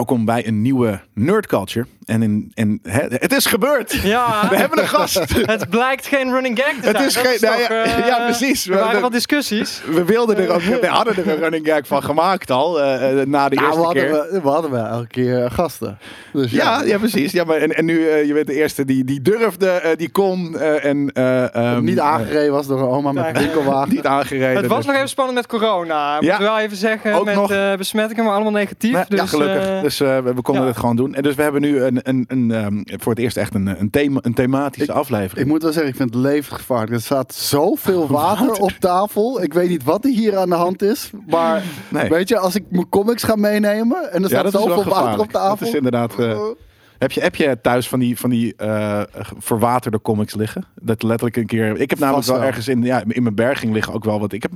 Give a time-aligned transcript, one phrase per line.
[0.00, 1.86] Welkom bij een nieuwe Nerd Culture.
[2.04, 3.92] En, in, en hè, het is gebeurd.
[3.92, 5.18] Ja, We hebben een gast.
[5.56, 6.96] het blijkt geen running gag te zijn.
[6.96, 8.68] Het is Dat geen- nou toch, ja, eh, ja, precies.
[8.68, 9.82] Er waren We- wat discussies.
[9.90, 13.26] We wilden er ook, we hadden er een running gag van gemaakt al, eh, eh,
[13.26, 14.10] na de Ja, eerste we keer.
[14.10, 15.98] we, we hadden wel elke keer gasten.
[16.32, 17.32] Dus Ja, ja, precies.
[17.32, 20.10] Ja, maar en, en nu, eh, je bent de eerste die, die durfde, eh, die
[20.10, 23.94] kon eh, en eh, ehm, Niet aangereden was door een oma met een winkelwagen.
[23.94, 24.56] niet aangereden.
[24.56, 26.14] Het was dus- nog even spannend met corona.
[26.14, 26.34] Moet Ja.
[26.34, 27.12] ik wel even zeggen.
[27.14, 27.50] Ook met nog.
[27.50, 28.92] eh, besmettingen, maar allemaal negatief.
[28.92, 29.88] Maar, dus, ja, gelukkig.
[29.98, 31.14] Dus eh, we, konden het gewoon doen.
[31.14, 33.90] En dus we hebben nu een, een, een, ehm, voor het eerst echt een, een,
[33.90, 35.46] thema, een thematische Ik aflevering.
[35.46, 36.92] Ik moet wel zeggen, ik vind het levensgevaarlijk.
[36.92, 39.42] Er staat zoveel water op tafel.
[39.42, 41.10] Ik weet niet wat er hier aan de hand is.
[41.26, 42.08] Maar Nee.
[42.08, 45.56] weet je, als ik mijn comics ga meenemen en er staat zoveel water op tafel.
[45.56, 46.18] Dat is inderdaad...
[46.18, 46.58] eh, Oh.
[46.98, 49.02] Heb je, heb je thuis van die, van die eh,
[49.38, 50.64] verwaterde comics liggen?
[50.80, 51.80] Dat letterlijk een keer.
[51.80, 52.46] Ik heb namelijk wel, wel.
[52.46, 54.32] ergens in, ja, in mijn berging liggen ook wel wat.
[54.32, 54.52] Ik heb.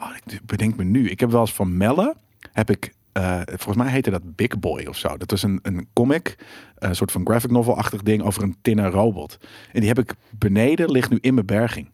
[0.00, 1.10] Oh, ik bedenk me nu.
[1.10, 2.14] Ik heb wel eens van Melle.
[2.52, 2.92] Heb ik.
[3.18, 5.16] Eh, volgens mij heette dat Big Boy of zo.
[5.16, 6.38] Dat was een, een comic.
[6.78, 9.38] Een soort van graphic novel-achtig ding over een tinnen robot.
[9.72, 11.90] En die heb ik beneden, ligt nu in mijn berging.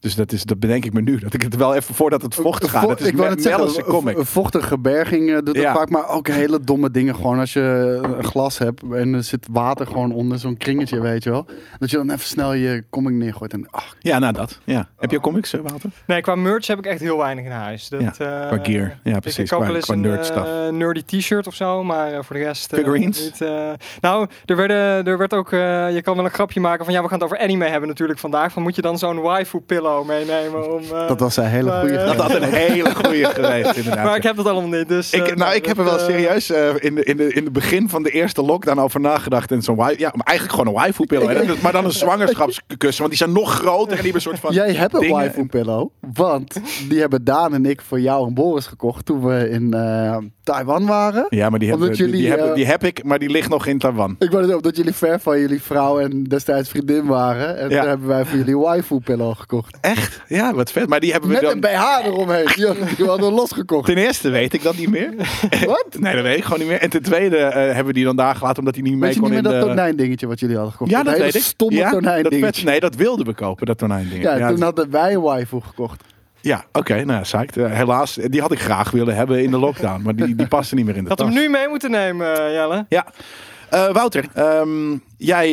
[0.00, 1.18] Dus dat, is, dat bedenk ik me nu.
[1.18, 2.82] Dat ik het wel even voordat het vocht gaat.
[2.82, 4.18] Vo- Het is ik zeggen, Melle's comic.
[4.18, 5.62] een vochtige berging eh, doet Ja.
[5.62, 5.90] dat vaak.
[5.90, 7.14] Maar ook hele domme dingen.
[7.14, 11.22] Gewoon als je een glas hebt en er zit water gewoon onder zo'n kringetje, weet
[11.24, 11.46] je wel.
[11.78, 13.52] Dat je dan even snel je comic neergooit.
[13.52, 14.60] En, ach, Ja, nou dat.
[14.64, 14.88] Ja.
[14.98, 15.90] Heb je comics, eh, Wouter?
[16.06, 17.88] Nee, qua merch heb ik echt heel weinig in huis.
[17.88, 18.98] Dat, Ja, eh, qua gear.
[19.02, 19.38] Ja, precies.
[19.38, 20.46] Ik koop Qua- wel eens qua een nerd stuff.
[20.46, 22.72] eh, nerdy t-shirt of zo, maar eh, voor de rest...
[22.72, 23.22] eh, Figurines?
[23.22, 23.70] niet, eh.
[24.00, 25.52] nou, er, werden, er werd ook...
[25.52, 26.94] eh, je kan wel een grapje maken van...
[26.94, 28.52] Ja, we gaan het over anime hebben natuurlijk vandaag.
[28.52, 29.60] Van moet je dan zo'n waifu
[30.06, 30.82] meenemen om...
[30.92, 34.04] eh, dat was een hele goede eh, Dat had een hele goede geweest, inderdaad.
[34.04, 35.12] Maar ik heb dat allemaal niet, dus...
[35.12, 37.44] Ik, eh, nou, ik heb er wel eh, serieus eh, in, de, in, de, in
[37.44, 39.50] het begin van de eerste lockdown over nagedacht.
[39.52, 41.28] En zo'n ja, maar eigenlijk gewoon een waifu pillow.
[41.28, 41.54] hè.
[41.62, 44.52] Maar dan een zwangerschapskussen, want die zijn nog groter en die hebben een soort van.
[44.52, 45.14] Jij hebt een dingen.
[45.16, 49.50] waifu pillow, want die hebben Daan en ik voor jou en Boris gekocht toen we
[49.50, 51.26] in eh, Taiwan waren.
[51.28, 53.66] Ja, maar die, hebben, die, die, jullie, hebben, die heb ik, maar die ligt nog
[53.66, 54.16] in Taiwan.
[54.18, 57.56] Ik wou het ook dat jullie ver van jullie vrouw en destijds vriendin waren.
[57.58, 57.80] En Ja.
[57.80, 59.78] toen hebben wij voor jullie waifu pillow gekocht.
[59.80, 60.22] Echt?
[60.28, 60.88] Ja, wat vet.
[60.88, 61.52] Maar die hebben we Met dan.
[61.52, 62.46] een BH eromheen.
[62.96, 63.86] Die hadden we losgekocht.
[63.86, 65.14] Ten eerste weet ik dat niet meer.
[65.66, 65.86] Wat?
[65.98, 66.80] Nee, dat weet ik gewoon niet meer.
[66.80, 69.14] En ten tweede eh, hebben we die dan daar gelaten omdat hij niet mee Weet
[69.14, 69.74] je kon niet meer in dat de...
[69.74, 70.90] tonijn dingetje wat jullie hadden gekocht?
[70.90, 71.42] Ja, dat weet ik.
[71.42, 72.64] stomme ja, tonijn dat vet- dingetje.
[72.64, 74.22] Nee, dat wilden we kopen, dat tonijn ding.
[74.22, 76.02] Ja, toen hadden wij een waifu gekocht.
[76.40, 77.56] Ja, oké, nou, psyched.
[77.56, 80.74] Eh, helaas, die had ik graag willen hebben in de lockdown, maar die, die paste
[80.74, 81.26] niet meer in de Had tas.
[81.28, 82.86] hem nu mee moeten nemen, eh, Jelle.
[82.88, 83.06] Ja.
[83.70, 85.48] Eh, Wouter, ehm, jij,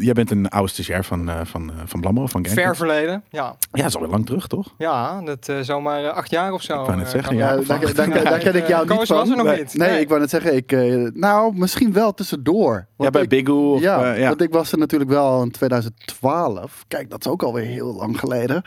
[0.00, 2.62] jij bent een oude stagiair van, eh, van, eh, van Blammo, van Gamekings.
[2.62, 3.24] Ver verleden.
[3.30, 4.74] Ja, Ja, dat is alweer lang terug, toch?
[4.78, 6.80] ja dat eh zomaar acht jaar of zo.
[6.80, 7.56] Ik wou net eh, zeggen, ja.
[7.56, 7.66] dat.
[7.66, 9.58] daar, daar, daar, daar ken ik jou niet was er nog Nee.
[9.58, 9.74] niet.
[9.74, 12.86] Nee, ik wou net zeggen, ik, eh, nou, misschien wel tussendoor.
[12.98, 13.48] Ja, bij ik-.
[13.48, 14.28] Of, ja, ja.
[14.28, 16.84] want ik was er natuurlijk wel in 2012.
[16.88, 18.62] Kijk, dat is ook alweer heel lang geleden.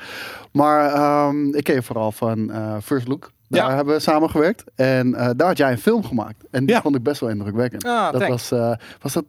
[0.51, 3.31] Maar ehm, ik ken je vooral van eh, First Look.
[3.47, 3.75] Daar Ja.
[3.75, 4.63] hebben we samengewerkt.
[4.75, 6.43] En eh, daar had jij een film gemaakt.
[6.51, 6.81] En die Ja.
[6.81, 7.85] vond ik best wel indrukwekkend.
[7.85, 8.49] Ah, dat thanks.
[8.49, 9.25] was, eh, was dat,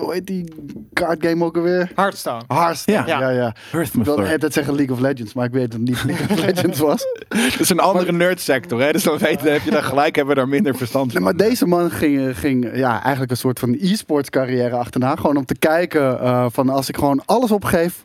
[0.00, 0.52] hoe heet die
[0.92, 1.90] card game ook alweer?
[1.94, 2.42] Hearthstone.
[2.48, 2.96] Hearthstone.
[2.96, 3.06] Ja.
[3.06, 3.30] Ja, ja.
[3.30, 3.54] ja.
[3.72, 6.26] Earth Ik wilde net zeggen League of Legends, maar ik weet dat het niet League
[6.36, 7.04] of Legends was.
[7.28, 8.92] Het is een andere nerdsector, hè?
[8.92, 11.22] Dus dan weet, heb je daar gelijk, hebben we daar minder verstand Nee, van.
[11.22, 15.16] maar deze man ging, ging ja, eigenlijk een soort van e-sports carrière achterna.
[15.16, 18.04] Gewoon om te kijken eh, van als ik gewoon alles opgeef,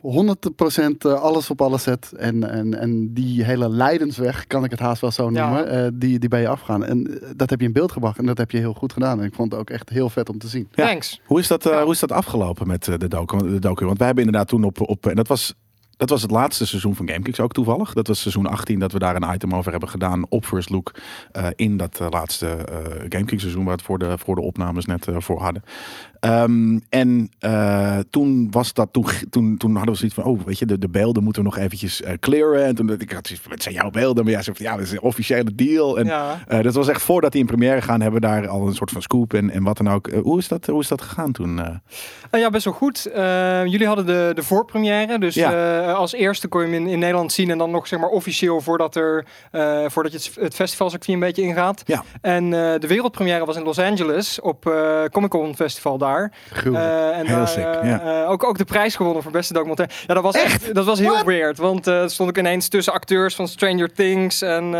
[0.98, 2.12] eh, alles op alles zet.
[2.16, 5.44] En, en, en die hele lijdensweg, kan ik het haast wel zo Ja.
[5.48, 6.84] noemen, eh, die, die ben je afgaan.
[6.84, 9.20] En eh, dat heb je in beeld gebracht en dat heb je heel goed gedaan.
[9.20, 10.68] En ik vond het ook echt heel vet om te zien.
[10.72, 10.86] Ja.
[10.86, 11.20] Thanks.
[11.24, 13.84] Hoe is dat, eh, hoe is dat afgelopen met eh, de docu, de docu?
[13.84, 14.88] Want wij hebben inderdaad toen op...
[14.88, 15.54] op en dat was,
[16.02, 17.92] dat was het laatste seizoen van GameKicks ook toevallig.
[17.92, 20.92] Dat was seizoen 18 dat we daar een item over hebben gedaan op First Look.
[21.32, 22.76] eh, in dat eh, laatste eh
[23.08, 25.62] GameKicks seizoen waar we het voor de, voor de opnames net voor hadden.
[26.20, 27.30] Ehm, en
[28.10, 30.88] toen was dat, toen, toen, toen hadden we zoiets van, oh weet je, de, de
[30.88, 32.64] beelden moeten we nog eventjes clearen.
[32.64, 34.24] En toen ik had zoiets van, het zijn jouw beelden.
[34.24, 35.98] Maar ja, ze van, ja, dat is een officiële deal.
[35.98, 36.38] En Ja.
[36.62, 39.02] dat was echt voordat die in première gaan, hebben we daar al een soort van
[39.02, 40.10] scoop en, en wat dan ook.
[40.10, 41.60] Hoe, is dat, hoe is dat gegaan toen?
[42.30, 43.10] ja, best wel goed.
[43.64, 45.18] Jullie hadden de, de voorpremière.
[45.18, 45.91] Dus Ja.
[45.92, 47.50] Eh, als eerste kon je hem in, in Nederland zien.
[47.50, 51.20] En dan nog zeg maar officieel voordat, er, eh, voordat je het, het festivalcircuit een
[51.20, 51.82] beetje ingaat.
[51.84, 52.02] Ja.
[52.20, 54.62] En eh, de wereldpremière was in Los Angeles op
[55.12, 56.32] Comic Con Festival daar.
[56.64, 57.66] En Heel sick,
[58.26, 59.94] ook, ook de prijs gewonnen voor beste documentaire.
[60.06, 61.24] Ja, dat was echt, dat was heel What?
[61.24, 61.58] weird.
[61.58, 64.70] Want stond ik ineens tussen acteurs van Stranger Things en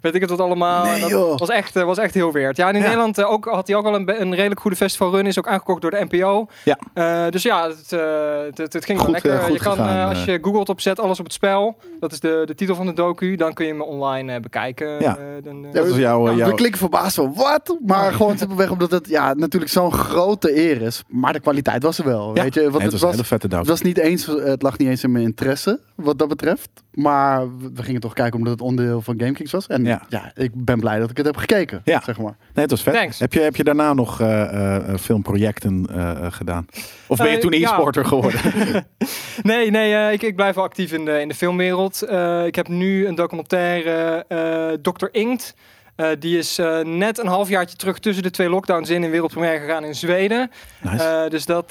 [0.00, 0.84] weet ik het wat allemaal.
[0.84, 1.38] Nee, En dat joh.
[1.38, 2.56] was echt, was echt heel weird.
[2.56, 2.86] Ja, en in Ja.
[2.86, 5.26] Nederland ook, had hij ook al een, een redelijk goede festivalrun.
[5.26, 6.46] Is ook aangekocht door de NPO.
[6.64, 7.30] Ja.
[7.30, 9.52] Dus ja, het, het, het, het ging wel lekker.
[9.52, 9.78] je kan,
[10.08, 11.76] als je googelt op zet alles op het spel.
[12.00, 13.36] Dat is de, de titel van de docu.
[13.36, 14.88] Dan kun je hem online eh, bekijken.
[15.00, 15.16] Ja.
[15.16, 16.28] Eh, dan, eh, Dat was jouw...
[16.30, 17.76] Ja, jouw- we klikken verbaasd van, wat?
[17.86, 21.02] Maar gewoon simpelweg omdat het ja, natuurlijk zo'n grote eer is.
[21.08, 22.42] Maar de kwaliteit was er wel, Ja.
[22.42, 22.60] weet je.
[22.70, 24.88] Want het, het was een was, hele vette het, was niet eens, het lag niet
[24.88, 26.70] eens in mijn interesse, wat dat betreft.
[26.92, 29.66] Maar we gingen toch kijken omdat het onderdeel van GameKings was.
[29.66, 30.02] En Ja.
[30.08, 30.32] ja.
[30.34, 31.80] ik ben blij dat ik het heb gekeken.
[31.84, 32.00] Ja.
[32.04, 32.36] Zeg maar.
[32.54, 32.94] Nee, het was vet.
[32.94, 33.18] Thanks.
[33.18, 36.66] Heb je, heb je daarna nog eh, eh, filmprojecten eh, gedaan?
[37.06, 37.68] Of ben je toen ja.
[37.68, 38.40] e-sporter geworden?
[39.42, 42.02] Nee, nee eh, ik, ik blijf wel actief in de, in de filmwereld.
[42.02, 45.06] Eh, ik heb nu een documentaire, eh Dr.
[45.10, 45.54] Inkt.
[45.96, 49.58] Eh, die is eh, net een halfjaartje terug tussen de twee lockdowns in in wereldpremière
[49.58, 50.50] gegaan in Zweden.
[50.80, 51.04] Nice.
[51.04, 51.68] Eh, dus dat,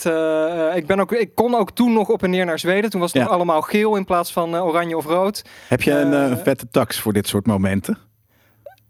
[0.76, 2.90] ik, ben ook, ik kon ook toen nog op en neer naar Zweden.
[2.90, 3.28] Toen was het Ja.
[3.28, 5.42] nog allemaal geel in plaats van oranje of rood.
[5.68, 7.98] heb je een, vette tax voor dit soort momenten?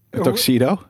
[0.09, 0.81] Een tuxedo?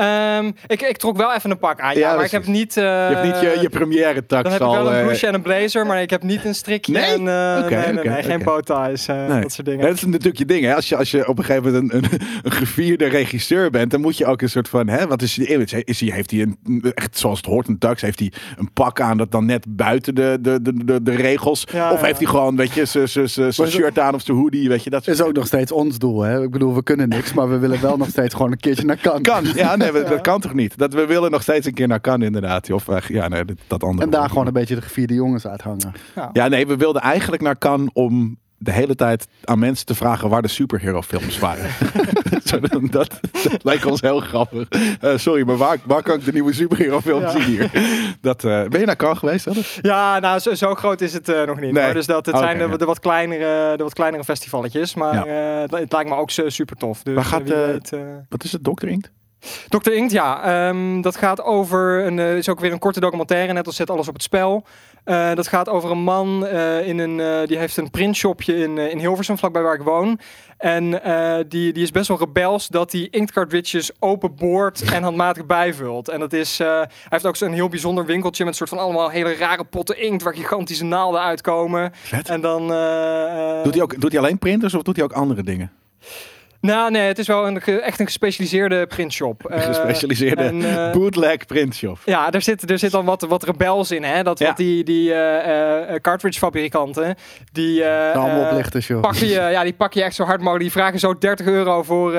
[0.00, 2.32] Ehm, ik, ik trok wel even een pak aan, ja, Ja, maar precies.
[2.38, 2.76] ik heb niet...
[2.76, 4.72] eh, je hebt niet je, je première tax Dan heb ik al...
[4.72, 7.02] wel een eh, blouseje en een blazer, maar ik heb niet een strikje Nee?
[7.04, 8.62] en eh, Oké, nee, nee, oké, nee, geen oké.
[8.64, 9.40] bowties, eh, Nee.
[9.40, 9.86] dat soort dingen.
[9.86, 10.64] Dat is natuurlijk je ding.
[10.64, 10.74] Hè?
[10.74, 14.00] Als, je, als je op een gegeven moment een, een, een gevierde regisseur bent, dan
[14.00, 15.84] moet je ook een soort van, hè, wat is je image?
[15.84, 18.02] Is hij, heeft hij een, echt zoals het hoort, een tax?
[18.02, 21.66] Heeft hij een pak aan dat dan net buiten de, de, de, de, de regels?
[21.72, 22.06] Ja, of ja.
[22.06, 25.22] heeft hij gewoon, weet je, zijn- shirt aan of zijn hoodie, weet je, dat Is
[25.22, 26.20] ook nog steeds ons doel.
[26.22, 26.42] Hè?
[26.42, 28.96] Ik bedoel, we kunnen niks, maar we willen wel nog steeds gewoon een keertje naar
[28.96, 29.22] Cannes.
[29.22, 30.78] Kan, ja, nee, we- dat kan toch niet?
[30.78, 32.70] Dat we willen nog steeds een keer naar Cannes, inderdaad.
[32.70, 34.04] Of ja, nee, dat, dat andere.
[34.04, 35.92] En daar gewoon een beetje de gevierde jongens uithangen.
[36.32, 40.28] Ja, nee, we wilden eigenlijk naar Cannes om de hele tijd aan mensen te vragen
[40.28, 41.70] waar de superhero films waren.
[42.50, 43.20] Dat, dat
[43.62, 44.68] lijkt ons heel grappig.
[45.00, 47.30] Eh, sorry, maar waar, waar kan ik de nieuwe superhero film Ja.
[47.30, 47.70] zien hier?
[48.20, 49.48] Dat, eh, ben je naar Cannes geweest?
[49.48, 49.78] Alice?
[49.82, 51.72] Ja, nou, zo, zo groot is het eh, nog niet.
[51.72, 51.92] Nee.
[51.92, 52.76] Dus dat, het Oké, zijn de, ja.
[52.76, 54.94] de wat kleinere, de wat kleinere festivalletjes.
[54.94, 55.62] Maar Ja.
[55.62, 57.02] eh, het, lijkt me ook zo super tof.
[57.02, 57.92] Dus Waar gaat, weet,
[58.28, 58.86] Wat is het, Dr.
[58.86, 59.10] Inkt?
[59.68, 59.92] Dr.
[59.92, 60.42] Inkt, ja.
[60.42, 62.06] ehm, dat gaat over.
[62.06, 64.64] Een, eh, is ook weer een korte documentaire, net als zet alles op het spel.
[65.04, 68.98] Eh, dat gaat over een man eh, in een, die heeft een printshopje in, in
[68.98, 70.20] Hilversum, vlakbij waar ik woon.
[70.58, 70.90] En
[71.48, 76.08] die, die is best wel rebels dat hij inktcartridges openboort en handmatig bijvult.
[76.08, 79.08] En dat is, hij heeft ook zo'n heel bijzonder winkeltje met een soort van allemaal
[79.08, 81.92] hele rare potten inkt waar gigantische naalden uitkomen.
[81.94, 82.28] Vet.
[82.28, 82.60] En dan...
[83.62, 85.72] Doet hij, ook, doet hij alleen printers of doet hij ook andere dingen?
[86.60, 89.44] Nou, nee, het is wel een, echt een gespecialiseerde printshop.
[89.50, 91.98] Een Eh, gespecialiseerde en, eh, bootleg printshop.
[92.04, 94.22] Ja, er zit, er zit dan wat, wat rebels in, hè?
[94.22, 94.46] Dat Ja.
[94.46, 97.14] wat die, die eh, eh, cartridge fabrikanten,
[97.52, 99.00] die, Allemaal oplichters, joh.
[99.00, 100.62] pakken je, ja, die pak je echt zo hard mogelijk.
[100.62, 102.12] Die vragen zo 30 euro voor,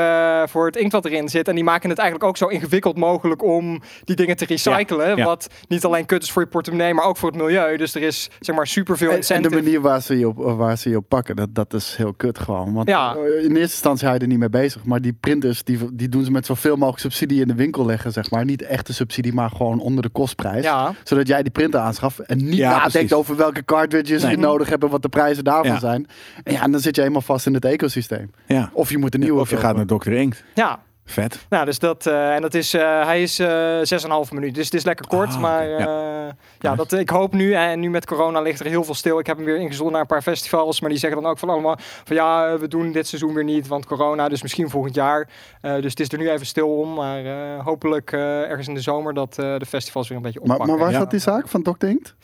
[0.49, 1.47] voor het inkt wat erin zit.
[1.47, 5.17] En die maken het eigenlijk ook zo ingewikkeld mogelijk om die dingen te recyclen.
[5.17, 5.25] ja.
[5.25, 7.77] Wat niet alleen kut is voor je portemonnee, maar ook voor het milieu.
[7.77, 9.63] Dus er is zeg maar superveel En, en de incentive.
[9.63, 12.39] manier waar ze je op, waar ze je op pakken, dat, dat is heel kut
[12.39, 12.73] gewoon.
[12.73, 13.13] Want Ja.
[13.13, 14.83] in eerste instantie hou je er niet mee bezig.
[14.83, 18.11] Maar die printers, die, die doen ze met zoveel mogelijk subsidie in de winkel leggen,
[18.11, 18.45] zeg maar.
[18.45, 20.63] Niet echte subsidie, maar gewoon onder de kostprijs.
[20.63, 20.93] Ja.
[21.03, 23.13] Zodat jij die printer aanschaft en niet Ja, nadenkt precies.
[23.13, 24.31] over welke cartridges Nee.
[24.31, 25.79] je nodig hebt en wat de prijzen daarvan Ja.
[25.79, 26.07] zijn.
[26.43, 28.31] En ja, en dan zit je helemaal vast in het ecosysteem.
[28.47, 28.69] Ja.
[28.73, 30.11] Of je moet een nieuwe Of je gaat naar Dr.
[30.11, 30.43] Inkt.
[30.55, 31.45] Ja, Vet.
[31.49, 34.55] Nou, dus dat, eh, en dat is, eh, hij is eh 6,5 minuut.
[34.55, 35.29] Dus het is lekker kort.
[35.33, 38.83] Ah, maar eh, ja, dat, ik hoop nu, en nu met corona ligt er heel
[38.83, 39.19] veel stil.
[39.19, 40.81] Ik heb hem weer ingezonden naar een paar festivals.
[40.81, 43.67] Maar die zeggen dan ook van allemaal van ja, we doen dit seizoen weer niet,
[43.67, 44.29] want corona.
[44.29, 45.29] Dus misschien volgend jaar.
[45.61, 46.93] Eh, dus het is er nu even stil om.
[46.93, 50.39] Maar eh, hopelijk eh, ergens in de zomer dat eh, de festivals weer een beetje
[50.39, 50.75] Maar, oppakken.
[50.75, 50.99] maar waar Ja.
[50.99, 51.75] zat die zaak van.
[51.79, 52.15] Inkt?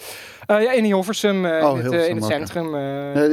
[0.45, 2.75] Eh, ja, in Hilversum, eh, Oh, in, het, Hilversum, in het centrum.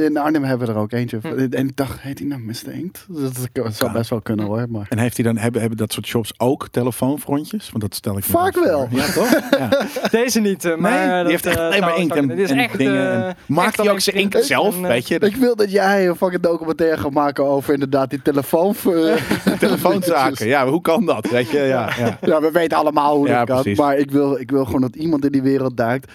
[0.01, 1.19] In Arnhem hebben we er ook eentje.
[1.21, 1.27] Hm.
[1.49, 2.71] En ik dacht, heet die nou Mr.
[2.71, 3.05] Inkt?
[3.53, 4.65] Dat zou best wel kunnen hoor.
[4.69, 4.85] Maar...
[4.89, 7.69] En heeft hij dan, hebben, hebben dat soort shops ook telefoonfrontjes?
[7.69, 8.63] Want dat stel ik Vaak voor.
[8.63, 8.87] wel.
[8.91, 9.39] Ja, toch?
[9.57, 9.69] Ja.
[10.19, 12.35] Deze niet, eh, maar Nee, dat, die heeft echt eh, alleen maar inkt zou- en,
[12.35, 13.11] Dit is en echt, dingen.
[13.11, 14.75] eh, en maakt echt hij ook zijn inkt zelf?
[14.77, 18.09] en, eh, weet je, Ik wil dat jij een fucking documentaire gaat maken over inderdaad
[18.09, 18.75] die telefoon.
[19.59, 20.47] telefoonzaken.
[20.47, 21.29] Ja, hoe kan dat?
[21.29, 22.17] Weet je, ja, ja.
[22.31, 23.61] Ja, we weten allemaal hoe Ja, dat kan.
[23.61, 23.79] precies.
[23.79, 26.11] Maar ik wil, ik wil gewoon dat iemand in die wereld duikt.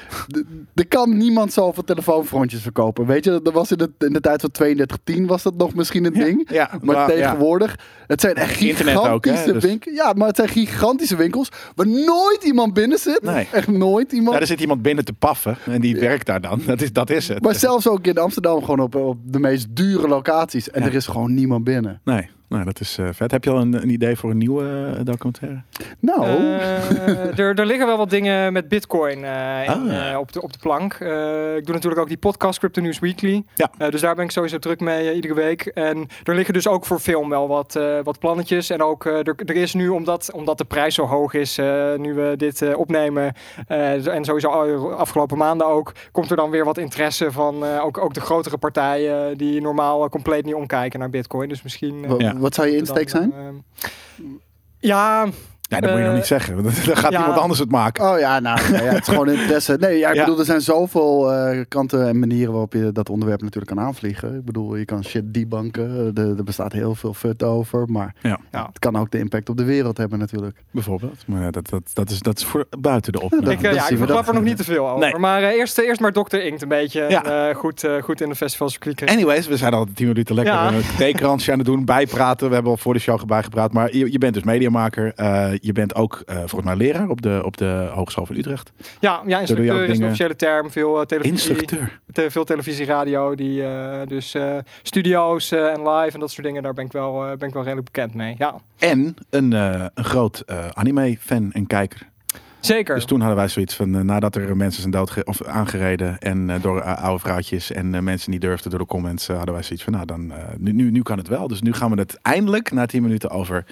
[0.75, 3.07] Er kan niemand zoveel telefoonfrontjes verkopen.
[3.07, 6.05] Weet je, dat was in de, in de tijd van 3210 was dat nog misschien
[6.05, 6.49] een ding.
[6.51, 9.95] Ja, Maar tegenwoordig, het zijn echt Internet ook, hè, dus- winkels.
[9.95, 13.23] Ja, maar het zijn gigantische winkels waar nooit iemand binnen zit.
[13.23, 13.49] Nee.
[13.53, 14.35] Echt nooit iemand.
[14.35, 16.63] Ja, er zit iemand binnen te paffen en die werkt daar dan.
[16.67, 17.43] Dat is, dat is het.
[17.43, 20.71] Maar zelfs ook in Amsterdam gewoon op, op de meest dure locaties.
[20.71, 20.87] En Ja.
[20.89, 22.01] er is gewoon niemand binnen.
[22.05, 23.31] Nee, nou, dat is eh, vet.
[23.31, 25.63] Heb je al een, een idee voor een nieuwe eh, documentaire?
[26.01, 30.13] Nou, Eh, er, er liggen wel wat dingen met Bitcoin eh, in, Ah.
[30.13, 30.93] eh, op, de, op de plank.
[30.95, 33.43] Eh, ik doe natuurlijk ook die podcast Crypto News Weekly.
[33.55, 33.71] Ja.
[33.79, 35.67] Eh, dus daar ben ik sowieso druk mee iedere week.
[35.67, 38.71] En er liggen dus ook voor film wel wat, eh, wat plannetjes.
[38.71, 42.15] En ook er, er is nu, omdat, omdat de prijs zo hoog is, eh, nu
[42.15, 43.33] we dit eh, opnemen.
[43.67, 44.49] eh, en sowieso
[44.91, 48.57] afgelopen maanden ook, komt er dan weer wat interesse van eh, ook, ook de grotere
[48.59, 51.49] partijen die normaal compleet niet omkijken naar Bitcoin.
[51.49, 52.05] Dus misschien.
[52.19, 52.35] Ja.
[52.41, 53.33] Wat zou je insteek zijn?
[53.33, 54.25] eh,
[54.79, 55.29] ja,
[55.71, 56.63] Ja, dat moet je nog Eh, niet zeggen.
[56.63, 57.19] want Dan gaat ja.
[57.21, 58.11] iemand anders het maken.
[58.13, 59.77] Oh ja, nou, ja, het is gewoon interesse.
[59.81, 60.25] Nee, ja, ik Ja.
[60.25, 64.35] bedoel, er zijn zoveel eh, kanten en manieren waarop je dat onderwerp natuurlijk kan aanvliegen.
[64.35, 66.13] Ik bedoel, je kan shit debunken.
[66.17, 67.85] Er, er bestaat heel veel fut over.
[67.89, 68.67] Maar Ja, Ja.
[68.67, 70.57] het kan ook de impact op de wereld hebben natuurlijk.
[70.71, 71.23] bijvoorbeeld.
[71.27, 73.43] Maar ja, dat, dat, dat, is, dat is voor buiten de opname.
[73.45, 74.29] dat- Ik, eh, dat ja, ik we verklap dat.
[74.29, 75.01] er nog niet te veel over.
[75.01, 75.19] Nee.
[75.19, 76.37] Maar eh, eerst, eerst maar Dr.
[76.37, 77.03] Inkt een beetje.
[77.03, 79.11] En, eh, goed, eh, goed in de festivalcircuit.
[79.11, 80.73] Anyways, we zijn al tien minuten lekker Ja.
[80.73, 82.49] een theekransje aan het doen, bijpraten.
[82.49, 83.73] We hebben al voor de show bijgepraat.
[83.73, 85.13] Maar je, je bent dus mediamaker.
[85.61, 88.73] Je bent ook eh, volgens mij leraar op de, op de Hogeschool van Utrecht.
[89.01, 90.71] Ja, ja instructeur is de dingen- officiële term.
[90.71, 92.01] Veel, eh, televisie, Instructeur.
[92.13, 93.35] te- veel televisie, radio.
[93.35, 94.37] Die, eh, dus
[94.83, 96.63] studio's en live en dat soort dingen.
[96.63, 98.35] Daar ben ik wel, ben ik wel redelijk bekend mee.
[98.39, 102.09] Ja, En een, een groot anime-fan en kijker.
[102.61, 102.95] zeker.
[102.95, 106.83] Dus toen hadden wij zoiets van, nadat er mensen zijn dood of aangereden en door
[106.83, 110.33] oude vrouwtjes en mensen niet durfden door de comments, hadden wij zoiets van, nou dan,
[110.59, 111.49] nu, nu, nu kan het wel.
[111.49, 113.65] Dus nu gaan we het eindelijk na 10 minuten over,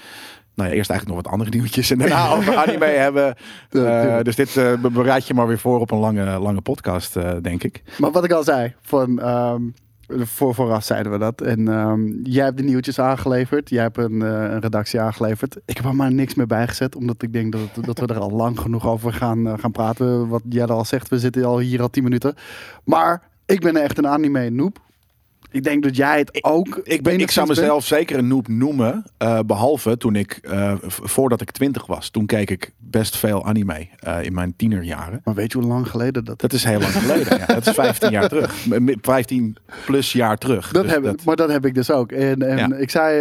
[0.59, 3.35] nou ja, eerst eigenlijk nog wat andere nieuwtjes en daarna over anime hebben.
[3.71, 7.17] Eh, dus dit eh, be- bereid je maar weer voor op een lange, lange podcast,
[7.17, 7.83] eh, denk ik.
[7.99, 9.63] Maar wat ik al zei, van, ehm,
[10.09, 11.41] voor, vooraf zeiden we dat.
[11.41, 13.71] En ehm, jij hebt de nieuwtjes aangeleverd.
[13.71, 15.57] Jij hebt een, een redactie aangeleverd.
[15.65, 16.97] Ik heb er maar niks meer bijgezet.
[16.97, 20.29] Omdat ik denk dat, dat we er al lang genoeg over gaan, gaan praten.
[20.29, 22.35] Wat jij al zegt, we zitten al hier al 10 minuten.
[22.85, 24.79] Maar ik ben echt een anime noob.
[25.51, 26.81] Ik denk dat jij het ook.
[26.83, 29.05] Ik, ben, ik zou mezelf zeker een noob noemen.
[29.19, 30.39] eh, behalve toen ik,
[30.83, 35.21] v- voordat ik 20 was, toen keek ik best veel anime eh, in mijn tienerjaren.
[35.25, 37.39] Maar weet je hoe lang geleden dat Dat is heel lang geleden.
[37.39, 37.47] ja.
[37.47, 38.67] Dat is 15 jaar terug.
[38.67, 40.71] M- m- 15 plus jaar terug.
[40.73, 42.13] Dat Dus heb, dat- Maar dat heb ik dus ook.
[42.13, 42.75] En, en Ja.
[42.77, 43.19] ik, zei,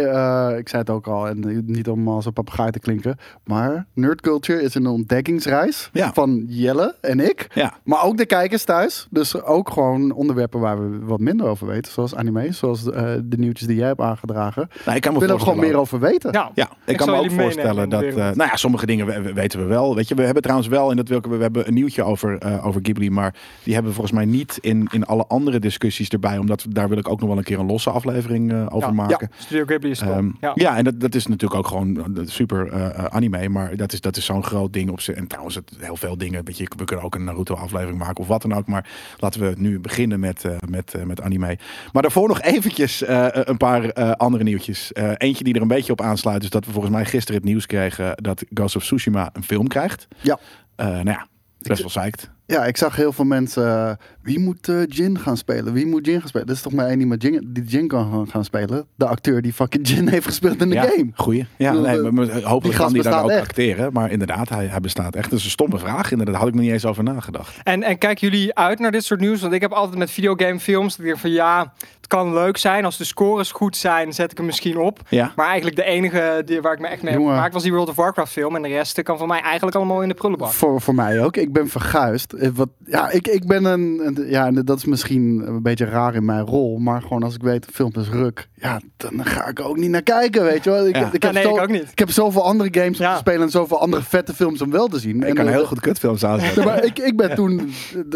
[0.58, 3.16] ik zei het ook al, en niet om als een papegaai te klinken.
[3.44, 6.12] Maar nerd culture is een ontdekkingsreis Ja.
[6.12, 7.46] van Jelle en ik.
[7.54, 7.74] ja.
[7.84, 9.06] Maar ook de kijkers thuis.
[9.10, 11.92] Dus ook gewoon onderwerpen waar we wat minder over weten.
[11.92, 14.68] Zoals anime, zoals eh, de nieuwtjes die jij hebt aangedragen.
[14.84, 16.32] Nou, ik kan me wil er gewoon meer over weten.
[16.32, 18.02] Ja, Ja, ik, kan me ook voorstellen de dat.
[18.04, 18.36] eh, wereld.
[18.36, 19.94] nou ja, sommige dingen we- we- weten we wel.
[19.94, 22.38] Weet je, we hebben trouwens wel, en dat wil ik, we hebben een nieuwtje over,
[22.38, 26.08] eh, over Ghibli, maar die hebben we volgens mij niet in, in alle andere discussies
[26.08, 28.88] erbij, omdat daar wil ik ook nog wel een keer een losse aflevering eh, over
[28.88, 29.30] Ja, maken.
[29.36, 30.00] Studio Ghibli is.
[30.00, 30.52] Ehm, ja.
[30.54, 30.76] ja.
[30.76, 32.72] en dat, dat is natuurlijk ook gewoon super
[33.10, 35.14] anime, maar dat is, dat is zo'n groot ding op zich.
[35.16, 36.44] En trouwens, het, heel veel dingen.
[36.44, 38.66] Weet je, we kunnen ook een Naruto-aflevering maken of wat dan ook.
[38.66, 41.58] Maar laten we nu beginnen met, eh, met, eh, met anime.
[41.92, 44.92] Maar daarvoor nog eventjes eh, een paar eh, andere nieuwtjes.
[44.92, 47.44] Eh, eentje die er een beetje op aansluit, is dat we volgens mij gisteren het
[47.44, 50.08] nieuws kregen dat Ghost of Tsushima een film krijgt.
[50.20, 50.38] Ja.
[50.76, 51.26] Nou ja,
[51.58, 52.30] best wel psyched.
[52.50, 53.66] Ja, ik zag heel veel mensen.
[53.88, 53.90] eh,
[54.22, 55.72] wie moet eh, Jin gaan spelen?
[55.72, 56.46] Wie moet Jin gaan spelen?
[56.46, 58.86] Dat is toch maar één iemand Jin, die Jin kan gaan- gaan spelen.
[58.94, 61.10] De acteur die fucking Jin heeft gespeeld in de ja, game.
[61.14, 61.46] Goeie.
[61.56, 63.40] Ja, bedoel, nee, maar- maar die hopelijk gast kan die dan bestaat ook echt.
[63.48, 63.92] acteren.
[63.92, 65.30] Maar inderdaad, hij, hij bestaat echt.
[65.30, 66.10] Dat is een stomme vraag.
[66.10, 67.56] Inderdaad, daar had ik nog niet eens over nagedacht.
[67.62, 69.40] En, en kijken jullie uit naar dit soort nieuws?
[69.40, 72.84] Want ik heb altijd met videogamefilms dat ik denk van ja, het kan leuk zijn.
[72.84, 75.00] Als de scores goed zijn, zet ik hem misschien op.
[75.08, 75.32] Ja.
[75.36, 77.88] Maar eigenlijk de enige die, waar ik me echt mee heb gemaakt was die World
[77.88, 78.56] of Warcraft film.
[78.56, 80.50] En de rest kan voor mij eigenlijk allemaal in de prullenbak.
[80.50, 81.36] Voor, voor mij ook.
[81.36, 82.32] Ik ben verguisd.
[82.38, 85.84] Eh, Wat, ja, ik, ik ben een, een- Ja, en dat is misschien een beetje
[85.84, 86.78] raar in mijn rol.
[86.78, 88.48] Maar gewoon als ik weet, de film is ruk.
[88.54, 90.86] Ja, dan ga ik er ook niet naar kijken, weet je wel.
[90.86, 91.10] Ik, Ja.
[91.12, 91.88] ik, Ja, heb nee, zo, ik ook niet.
[91.90, 93.12] ik heb zoveel andere games om Ja.
[93.12, 93.42] te spelen.
[93.42, 95.16] En zoveel andere vette films om wel te zien.
[95.16, 96.64] Ik en, kan eh, heel goed kutfilms aanzetten.
[96.64, 97.70] Nee, maar ik, ik ben toen,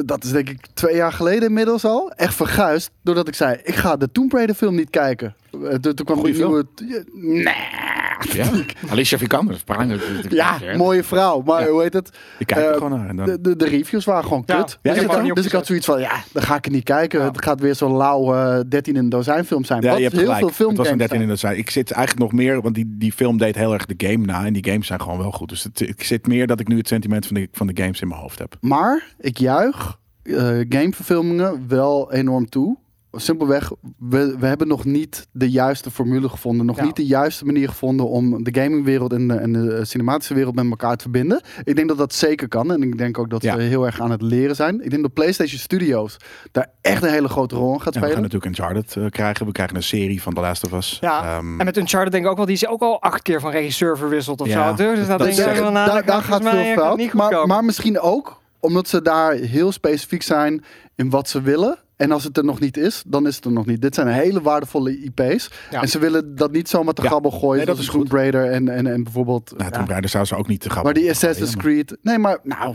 [0.05, 2.91] dat is denk ik twee jaar geleden inmiddels al, echt verguisd.
[3.03, 5.35] Doordat ik zei, ik ga de Tomb Raider film niet kijken.
[5.53, 6.67] Eh, Toen, kwam Goeie die nieuwe...
[7.13, 7.55] Nee.
[8.33, 8.51] Ja,
[8.91, 9.57] Alicia Vikander.
[10.29, 11.43] Ja, mooie vrouw.
[11.45, 11.69] Maar Ja.
[11.71, 12.11] hoe heet het?
[12.39, 13.09] Je kijkt er Eh, gewoon naar.
[13.09, 13.27] En dan...
[13.27, 14.79] De, de, de reviews waren gewoon kut.
[14.83, 16.85] Ja, dus ik ik, dus ik had zoiets van, ja, dan ga ik het niet
[16.85, 17.21] kijken.
[17.21, 17.27] Ja.
[17.27, 19.83] Het gaat weer zo'n lauw eh 13 in een dozijn film zijn.
[19.83, 20.55] Ja, Wat je hebt heel gelijk.
[20.55, 21.55] veel het was een filmgames 13 in zijn.
[21.55, 21.59] de zijn.
[21.59, 24.45] Ik zit eigenlijk nog meer, want die, die film deed heel erg de game na.
[24.47, 25.49] En die games zijn gewoon wel goed.
[25.49, 28.01] Dus het, ik zit meer dat ik nu het sentiment van de, van de games
[28.01, 28.57] in mijn hoofd heb.
[28.61, 30.35] Maar ik juich eh,
[30.69, 32.77] gameverfilmingen wel enorm toe.
[33.15, 36.67] Simpelweg, we, we hebben nog niet de juiste formule gevonden.
[36.67, 36.85] Nog Ja.
[36.85, 40.71] niet de juiste manier gevonden om de gamingwereld en de, en de cinematische wereld met
[40.71, 41.43] elkaar te verbinden.
[41.65, 42.73] Ik denk dat dat zeker kan.
[42.73, 43.57] En ik denk ook dat Ja.
[43.57, 44.85] we heel erg aan het leren zijn.
[44.85, 46.17] Ik denk dat PlayStation Studios
[46.53, 48.31] daar echt een hele grote rol in gaat Ja, we gaan spelen.
[48.31, 49.47] natuurlijk Uncharted eh, krijgen.
[49.47, 50.99] We krijgen een serie van The Last of Us.
[51.01, 53.41] Ja, Ehm, En met Uncharted denk ik ook wel, die is ook al acht keer
[53.41, 54.95] van regisseur verwisseld of Ja, zo.
[54.95, 56.73] Dus daar dat denk ik wel daar, gaat veel eh,
[57.09, 57.47] fout.
[57.47, 60.65] maar misschien ook omdat ze daar heel specifiek zijn
[60.95, 61.79] in wat ze willen.
[62.03, 63.83] En als het er nog niet is, dan is het er nog niet.
[63.83, 65.51] Dit zijn hele waardevolle IP's.
[65.71, 65.83] Ja.
[65.83, 67.09] En ze willen dat niet zomaar te Ja.
[67.09, 67.57] grabbel gooien.
[67.57, 68.13] Nee, dat is Tomb goed.
[68.13, 69.51] Raider en, en, en bijvoorbeeld...
[69.51, 69.71] nou, ja.
[69.71, 70.85] Tomb Raider zou ze ook niet te gaan.
[70.85, 71.97] Maar die Assassin's Creed...
[72.03, 72.75] Nee, maar nou,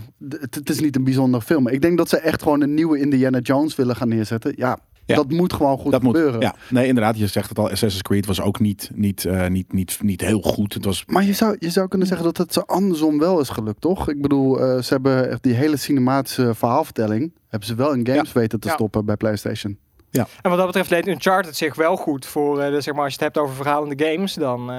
[0.49, 1.67] het is niet een bijzonder film.
[1.67, 4.53] Ik denk dat ze echt gewoon een nieuwe Indiana Jones willen gaan neerzetten.
[4.55, 5.15] Ja, Ja.
[5.15, 6.15] dat moet gewoon goed dat moet.
[6.15, 6.39] gebeuren.
[6.41, 7.17] Ja, nee, inderdaad.
[7.17, 7.65] Je zegt het al.
[7.69, 10.73] Assassin's Creed was ook niet, niet, eh, niet, niet, niet heel goed.
[10.73, 13.49] Het was Maar je zou, je zou kunnen zeggen dat het zo andersom wel is
[13.49, 14.09] gelukt, toch?
[14.09, 17.33] Ik bedoel, eh, ze hebben echt die hele cinematische verhaalvertelling...
[17.47, 18.73] hebben ze wel in games weten te Ja.
[18.73, 19.77] stoppen bij PlayStation.
[20.09, 20.27] Ja.
[20.41, 23.13] En wat dat betreft leent Uncharted zich wel goed voor, eh, de, zeg maar, als
[23.13, 24.75] je het hebt over verhalende games, dan eh,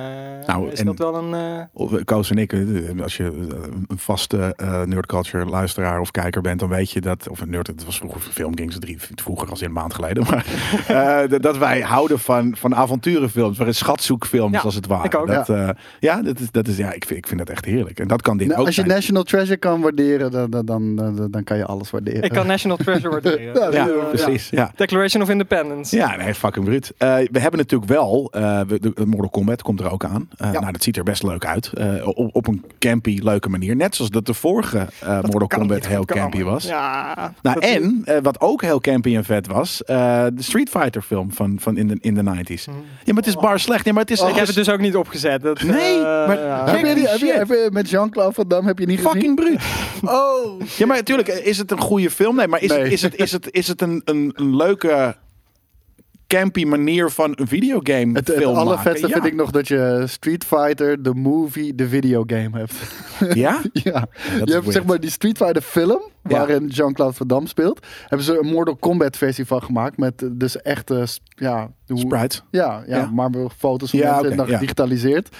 [0.46, 1.34] Nou, is en- dat wel een...
[1.34, 2.54] eh, Of, eh, Koos en ik,
[3.02, 3.24] als je
[3.88, 7.66] een vaste eh nerdculture luisteraar of kijker bent, dan weet je dat, of een nerd,
[7.66, 10.46] het was vroeger film ging ze drie, vroeger als in een maand geleden, maar
[10.88, 15.04] eh, dat- wij houden van, van avonturenfilms, waarin schatzoekfilms Ja, als het ware.
[15.04, 15.26] ik ook.
[15.26, 18.00] Dat, ja, ja dat, is, dat is, ja ik, vind, ik vind dat echt heerlijk.
[18.00, 18.94] En dat kan dit Nou, ook als je zijn.
[18.94, 20.66] National Treasure kan waarderen, dan, dan,
[20.96, 22.22] dan, dan, kan je alles waarderen.
[22.22, 23.36] ik kan National Treasure waarderen.
[23.72, 24.50] Ja, Ja, precies.
[24.50, 24.72] Ja.
[24.76, 25.96] Declaration of Independence.
[25.96, 26.92] Ja, nee, fucking bruut.
[26.98, 30.28] Eh, we hebben natuurlijk wel, eh, we- de, de Mortal Kombat komt er ook aan.
[30.36, 30.60] Eh, Ja.
[30.60, 31.70] Nou, dat ziet er best leuk uit.
[31.72, 33.76] Eh, op, op een campy, leuke manier.
[33.76, 36.64] Net zoals dat de vorige eh, Mortal Kombat niet heel campy was.
[36.64, 37.32] Ja.
[37.42, 41.32] Nou, en eh, wat ook heel campy en vet was, eh, de Street Fighter film
[41.32, 42.64] van, van in, de, in de 90s.
[42.64, 42.72] Ja,
[43.06, 43.84] maar het is bar slecht.
[43.84, 45.42] Ja, maar het is, ik heb het dus ook niet opgezet.
[45.42, 46.64] Dat, Nee, maar- ja.
[46.70, 47.34] heb, je die, heb, je, Shit.
[47.36, 49.10] heb je met Jean-Claude Van Damme heb je niet gezien?
[49.12, 49.60] fucking bruut.
[50.02, 50.60] Oh!
[50.76, 52.36] Ja, maar natuurlijk, is het een goede film?
[52.36, 52.78] Nee, maar is, Nee.
[52.82, 55.07] Het, is, het, is, het, is het een, een, een leuke
[56.28, 59.22] campy manier van een videogame Het, het film allervetste maken?
[59.22, 62.72] vind ik nog dat je Street Fighter, de movie, de videogame hebt.
[63.34, 63.60] Ja?
[63.72, 64.06] ja.
[64.12, 64.72] Je hebt weird.
[64.72, 66.30] zeg maar die Street Fighter film, Ja.
[66.36, 67.86] waarin Jean-Claude Van Damme speelt.
[68.00, 69.96] Hebben ze een Mortal Kombat versie van gemaakt.
[69.96, 72.42] Met eh, dus echte, s- ja, hoe- Sprites.
[72.50, 73.10] ja, ja, Ja.
[73.12, 74.52] maar foto's van Ja, mensen en dan ja.
[74.54, 75.36] gedigitaliseerd.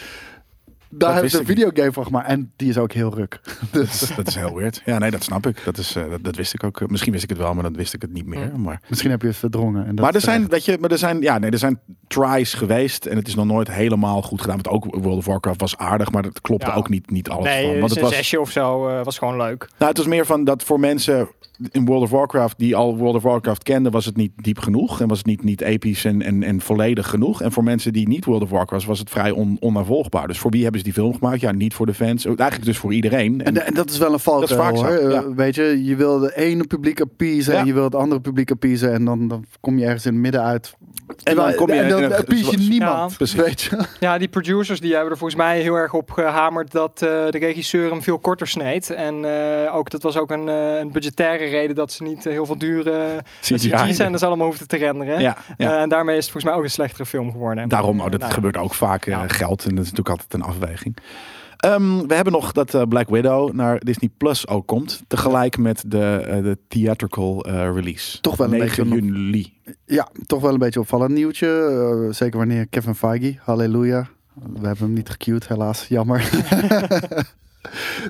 [0.90, 1.56] Daar hebben ze een niet.
[1.56, 2.28] videogame van gemaakt.
[2.28, 3.40] En die is ook heel ruk.
[3.72, 4.82] Dus Dat is heel weird.
[4.84, 5.64] Ja, nee, dat snap ik.
[5.64, 6.90] Dat, is, eh, dat, dat wist ik ook.
[6.90, 8.52] Misschien wist ik het wel, maar dan wist ik het niet meer.
[8.60, 9.86] Maar, misschien heb je het verdrongen.
[9.86, 12.54] En dat maar er zijn, weet je, maar er zijn, ja, nee, er zijn tries
[12.54, 14.60] geweest en het is nog nooit helemaal goed gedaan.
[14.62, 16.74] Want ook World of Warcraft was aardig, maar dat klopte Ja.
[16.74, 17.78] ook niet, niet alles Nee, van.
[17.78, 19.68] Want het een was, zesje of zo eh, was gewoon leuk.
[19.78, 21.28] nou, het was meer van dat voor mensen
[21.70, 25.00] in World of Warcraft die al World of Warcraft kenden, was het niet diep genoeg
[25.00, 27.42] en was het niet, niet episch en, en, en volledig genoeg.
[27.42, 30.26] En voor mensen die niet World of Warcraft was het vrij on, onnavolgbaar.
[30.26, 31.40] Dus voor wie hebben ze die film gemaakt?
[31.40, 32.24] Ja, niet voor de fans.
[32.24, 33.44] Eigenlijk dus voor iedereen.
[33.44, 35.10] En, en dat is wel een Dat zo, hoor.
[35.10, 35.22] ja.
[35.22, 37.60] Eh, Weet je, je wil de ene publiek appeasen Ja.
[37.60, 38.92] en je wil het andere publiek appeasen.
[38.92, 40.74] En dan, dan kom je ergens in het midden uit.
[41.22, 43.16] En dan kom je en dan in een- appease je niemand.
[43.18, 43.42] Ja.
[43.42, 43.84] Weet je?
[44.00, 47.38] Ja, die producers die hebben er volgens mij heel erg op gehamerd dat eh, de
[47.38, 48.90] regisseur hem veel korter sneed.
[48.90, 49.24] En
[49.64, 52.58] eh, ook, dat was ook een, eh, een budgettaire reden dat ze niet heel veel
[52.58, 55.20] dure CGI-scènes allemaal hoefden te renderen.
[55.20, 55.72] Ja, ja.
[55.76, 57.68] Eh, en daarmee is het volgens mij ook een slechtere film geworden.
[57.68, 59.28] Daarom, oh, dat Nou, gebeurt ook vaak Ja.
[59.28, 59.64] geld.
[59.64, 60.67] En dat is natuurlijk altijd een afweging.
[61.58, 65.02] Ehm, we hebben nog dat eh, Black Widow naar Disney Plus ook komt.
[65.06, 68.20] Tegelijk met de, eh, de theatrical eh, release.
[68.20, 69.52] Toch wel een 9 beetje juli.
[69.84, 72.08] Ja, toch wel een beetje opvallend nieuwtje.
[72.10, 74.08] Zeker wanneer Kevin Feige, halleluja.
[74.34, 75.86] We hebben hem niet gecued, helaas.
[75.88, 76.28] Jammer.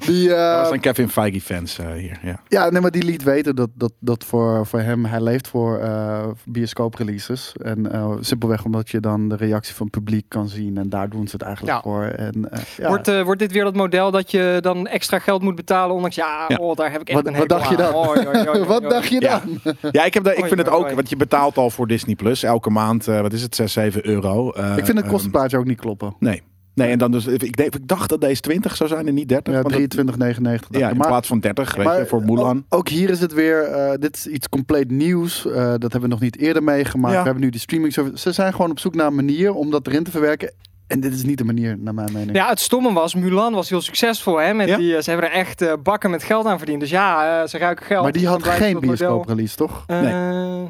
[0.06, 2.18] die, eh, Dat zijn Kevin Feige fans eh, hier.
[2.22, 2.40] Ja.
[2.48, 5.78] ja, nee, maar die liet weten dat, dat, dat voor, voor hem, hij leeft voor
[5.78, 5.96] eh
[6.44, 7.52] bioscoop-releases.
[7.62, 10.76] En eh, simpelweg omdat je dan de reactie van het publiek kan zien.
[10.76, 11.82] En daar doen ze het eigenlijk Ja.
[11.82, 12.02] voor.
[12.02, 12.88] En, eh, ja.
[12.88, 15.94] Wordt, eh, wordt dit weer dat model dat je dan extra geld moet betalen?
[15.94, 16.56] Ondanks, ja, Ja.
[16.56, 17.92] Oh, daar heb ik echt wat, een wat dacht je dan?
[18.66, 19.42] Wat dacht je Ja.
[19.62, 19.74] dan?
[19.92, 22.42] ja, ik, heb daar, ik vind het ook, want je betaalt al voor Disney Plus
[22.42, 24.50] elke maand, eh, wat is het, 6, 7 euro.
[24.50, 26.14] Eh, ik vind het ehm, kostenplaatje ook niet kloppen.
[26.18, 26.42] nee.
[26.78, 29.54] Nee, en dan dus, ik, ik dacht dat deze 20 zou zijn en niet 30.
[29.54, 30.78] Ja, want dat- 23,99.
[30.78, 32.64] ja, in maar, plaats van 30, weet maar je, voor Mulan.
[32.68, 35.46] Ook, hier is het weer, eh, dit is iets compleet nieuws.
[35.46, 37.14] Eh, dat hebben we nog niet eerder meegemaakt.
[37.14, 37.18] Ja.
[37.18, 38.18] We hebben nu die streaming service.
[38.18, 40.52] Ze zijn gewoon op zoek naar een manier om dat erin te verwerken.
[40.88, 42.36] En dit is niet de manier, naar mijn mening.
[42.36, 44.36] Ja, het stomme was, Mulan was heel succesvol.
[44.40, 44.76] Hè, met Ja.
[44.76, 46.80] die, eh, ze hebben er echt eh, bakken met geld aan verdiend.
[46.80, 48.02] Dus ja, eh, ze ruiken geld.
[48.02, 49.84] maar die had geen bioscoop-release, toch?
[49.86, 50.12] Nee.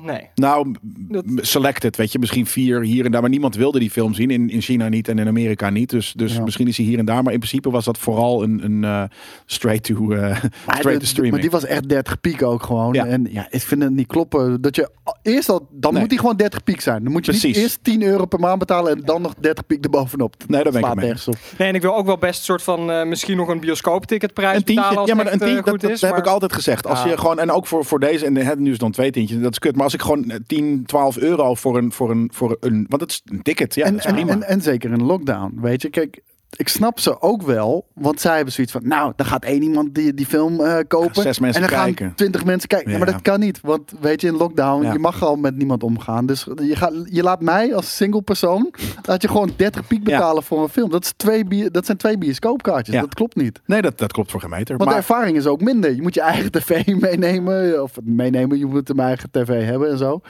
[0.03, 0.29] nee.
[0.35, 4.15] Nou, Dat- selected, weet je, misschien vier hier en daar, maar niemand wilde die film
[4.15, 4.31] zien.
[4.31, 5.91] In, in China niet en in Amerika niet.
[5.91, 6.43] Dus, dus Ja.
[6.43, 7.23] misschien is hij hier en daar.
[7.23, 9.09] Maar in principe was dat vooral een, een
[9.47, 11.33] straight to straight de- to streaming.
[11.33, 12.93] maar die was echt 30 piek ook gewoon.
[12.93, 13.07] Ja.
[13.07, 14.61] En ja, ik vind het niet kloppen.
[14.61, 14.91] Dat je
[15.23, 16.01] eerst al, dan Nee.
[16.01, 17.03] moet die gewoon 30 piek zijn.
[17.03, 19.81] Dan moet je niet eerst 10 euro per maand betalen en dan nog 30 piek
[20.13, 20.35] erbovenop.
[20.49, 21.37] Nee, daar ben ik mee nergens op.
[21.59, 24.65] Nee, en ik wil ook wel best soort van eh, misschien nog een bioscoopticketprijs Een
[24.65, 26.01] betalen tientje, als ja, maar het een eh, tientje, dat, goed dat is.
[26.01, 26.87] heb maar- ik altijd gezegd.
[26.87, 27.09] Als Ja.
[27.09, 29.53] je gewoon, en ook voor, voor deze, en het nu is dan twee tientjes, dat
[29.53, 29.75] is kut.
[29.75, 33.03] Maar als ik gewoon eh, 10, 12 euro voor een, voor een, voor een, want
[33.03, 34.33] het is een ticket, ja, en, dat is en, prima.
[34.33, 35.89] en, en zeker in lockdown, weet je.
[35.91, 36.21] Kijk,
[36.57, 39.95] ik snap ze ook wel, want zij hebben zoiets van, nou, dan gaat één iemand
[39.95, 41.23] die, die film eh, kopen.
[41.23, 42.07] Zes mensen en dan kijken.
[42.07, 42.91] gaan twintig mensen kijken.
[42.91, 42.99] Ja.
[42.99, 44.93] maar dat kan niet, want weet je, in lockdown, Ja.
[44.93, 46.27] je mag al met niemand omgaan.
[46.27, 48.71] Dus je, gaat, je laat mij als single persoon,
[49.03, 50.17] laat je gewoon 30 piek Ja.
[50.17, 50.91] betalen voor een film.
[50.91, 53.61] Dat, is twee, dat zijn twee bioscoopkaartjes, dat klopt niet.
[53.67, 54.77] Nee, dat, dat klopt voor geen meter.
[54.77, 55.95] Want Maar, de ervaring is ook minder.
[55.95, 57.83] Je moet je eigen tv meenemen.
[57.83, 60.21] Of meenemen, je moet een eigen tv hebben en zo.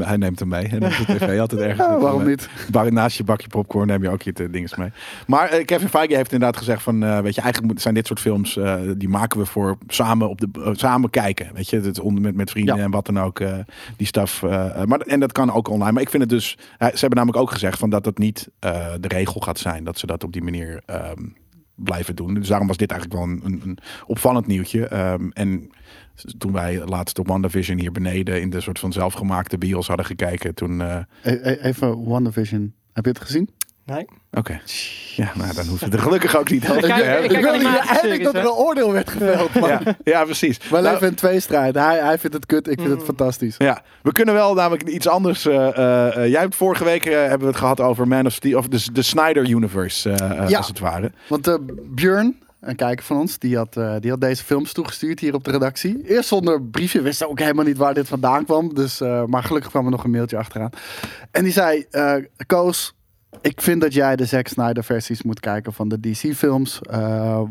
[0.10, 0.66] hij neemt hem mee.
[0.66, 1.86] Hij neemt de tv altijd ergens.
[1.88, 2.48] Ja, waarom niet?
[2.70, 4.90] Bar- naast je bakje popcorn neem je ook je dinges mee.
[5.26, 8.20] Maar eh, Kevin Feige heeft inderdaad gezegd van, eh, weet je, eigenlijk zijn dit soort
[8.20, 12.22] films, eh, die maken we voor samen op de samen kijken, weet je, het onder
[12.22, 12.82] met met vrienden Ja.
[12.82, 13.38] en wat dan ook,
[13.96, 15.92] die eh, maar en dat kan ook online.
[15.92, 18.48] Maar ik vind het dus, ze hebben namelijk ook gezegd van dat het niet
[19.00, 21.22] de regel gaat zijn dat ze dat op die manier ehm,
[21.74, 22.34] blijven doen.
[22.34, 24.86] Dus daarom was dit eigenlijk wel een, een, een opvallend nieuwtje.
[24.86, 25.70] Ehm, en
[26.38, 30.54] toen wij laatst op WandaVision hier beneden in de soort van zelfgemaakte bios hadden gekeken,
[30.54, 30.80] toen...
[30.80, 31.04] e-
[31.62, 32.74] Even WandaVision.
[32.92, 33.48] Heb je het gezien?
[33.86, 34.04] Nee.
[34.32, 34.60] Oké.
[35.16, 37.30] Ja, nou dan hoeven we er gelukkig ook niet over Ik te hebben.
[37.36, 39.54] ik wilde eigenlijk dat er een oordeel werd geveld.
[39.60, 40.58] Maar Ja, ja, precies.
[40.58, 41.74] we Nou, leven in twee strijd.
[41.74, 43.04] Hij, hij vindt het kut, ik vind het Mm.
[43.04, 43.54] fantastisch.
[43.58, 45.46] Ja, we kunnen wel namelijk iets anders.
[45.46, 45.68] eh,
[46.16, 48.92] eh, jij hebt vorige week hebben we het gehad over Man of Steel, of de,
[48.92, 50.08] de Snyder Universe,
[50.48, 50.56] Ja.
[50.56, 51.12] als het ware.
[51.28, 51.54] Want eh
[51.94, 55.44] Björn, een kijker van ons, die had, eh, die had deze films toegestuurd hier op
[55.44, 56.02] de redactie.
[56.06, 58.74] Eerst zonder briefje, wist ook helemaal niet waar dit vandaan kwam.
[58.74, 60.70] Dus, eh, maar gelukkig kwam er nog een mailtje achteraan.
[61.30, 62.14] En die zei, eh,
[62.46, 62.94] Koos,
[63.40, 66.80] ik vind dat jij de Zack Snyder versies moet kijken van de DC films.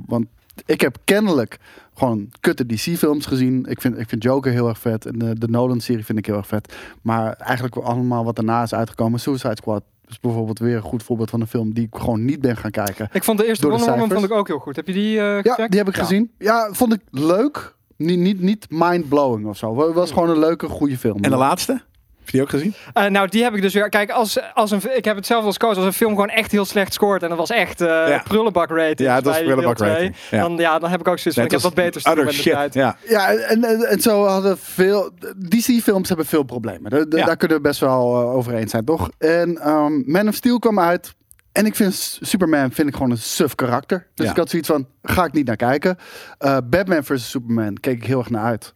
[0.06, 0.26] Want
[0.66, 1.58] ik heb kennelijk
[1.94, 3.66] gewoon kutte DC films gezien.
[3.70, 5.06] Ik vind, ik vind Joker heel erg vet.
[5.06, 6.76] En de, de Nolan serie vind ik heel erg vet.
[7.02, 9.20] Maar eigenlijk allemaal wat daarna is uitgekomen.
[9.20, 12.42] Suicide Squad is bijvoorbeeld weer een goed voorbeeld van een film die ik gewoon niet
[12.42, 13.10] ben gaan kijken.
[13.14, 14.76] Ik vond de eerste Wonder Woman vond ik ook heel goed.
[14.76, 15.70] Heb je die eh Ja, gecheckt?
[15.72, 16.02] die heb ik Ja.
[16.02, 16.32] gezien.
[16.38, 17.76] Ja, vond ik leuk.
[17.98, 19.86] Niet, niet, niet mind-blowing of zo.
[19.88, 21.18] Het was gewoon een leuke, goede film.
[21.22, 21.82] En de laatste?
[22.22, 22.74] Heb je die ook gezien?
[22.94, 23.90] Eh, nou, die heb ik dus weer.
[23.90, 25.76] Kijk, als, als een, ik heb hetzelfde als Koos.
[25.76, 27.24] Als een film gewoon echt heel slecht scoort.
[27.24, 29.00] En dat was echt eh prullenbak rating.
[29.00, 30.42] Ja, het was bij deel prullenbak twee, rating, ja.
[30.42, 31.44] Dan, ja, dan heb ik ook zoiets van.
[31.46, 32.54] Ik heb wat beter te doen Other met de shit.
[32.54, 32.74] tijd.
[32.74, 32.98] Ja.
[33.08, 35.12] Ja, en, en, en zo hadden veel...
[35.50, 36.92] DC-films hebben veel problemen.
[36.92, 37.26] Daar, Ja.
[37.26, 39.10] daar kunnen we best wel eh, over eens zijn, toch?
[39.18, 41.14] En ehm, Man of Steel kwam uit.
[41.52, 44.08] En ik vind Superman vind ik gewoon een suf karakter.
[44.16, 44.32] Dus Ja.
[44.32, 45.98] ik had zoiets van, ga ik niet naar kijken.
[46.38, 47.30] Eh, Batman vs.
[47.30, 48.74] Superman keek ik heel erg naar uit.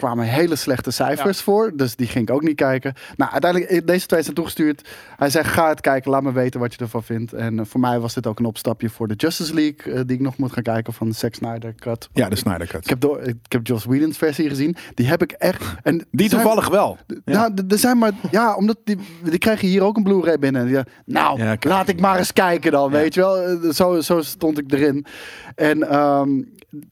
[0.00, 1.72] Kwamen hele slechte cijfers voor.
[1.74, 2.94] Dus die ging ik ook niet kijken.
[3.16, 4.88] Nou, uiteindelijk, eh, deze twee zijn toegestuurd.
[5.16, 6.10] Hij zei, ga het kijken.
[6.10, 7.32] Laat me weten wat je ervan vindt.
[7.32, 9.92] En eh, voor mij was dit ook een opstapje voor de Justice League.
[9.94, 12.08] eh, die ik nog moet gaan kijken van Zack Snyder Cut.
[12.12, 12.82] Ja, de Snyder Cut.
[12.84, 14.76] Ik heb, door, ik heb Joss Whedon's versie gezien.
[14.94, 15.62] Die heb ik echt...
[15.82, 16.98] En Die zijn- toevallig wel.
[17.06, 17.16] Ja.
[17.48, 18.12] Nou, er zijn maar...
[18.30, 20.68] Ja, omdat die, die krijgen hier ook een Blu-ray binnen.
[20.68, 21.64] Ja, nou, Ja, kijk.
[21.64, 22.96] laat ik maar eens kijken dan, Ja.
[22.98, 23.72] weet je wel.
[23.72, 25.06] Zo, zo stond ik erin.
[25.54, 26.30] En ehm,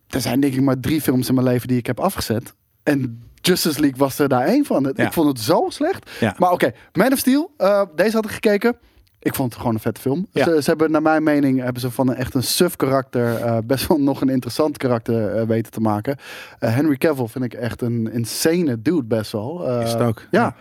[0.09, 2.55] er zijn denk ik maar drie films in mijn leven die ik heb afgezet.
[2.89, 4.93] En Justice League was er daar één van.
[4.97, 5.07] Ja.
[5.07, 6.11] Ik vond het zo slecht.
[6.21, 6.35] Ja.
[6.39, 7.51] Maar oké, Man of Steel.
[7.57, 8.77] eh, deze had ik gekeken.
[9.21, 10.27] Ik vond het gewoon een vette film.
[10.33, 10.45] Ja.
[10.45, 13.59] Ze, ze hebben, naar mijn mening, hebben ze van een echt een suf karakter eh,
[13.65, 16.17] best wel nog een interessant karakter eh, weten te maken.
[16.59, 19.69] Eh, Henry Cavill vind ik echt een insane dude best wel.
[19.69, 20.23] Eh, Is het ook.
[20.31, 20.55] Ja,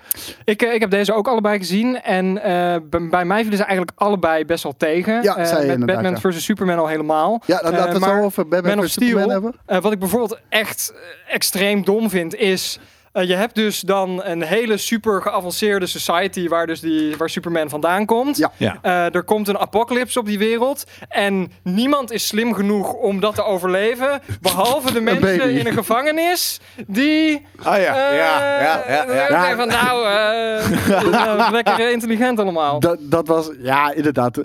[0.43, 2.01] Ik, ik heb deze ook allebei gezien.
[2.01, 5.23] En eh, b- bij mij vielen ze eigenlijk allebei best wel tegen.
[5.23, 6.37] Ja, Eh, zei je met inderdaad, Batman ja.
[6.37, 6.43] vs.
[6.43, 7.41] Superman al helemaal.
[7.45, 8.91] ja dan laten we het over Batman vs.
[8.93, 9.29] Superman Steel,
[9.65, 9.81] hebben.
[9.81, 10.93] wat ik bijvoorbeeld echt
[11.27, 12.79] extreem dom vind, is...
[13.17, 17.69] eh, je hebt dus dan een hele super geavanceerde society waar dus die, waar Superman
[17.69, 18.37] vandaan komt.
[18.37, 18.51] Ja.
[18.57, 18.77] Ja.
[18.81, 20.83] Eh, er komt een apocalypse op die wereld.
[21.09, 24.21] En niemand is slim genoeg om dat te overleven.
[24.41, 25.59] Behalve de mensen baby.
[25.59, 26.59] in een gevangenis.
[26.87, 27.45] Die.
[27.63, 29.13] Ah ja, ja, eh, ja, ja.
[29.13, 29.27] ja.
[29.27, 32.79] denk ik van, nou, eh, nou, lekker intelligent allemaal.
[32.79, 34.41] Dat, dat was, ja, inderdaad.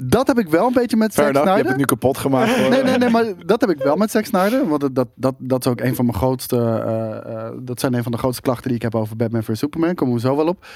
[0.00, 1.70] Dat heb ik wel een beetje met Fair Zack enough, je hebt Snyder.
[1.70, 2.56] het nu kapot gemaakt.
[2.56, 2.70] hoor.
[2.70, 4.68] Nee, nee, nee, maar dat heb ik wel met Zack Snyder.
[4.68, 6.56] Want dat, dat, dat, is ook een van mijn grootste.
[6.56, 9.58] eh, eh, dat zijn een van de grootste klachten die ik heb over Batman vs
[9.58, 9.94] Superman.
[9.94, 10.66] Komen we zo wel op.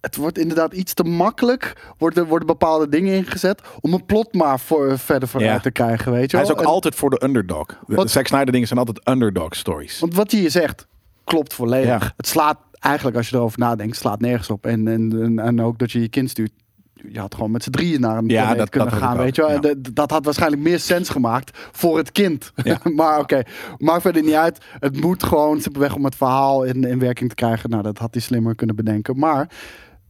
[0.00, 1.92] Het wordt inderdaad iets te makkelijk.
[1.98, 3.62] Worden, worden bepaalde dingen ingezet.
[3.80, 5.60] om een plot maar voor, verder vooruit Ja.
[5.60, 6.12] te krijgen.
[6.12, 7.66] Weet je Hij is ook En- altijd voor de underdog.
[7.66, 10.00] De Wat- Zack Snyder dingen zijn altijd underdog stories.
[10.00, 10.86] Want wat je hier zegt,
[11.24, 12.00] klopt volledig.
[12.02, 12.12] Ja.
[12.16, 14.66] Het slaat eigenlijk, als je erover nadenkt, slaat nergens op.
[14.66, 16.52] En, en, en, en ook dat je je kind stuurt.
[17.08, 19.42] Je had gewoon met z'n drieën naar een Ja, dat- kunnen dat gaan, weet je
[19.60, 19.74] wel.
[19.92, 22.52] dat- had waarschijnlijk meer sens gemaakt voor het kind.
[22.54, 22.78] Ja.
[22.96, 23.42] maar oké,
[23.78, 24.58] maakt verder niet uit.
[24.78, 27.70] Het moet gewoon simpelweg om het verhaal in, in werking te krijgen.
[27.70, 29.18] Nou, dat had hij slimmer kunnen bedenken.
[29.18, 29.48] Maar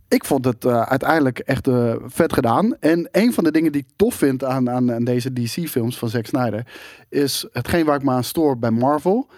[0.08, 2.76] ik vond het eh, uiteindelijk echt eh, vet gedaan.
[2.80, 6.08] En een van de dingen die ik tof vind aan, aan, aan deze DC-films van
[6.08, 6.66] Zack Snyder...
[7.08, 9.28] is hetgeen waar ik me aan stoor bij Marvel...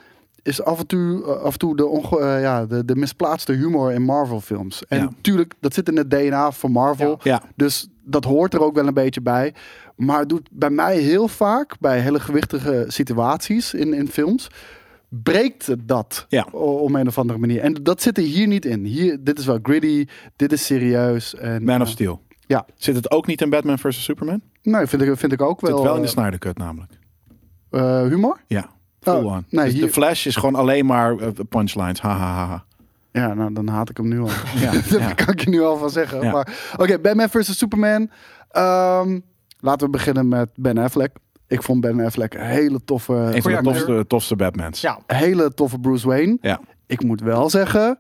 [0.47, 3.53] is af en toe, eh, af en toe de, onge- eh, ja, de, de misplaatste
[3.53, 4.87] humor in Marvel-films.
[4.87, 5.05] En Ja.
[5.05, 7.19] natuurlijk, dat zit in het DNA van Marvel.
[7.23, 7.43] Ja.
[7.57, 9.55] Dus dat hoort er ook wel een beetje bij.
[9.97, 14.49] Maar het doet bij mij heel vaak, bij hele gewichtige situaties in, in films,
[15.09, 16.47] breekt het dat Ja.
[16.53, 17.61] o- op een of andere manier.
[17.61, 18.85] En dat zit er hier niet in.
[18.85, 20.07] Hier, dit is wel gritty,
[20.37, 21.35] dit is serieus.
[21.35, 22.23] En, Man of eh, Steel.
[22.47, 22.67] ja.
[22.75, 24.05] Zit het ook niet in Batman vs.
[24.05, 24.41] Superman?
[24.63, 25.83] Nee, vind ik, vind ik ook Zit wel.
[25.83, 26.93] wel in de Snyder Cut namelijk.
[28.11, 28.41] humor?
[28.47, 28.75] Ja.
[29.13, 29.45] Full Oh, on.
[29.51, 32.01] nee, Dus hier- De Flash is gewoon alleen maar eh, punchlines.
[32.01, 32.65] Ha, ha, ha, ha.
[33.13, 34.29] Ja, nou dan haat ik hem nu al.
[34.61, 35.13] Ja, dat ja.
[35.13, 36.23] kan ik je nu al van zeggen.
[36.23, 36.31] Ja.
[36.33, 38.11] Maar oké, Batman vs Superman.
[38.51, 39.19] Ehm,
[39.61, 41.17] laten we beginnen met Ben Affleck.
[41.49, 44.81] Ik vond Ben Affleck een hele toffe, Een van de tofste, tofste Batmans.
[44.81, 44.99] Ja.
[45.07, 46.39] hele toffe Bruce Wayne.
[46.41, 46.61] Ja.
[46.87, 47.99] Ik moet wel zeggen,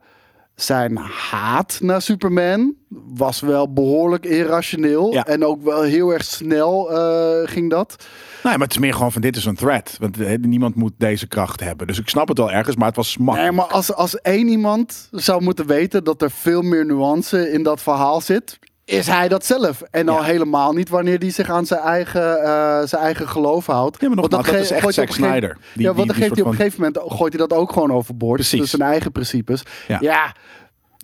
[0.57, 0.97] zijn
[1.31, 2.75] haat naar Superman
[3.15, 5.13] was wel behoorlijk irrationeel.
[5.13, 5.27] Ja.
[5.27, 7.97] En ook wel heel erg snel eh, ging dat.
[8.43, 9.97] Nee, maar het is meer gewoon van dit is een threat.
[10.01, 11.87] Want eh, niemand moet deze kracht hebben.
[11.87, 13.37] Dus ik snap het wel ergens, maar het was smak.
[13.37, 17.63] Nee, maar als, als één iemand zou moeten weten dat er veel meer nuance in
[17.63, 18.59] dat verhaal zit.
[18.87, 19.83] Is hij dat zelf.
[19.91, 20.23] En al Ja.
[20.23, 24.01] helemaal niet wanneer hij zich aan zijn eigen, eh, zijn eigen geloof houdt.
[24.01, 25.57] Ja, maar Want dat is echt Zack Snyder.
[25.75, 27.73] Die- ja, want dan die geeft hij op een gegeven moment gooit hij dat ook
[27.73, 28.35] gewoon overboord.
[28.41, 28.61] Precies.
[28.61, 29.63] Dus zijn eigen principes.
[29.89, 30.35] Ja.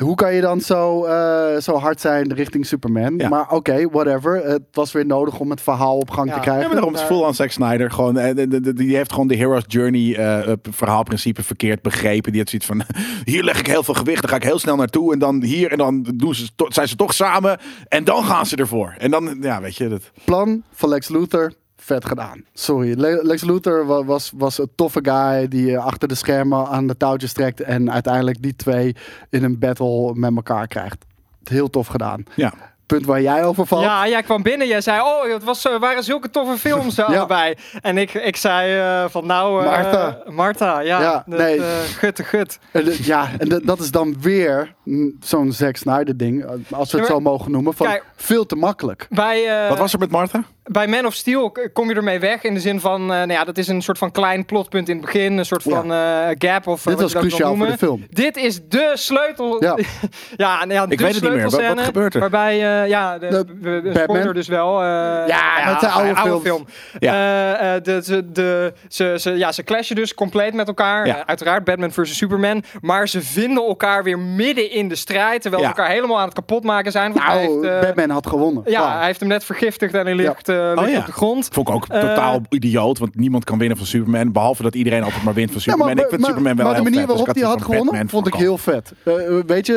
[0.03, 0.09] Ja.
[0.09, 3.15] Hoe kan je dan zo, eh, zo hard zijn richting Superman?
[3.17, 3.29] Ja.
[3.29, 4.45] Maar oké, whatever.
[4.47, 6.33] Het was weer nodig om het verhaal op gang Ja.
[6.33, 6.65] te Ja, krijgen.
[6.67, 7.91] maar daarom is het full aan Zack Snyder.
[7.91, 12.31] Gewoon, eh, die heeft gewoon de Hero's Journey eh, verhaalprincipe verkeerd begrepen.
[12.33, 12.83] Die had zoiets van,
[13.33, 15.13] hier leg ik heel veel gewicht, dan ga ik heel snel naartoe.
[15.13, 17.59] En dan hier, en dan doen ze, zijn ze toch samen.
[17.89, 18.95] En dan gaan ze ervoor.
[18.99, 20.11] En dan, ja, weet je, dat...
[20.25, 21.53] plan van Lex Luthor.
[21.85, 22.45] Vet gedaan.
[22.55, 23.01] Sorry.
[23.01, 26.87] Le- Lex Luthor wa- was, was een toffe guy die eh, achter de schermen aan
[26.87, 27.61] de touwtjes trekt.
[27.61, 28.97] En uiteindelijk die twee
[29.31, 31.05] in een battle met elkaar krijgt.
[31.45, 32.25] Heel tof gedaan.
[32.35, 32.53] Ja.
[32.87, 33.83] Punt waar jij over valt.
[33.83, 34.67] Ja, jij kwam binnen.
[34.67, 37.17] Jij zei, oh, het was, eh, waren zulke toffe films eh, Ja.
[37.17, 37.55] allebei.
[37.81, 39.65] En ik, ik zei eh, van, nou...
[39.65, 40.19] eh, Martha.
[40.31, 41.01] Martha, ja.
[41.01, 41.61] Ja, dat, nee.
[41.99, 42.59] gut, gut.
[43.03, 44.75] Ja, en dat is dan weer
[45.21, 46.45] zo'n Zack Snyder ding.
[46.71, 47.75] Als we het Ja, zo mogen noemen.
[47.75, 48.05] Van Kijk.
[48.17, 49.07] veel te makkelijk.
[49.11, 50.45] Bij, eh, Wat was er met Martha?
[50.65, 53.45] Bij Man of Steel kom je ermee weg in de zin van, eh, nou ja,
[53.45, 55.71] dat is een soort van klein plotpunt in het begin, een soort Ja.
[55.71, 55.99] van eh,
[56.39, 57.73] gap of eh, Dit wat was je dat wil cruciaal voor noemen.
[57.79, 58.07] de film.
[58.11, 59.63] Dit is de sleutel.
[59.63, 59.77] Ja.
[60.37, 61.51] ja, nou ja, Ik de weet het niet meer.
[61.75, 62.21] Wat- gebeurt er?
[62.21, 64.81] Waarbij, eh, ja, de, De we- spoiler dus wel.
[64.83, 64.87] eh,
[65.27, 66.43] Ja, dat zijn oude films.
[66.43, 66.67] film.
[66.99, 67.13] Ja.
[67.59, 71.07] Eh, eh, de, ze, de, ze, ze, ja, ze clashen dus compleet met elkaar.
[71.07, 71.27] Ja.
[71.27, 72.65] Uiteraard Batman versus Superman.
[72.81, 75.43] Maar ze vinden elkaar weer midden in de strijd.
[75.43, 75.69] Terwijl Ja.
[75.69, 77.13] ze elkaar helemaal aan het kapotmaken zijn.
[77.13, 78.63] Want hij Nou, heeft, eh, Batman had gewonnen.
[78.67, 80.99] ja, hij heeft hem net vergiftigd en hij ligt, eh, Oh, ja.
[80.99, 81.49] op de grond.
[81.53, 84.33] Vond ik ook Eh, totaal idioot, want niemand kan winnen van Superman.
[84.33, 85.99] Behalve dat iedereen altijd maar wint van Ja, Superman.
[85.99, 87.85] ik vind maar- Superman wel maar de manier vet, dus waarop hij ik had gewonnen,
[87.87, 88.93] Batman vond ik heel vet.
[89.05, 89.15] Eh,
[89.47, 89.77] weet je,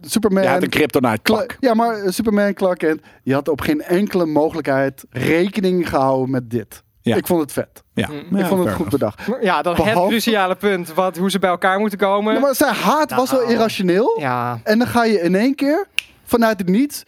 [0.00, 0.38] eh, Superman...
[0.42, 1.56] Ja, hij had een kryptonite pak.
[1.60, 6.82] ja, maar Superman, Clark Kent, die had op geen enkele mogelijkheid rekening gehouden met dit.
[7.00, 7.16] Ja.
[7.16, 7.82] Ik vond het vet.
[7.94, 8.08] Ja.
[8.08, 8.16] Mm.
[8.18, 9.26] ik Ja, vond het goed bedacht.
[9.26, 10.94] Maar Ja, dan het cruciale punt.
[10.94, 12.34] Wat, hoe ze bij elkaar moeten komen.
[12.34, 13.52] Ja, maar zijn haat was wel Nou.
[13.52, 14.16] irrationeel.
[14.20, 14.60] Ja.
[14.64, 15.86] En dan ga je in één keer
[16.24, 17.02] vanuit het niets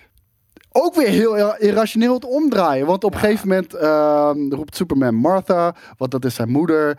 [0.72, 2.86] ook weer heel ir- irrationeel het omdraaien.
[2.86, 6.98] Want op een gegeven moment ehm, roept Superman Martha, want dat is zijn moeder.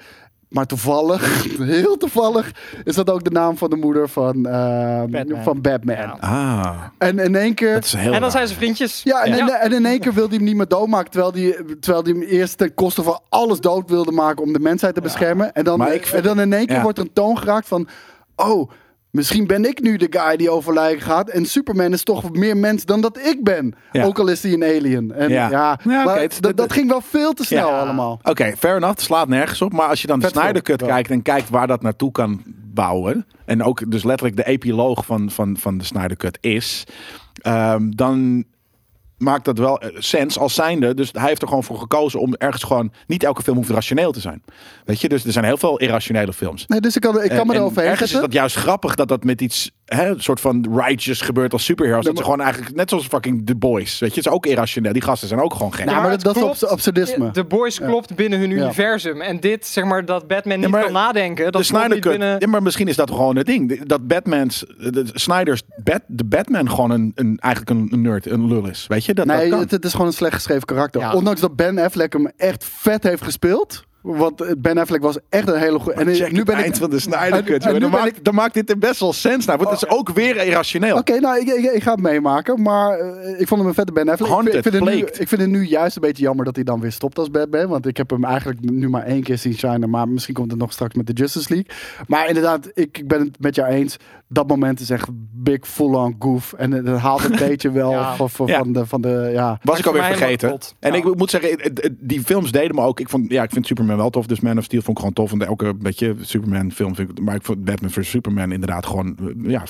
[0.49, 2.51] Maar toevallig, heel toevallig,
[2.84, 5.43] is dat ook de naam van de moeder van, ehm, Batman.
[5.43, 5.95] van Batman.
[5.95, 6.17] Ja.
[6.19, 7.73] Ah, En in één keer.
[7.73, 8.31] dat is heel En dan raar.
[8.31, 9.03] zijn ze vriendjes.
[9.03, 9.47] Ja, en, Ja.
[9.47, 11.12] En, en in één keer wilde hij hem niet meer doodmaken.
[11.12, 14.60] Terwijl hij, terwijl hij hem eerst ten koste van alles dood wilde maken om de
[14.60, 15.53] mensheid te beschermen.
[15.53, 16.81] En dan, Maar ik vind- en dan in één keer ja.
[16.81, 17.88] wordt er een toon geraakt van.
[18.36, 18.71] Oh,
[19.12, 21.30] misschien ben ik nu de guy die over lijken gaat.
[21.30, 23.74] En Superman is toch meer mens dan dat ik ben.
[23.91, 24.04] Ja.
[24.04, 25.12] Ook al is hij een alien.
[25.12, 25.50] En ja,
[25.84, 26.13] Ja.
[26.19, 28.19] Het dat, dat ging wel veel te snel allemaal.
[28.24, 28.95] Oké, fair enough.
[28.95, 29.74] Het slaat nergens op.
[29.74, 32.41] Maar als je dan de Vet Snyder Cut kijkt en kijkt waar dat naartoe kan
[32.74, 33.26] bouwen.
[33.45, 36.84] En ook dus letterlijk de epiloog van, van, van de Snyder Cut is.
[37.41, 38.43] ehm, dan
[39.21, 40.93] maakt dat wel eh, sens als zijnde.
[40.93, 42.91] Dus hij heeft er gewoon voor gekozen om ergens gewoon...
[43.07, 44.43] Niet elke film hoeft rationeel te zijn.
[44.86, 45.10] Weet je?
[45.10, 46.65] Dus er zijn heel veel irrationele films.
[46.67, 49.07] Nee, dus ik kan, ik kan me en eroverheen ergens is dat juist grappig dat
[49.07, 52.04] dat met iets, hè, een soort van righteous gebeurt als superheroes.
[52.06, 54.45] Nee, dat ze gewoon eigenlijk, net zoals fucking The Boys, weet je, het is ook
[54.45, 54.93] irrationeel.
[54.93, 55.86] Die gasten zijn ook gewoon gek.
[55.86, 56.63] Nou, maar dat is klopt.
[56.63, 57.32] abs- absurdisme.
[57.32, 58.56] De boys klopt binnen hun Ja.
[58.56, 59.21] universum.
[59.21, 61.51] En dit, zeg maar, dat Batman niet maar kan nadenken.
[61.51, 62.36] Dat de niet binnen...
[62.39, 63.84] ja, maar misschien is dat gewoon het ding.
[63.86, 68.67] Dat Batman's, de Snyder's, Bat, de Batman gewoon een, een, eigenlijk een, nerd, een lul
[68.67, 68.86] is.
[68.88, 69.60] Weet je, dat, dat Nee, kan.
[69.60, 71.01] het, het is gewoon een slecht geschreven karakter.
[71.01, 71.13] Ja.
[71.13, 73.84] Ondanks dat Ben Affleck hem echt vet heeft gespeeld.
[74.01, 75.99] Want Ben Affleck was echt een hele goede.
[75.99, 76.75] En Check nu ben ik.
[76.75, 77.61] van de Snyder Cut.
[77.63, 79.57] Dan, maakt, dan maakt dit best wel sens naar.
[79.57, 80.97] Want het is ook weer irrationeel.
[80.97, 82.61] Oké, nou, ik, ik, ik ga het meemaken.
[82.61, 84.29] Maar eh, ik vond hem een vette Ben Affleck.
[84.29, 86.63] Ik vind, ik, het nu, ik vind het nu juist een beetje jammer dat hij
[86.63, 87.67] dan weer stopt als Batman.
[87.67, 89.89] Want ik heb hem eigenlijk nu maar één keer zien shinen.
[89.89, 91.75] Maar misschien komt het nog straks met de Justice League.
[92.07, 93.97] Maar inderdaad, ik, ik ben het met jou eens.
[94.33, 96.53] Dat moment is echt big full-on goof.
[96.53, 98.15] En het haalt een beetje wel Ja.
[98.15, 98.57] van, van, Ja.
[98.57, 98.85] van de...
[98.85, 99.59] Van de ja.
[99.63, 100.59] Was ik alweer vergeten.
[100.79, 100.97] En Ja.
[100.97, 102.99] ik moet zeggen, die films deden me ook.
[102.99, 104.25] Ik, vond, ja, ik vind Superman wel tof.
[104.25, 105.31] Dus Man of Steel vond ik gewoon tof.
[105.31, 107.19] En elke beetje Superman film vind ik.
[107.19, 109.15] Maar ik vond Batman vs Superman inderdaad gewoon.
[109.37, 109.63] Ja,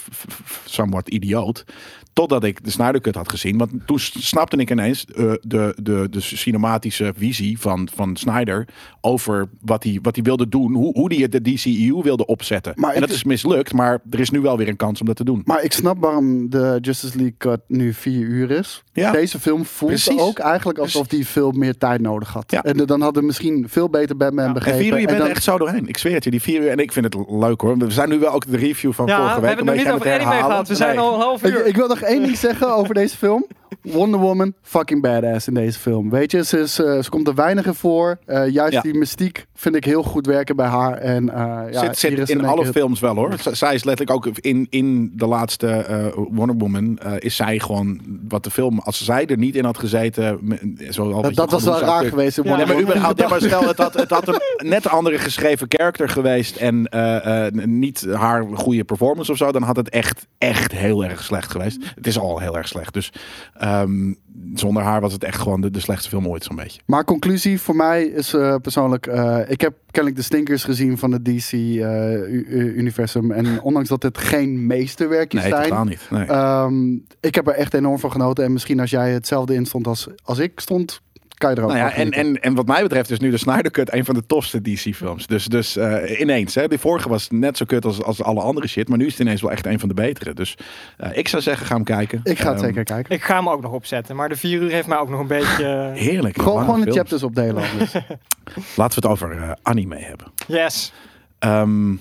[0.65, 1.63] somewhat idioot.
[2.13, 3.57] Totdat ik de Snyder Cut had gezien.
[3.57, 8.67] Want toen snapte ik ineens eh, de, de, de cinematische visie van, van Snyder.
[9.01, 10.73] Over wat hij, wat hij wilde doen.
[10.73, 12.73] Hoe, hoe hij de DCEU wilde opzetten.
[12.75, 13.73] Maar en dat is mislukt.
[13.73, 15.41] Maar er is nu wel weer een kans om dat te doen.
[15.45, 18.83] Maar ik snap waarom de Justice League cut nu vier uur is.
[18.93, 19.11] Ja.
[19.11, 20.19] Deze film voelt Precies.
[20.19, 22.51] ook eigenlijk alsof die veel meer tijd nodig had.
[22.51, 22.63] Ja.
[22.63, 24.79] En dan hadden we misschien veel beter Batman En begrepen.
[24.79, 25.87] vier uur, je bent dan- er echt zo doorheen.
[25.87, 26.69] Ik zweer het je, die vier uur.
[26.69, 27.77] En ik vind het leuk hoor.
[27.77, 29.85] We zijn nu wel ook de review van Ja, vorige we week hebben het nog
[29.85, 30.67] niet over anime gehad.
[30.67, 31.05] We zijn Nee.
[31.05, 31.65] al een half Ik, uur.
[31.65, 33.45] ik wil nog één ding zeggen over deze film.
[33.81, 36.09] Wonder Woman, fucking badass in deze film.
[36.09, 38.17] Weet je, ze, is, eh, ze komt er weinig in voor.
[38.25, 38.81] Eh, juist Ja.
[38.81, 40.93] die mystiek vind ik heel goed werken bij haar.
[40.97, 43.33] En, eh, ja, zit, is in alle films wel hoor.
[43.39, 45.85] Z- zij is letterlijk ook in, in de laatste
[46.31, 46.99] Wonder Woman.
[47.17, 48.79] is zij gewoon wat de film.
[48.79, 50.39] Als zij er niet in had gezeten.
[51.21, 52.37] Dat, dat was wel raar geweest.
[52.37, 52.91] in Ja, Wonder Nee, maar, Woman.
[52.97, 56.89] überhaupt, ja, maar stel, het had, het had een net andere geschreven karakter geweest en
[57.79, 61.90] niet haar goede performance of zo, dan had het echt, echt heel erg slecht geweest.
[61.95, 62.93] Het is al heel erg slecht.
[62.93, 63.11] Dus
[63.53, 64.13] ehm,
[64.53, 66.81] zonder haar was het echt gewoon de, de slechtste film ooit zo'n beetje.
[66.85, 69.07] Maar conclusie voor mij is eh, persoonlijk...
[69.07, 73.31] eh, ik heb kennelijk de stinkers gezien van het DC-universum.
[73.31, 75.63] en ondanks dat het geen meesterwerkjes Nee, zijn...
[75.63, 76.07] totaal niet.
[76.09, 76.25] Nee.
[76.25, 78.43] ehm, ik heb er echt enorm van genoten.
[78.43, 81.01] En misschien als jij hetzelfde in stond als, als ik stond...
[81.41, 83.37] kan je er ook Nou ja, en, en, en wat mij betreft is nu de
[83.37, 85.27] Snyder Cut een van de tofste DC-films.
[85.27, 88.67] Dus, dus eh, ineens, hè, die vorige was net zo kut als, als alle andere
[88.67, 90.33] shit, maar nu is het ineens wel echt een van de betere.
[90.33, 90.55] Dus
[90.97, 92.19] eh, ik zou zeggen, ga hem kijken.
[92.23, 93.15] Ik ga het Ehm, zeker kijken.
[93.15, 95.27] Ik ga hem ook nog opzetten, maar de vier uur heeft mij ook nog een
[95.27, 95.65] beetje...
[95.93, 96.41] eh, Heerlijk.
[96.41, 96.97] Gewoon, gewoon de films.
[96.97, 97.63] chapters opdelen.
[98.75, 100.27] Laten we het over anime hebben.
[100.47, 100.93] yes.
[101.39, 101.95] Ehm,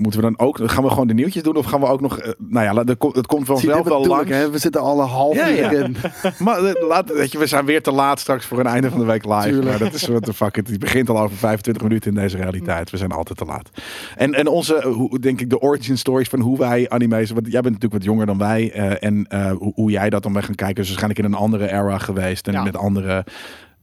[0.00, 2.18] moeten we dan ook, gaan we gewoon de nieuwtjes doen of gaan we ook nog,
[2.18, 4.30] eh, nou ja, het komt vanzelf wel langs.
[4.30, 4.50] hè?
[4.50, 5.70] We zitten alle half Ja, uur ja.
[5.70, 5.96] in.
[6.38, 8.98] Maar eh, laat, weet je, we zijn weer te laat straks voor een einde van
[8.98, 9.42] de week live.
[9.48, 9.64] Tuurlijk.
[9.68, 10.56] Maar dat is what the fuck.
[10.56, 12.90] Het begint al over 25 minuten in deze realiteit.
[12.90, 13.70] We zijn altijd te laat.
[14.16, 17.30] En, en onze, eh, hoe, denk ik, de origin stories van hoe wij anime's.
[17.30, 18.72] Want jij bent natuurlijk wat jonger dan wij.
[18.72, 20.82] eh, en eh, hoe, hoe jij dat dan weg gaan kijken.
[20.82, 22.46] is waarschijnlijk in een andere era geweest.
[22.46, 22.62] En Ja.
[22.62, 23.24] met andere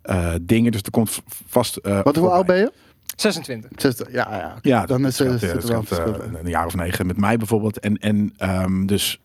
[0.02, 0.72] eh, dingen.
[0.72, 1.76] Dus er komt vast.
[1.76, 2.72] eh, Wat, hoe oud ben je?
[3.16, 3.70] 26.
[3.76, 4.12] 60.
[4.12, 4.54] Ja, ja.
[4.58, 4.70] oké.
[4.70, 5.90] Ja, dan is, verschil.
[6.14, 7.80] eh, een jaar of negen met mij bijvoorbeeld.
[7.80, 9.22] En, en ehm, dus,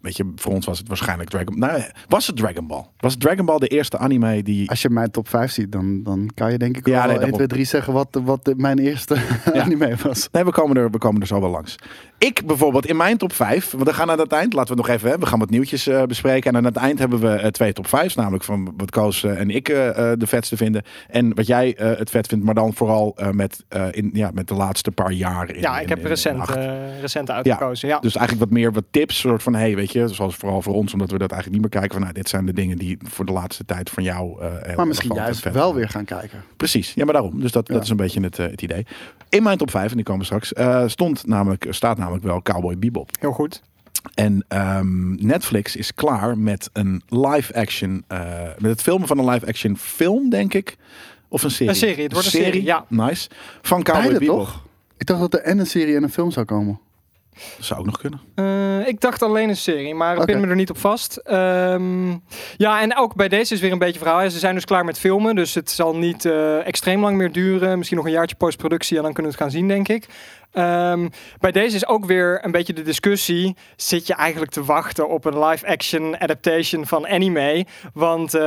[0.00, 2.84] weet je, voor ons was het waarschijnlijk Dragon Nou, was het Dragon Ball?
[2.98, 4.70] Was Dragon Ball de eerste anime die...
[4.70, 7.10] Als je mijn top 5 ziet, dan, dan kan je denk ik Ja, wel nee,
[7.10, 7.36] 1, daarom.
[7.36, 9.16] 2, 3 zeggen wat, wat de- mijn eerste
[9.62, 10.28] anime was.
[10.32, 11.76] Nee, we komen, er, we komen er zo wel langs.
[12.24, 14.86] Ik bijvoorbeeld in mijn top 5, want we gaan aan het eind, laten we het
[14.88, 15.24] nog even hebben.
[15.24, 16.50] We gaan wat nieuwtjes eh, bespreken.
[16.50, 19.40] En aan het eind hebben we eh, twee top 5's, namelijk van wat Koos eh,
[19.40, 20.82] en ik de vetste vinden.
[21.08, 24.30] En wat jij eh, het vet vindt, maar dan vooral eh, met, eh, in, ja,
[24.34, 25.50] met de laatste paar jaar.
[25.54, 27.88] In, Ja, in- ik heb in- recent, eh, recent uitgekozen.
[27.88, 27.98] Ja.
[27.98, 30.92] Dus eigenlijk wat meer wat tips, soort van, hey, weet je, zoals vooral voor ons,
[30.92, 33.24] omdat we dat eigenlijk niet meer kijken van, nou, dit zijn de dingen die voor
[33.26, 34.40] de laatste tijd van jou.
[34.40, 36.42] eh, heel Maar misschien juist vet wel weer gaan kijken.
[36.56, 37.40] Precies, ja, maar daarom.
[37.40, 37.74] Dus dat, Ja.
[37.74, 38.86] dat is een beetje het, het idee.
[39.28, 42.78] In mijn top 5, en die komen straks, eh, stond namelijk, staat namelijk wel Cowboy
[42.78, 43.10] Bebop.
[43.20, 43.62] Heel goed.
[44.14, 48.18] En ehm, Netflix is klaar met een live-action, eh,
[48.58, 50.76] met het filmen van een live-action film, denk ik.
[51.28, 51.68] Of een serie?
[51.68, 52.84] Een serie, het wordt een serie, ja.
[52.88, 53.28] Nice.
[53.62, 54.38] Van Cowboy Beide Bebop.
[54.38, 54.62] toch?
[54.98, 56.80] Ik dacht dat er en een serie en een film zou komen.
[57.56, 58.20] Dat zou ook nog kunnen.
[58.34, 60.32] Eh, ik dacht alleen een serie, maar ik Oké.
[60.32, 61.16] pin me er niet op vast.
[61.16, 62.10] Ehm,
[62.56, 64.22] ja, en ook bij deze is weer een beetje verhaal.
[64.22, 67.32] Ja, Ze zijn dus klaar met filmen, dus het zal niet eh, extreem lang meer
[67.32, 67.76] duren.
[67.76, 70.06] Misschien nog een jaartje postproductie en dan kunnen we het gaan zien, denk ik.
[70.54, 71.08] Ehm,
[71.40, 73.56] bij deze is ook weer een beetje de discussie.
[73.76, 77.66] Zit je eigenlijk te wachten op een live-action adaptation van anime?
[77.92, 78.40] Want eh,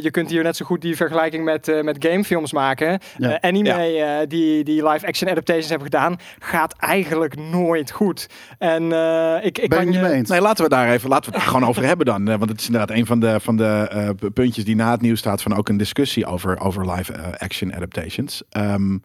[0.00, 2.98] je kunt hier net zo goed die vergelijking met, eh, met gamefilms maken.
[3.18, 3.38] Ja.
[3.40, 8.26] Eh, anime eh, die, die live-action adaptations hebben gedaan, gaat eigenlijk nooit goed.
[8.58, 10.00] En eh, ik, ik Ben je kan je...
[10.00, 10.28] mee eens?
[10.28, 12.24] Nee, laten we daar even laten we het gewoon over hebben dan.
[12.24, 15.18] Want het is inderdaad een van de, van de eh, puntjes die na het nieuws
[15.18, 18.42] staat van ook een discussie over, over live eh, action adaptations.
[18.50, 18.98] Ehm,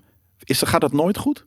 [0.43, 1.45] is, gaat dat nooit goed?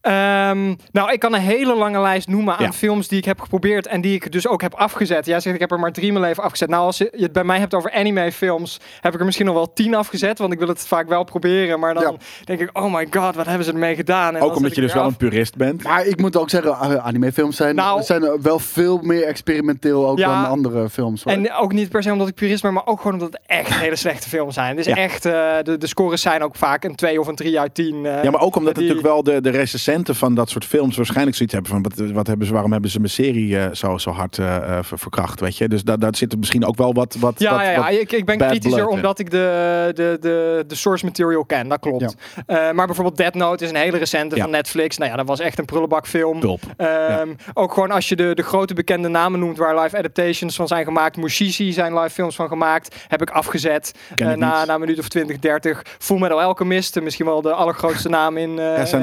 [0.00, 2.72] Ehm, nou, ik kan een hele lange lijst noemen aan Ja.
[2.72, 5.26] films die ik heb geprobeerd en die ik dus ook heb afgezet.
[5.26, 6.68] Jij zegt ik heb er maar drie in mijn leven afgezet.
[6.68, 9.54] Nou, als je het bij mij hebt over anime films, heb ik er misschien nog
[9.54, 11.80] wel tien afgezet, want ik wil het vaak wel proberen.
[11.80, 12.44] Maar dan Ja.
[12.44, 14.36] denk ik, oh my god, wat hebben ze ermee gedaan?
[14.36, 15.82] En ook omdat je dus wel een purist bent.
[15.82, 20.18] Maar ik moet ook zeggen, eh, animefilms zijn, Nou- zijn wel veel meer experimenteel ook
[20.18, 20.42] Ja.
[20.42, 21.22] dan andere films.
[21.22, 21.32] hoor.
[21.32, 23.74] En ook niet per se omdat ik purist ben, maar ook gewoon omdat het echt
[23.74, 24.76] hele slechte films zijn.
[24.76, 24.94] Dus Ja.
[24.96, 25.32] echt, eh,
[25.62, 28.06] de, de scores zijn ook vaak een 2 of een 3 uit 10.
[28.06, 28.22] eh.
[28.22, 29.50] Ja, maar ook omdat die- natuurlijk wel de, de
[29.90, 32.90] recensenten van dat soort films waarschijnlijk zoiets hebben van wat, wat hebben ze, waarom hebben
[32.90, 35.68] ze mijn serie eh, zo, zo hard eh, eh, ver- verkracht, weet je?
[35.68, 37.16] Dus daar, daar zit er misschien ook wel wat.
[37.20, 37.78] wat Ja, wat, ja, ja.
[37.80, 41.68] wat- Ik, ik ben kritischer blood, omdat ik de, de, de, de source material ken.
[41.68, 42.14] Dat klopt.
[42.46, 44.42] Maar bijvoorbeeld Dead Note is een hele recente Ja.
[44.42, 44.96] van Netflix.
[44.98, 46.40] Nou ja, dat was echt een prullenbak film.
[46.40, 46.60] Pulp.
[46.76, 50.66] Ehm, Ook gewoon als je de, de grote bekende namen noemt waar live adaptations van
[50.68, 51.16] zijn gemaakt.
[51.16, 52.96] Mushishi zijn live films van gemaakt.
[53.08, 55.82] Heb ik afgezet na, na een minuut of 20, 30.
[55.98, 59.02] Full Metal Alchemist, misschien wel de allergrootste naam in eh Er zijn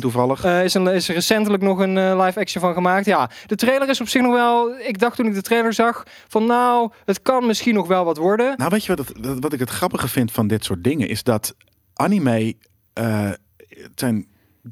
[0.00, 0.44] toevallig.
[0.44, 3.06] Eh, is, een, is er recentelijk nog een eh, live action van gemaakt.
[3.06, 4.78] Ja, de trailer is op zich nog wel.
[4.78, 8.16] Ik dacht toen ik de trailer zag van nou, het kan misschien nog wel wat
[8.16, 8.54] worden.
[8.56, 11.08] Nou, weet je wat, het, wat ik het grappige vind van dit soort dingen?
[11.08, 11.54] Is dat
[11.94, 12.54] anime,
[12.92, 13.30] eh,
[13.68, 14.26] het zijn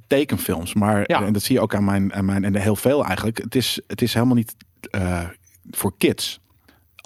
[0.06, 1.22] tekenfilms, maar Ja.
[1.22, 3.38] en dat zie je ook aan mijn, aan mijn en heel veel eigenlijk.
[3.38, 4.54] Het is, het is helemaal niet
[5.70, 6.40] voor kids.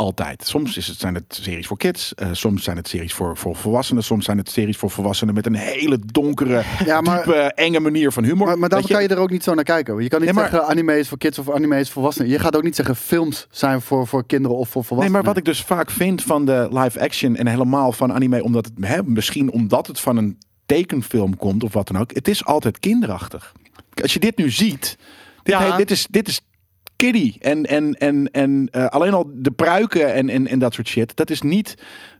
[0.01, 0.47] Altijd.
[0.47, 3.57] Soms is het, zijn het series voor kids, eh, soms zijn het series voor, voor
[3.57, 7.81] volwassenen, soms zijn het series voor volwassenen met een hele donkere, Ja, maar- diepe, enge
[7.81, 8.47] manier van humor.
[8.47, 10.03] Maar, maar daarom kan je er ook niet zo naar kijken.
[10.03, 12.31] Je kan niet Nee, zeggen anime is voor kids of anime is voor volwassenen.
[12.31, 15.23] Je gaat ook niet zeggen films zijn voor, voor kinderen of voor Nee, volwassenen.
[15.25, 18.65] maar wat ik dus vaak vind van de live action en helemaal van anime, omdat
[18.65, 22.45] het, hè, misschien omdat het van een tekenfilm komt of wat dan ook, het is
[22.45, 23.53] altijd kinderachtig.
[24.03, 24.97] Als je dit nu ziet,
[25.43, 25.77] dit, Ja.
[25.77, 26.41] dit is, dit is
[27.07, 27.37] kiddie.
[27.41, 31.17] En, en, en, en eh, alleen al de pruiken en, en, en dat soort shit,
[31.17, 31.75] dat is niet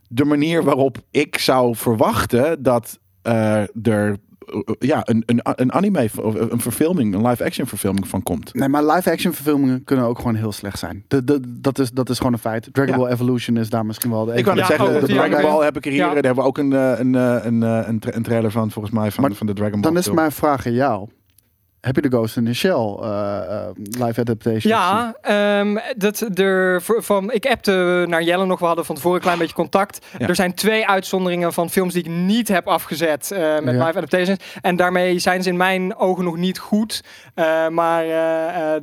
[0.07, 6.09] de manier waarop ik zou verwachten dat eh, er eh, ja, een, een, een anime
[6.21, 8.53] of een verfilming, een live action verfilming van komt.
[8.53, 11.03] Nee, maar live-action verfilmingen kunnen ook gewoon heel slecht zijn.
[11.07, 12.69] De, de, dat, is, dat is gewoon een feit.
[12.71, 12.99] Dragon Ja.
[12.99, 15.41] Ball Evolution is daar misschien wel de Ik kan het Ja, zeggen, de Dragon.
[15.41, 15.99] Ball heb ik er hier.
[16.01, 19.35] Daar hebben we ook een, een, een, een, tra- een trailer van, volgens mij, van,
[19.35, 19.89] van de Dragon Ball.
[19.91, 20.15] Dan is film.
[20.15, 21.07] mijn vraag aan jou.
[21.81, 22.71] Heb je de Ghost in the Shell
[23.01, 24.73] eh, eh, live adaptation?
[24.73, 28.59] Ja, ehm, dat er voor- van, ik appte naar Jelle nog.
[28.59, 30.05] We hadden van tevoren een klein beetje contact.
[30.17, 30.27] Ja.
[30.27, 33.85] Er zijn twee uitzonderingen van films die ik niet heb afgezet eh, met Ja.
[33.85, 34.39] live adaptations.
[34.61, 37.03] En daarmee zijn ze in mijn ogen nog niet goed.
[37.33, 38.79] Eh, maar ja,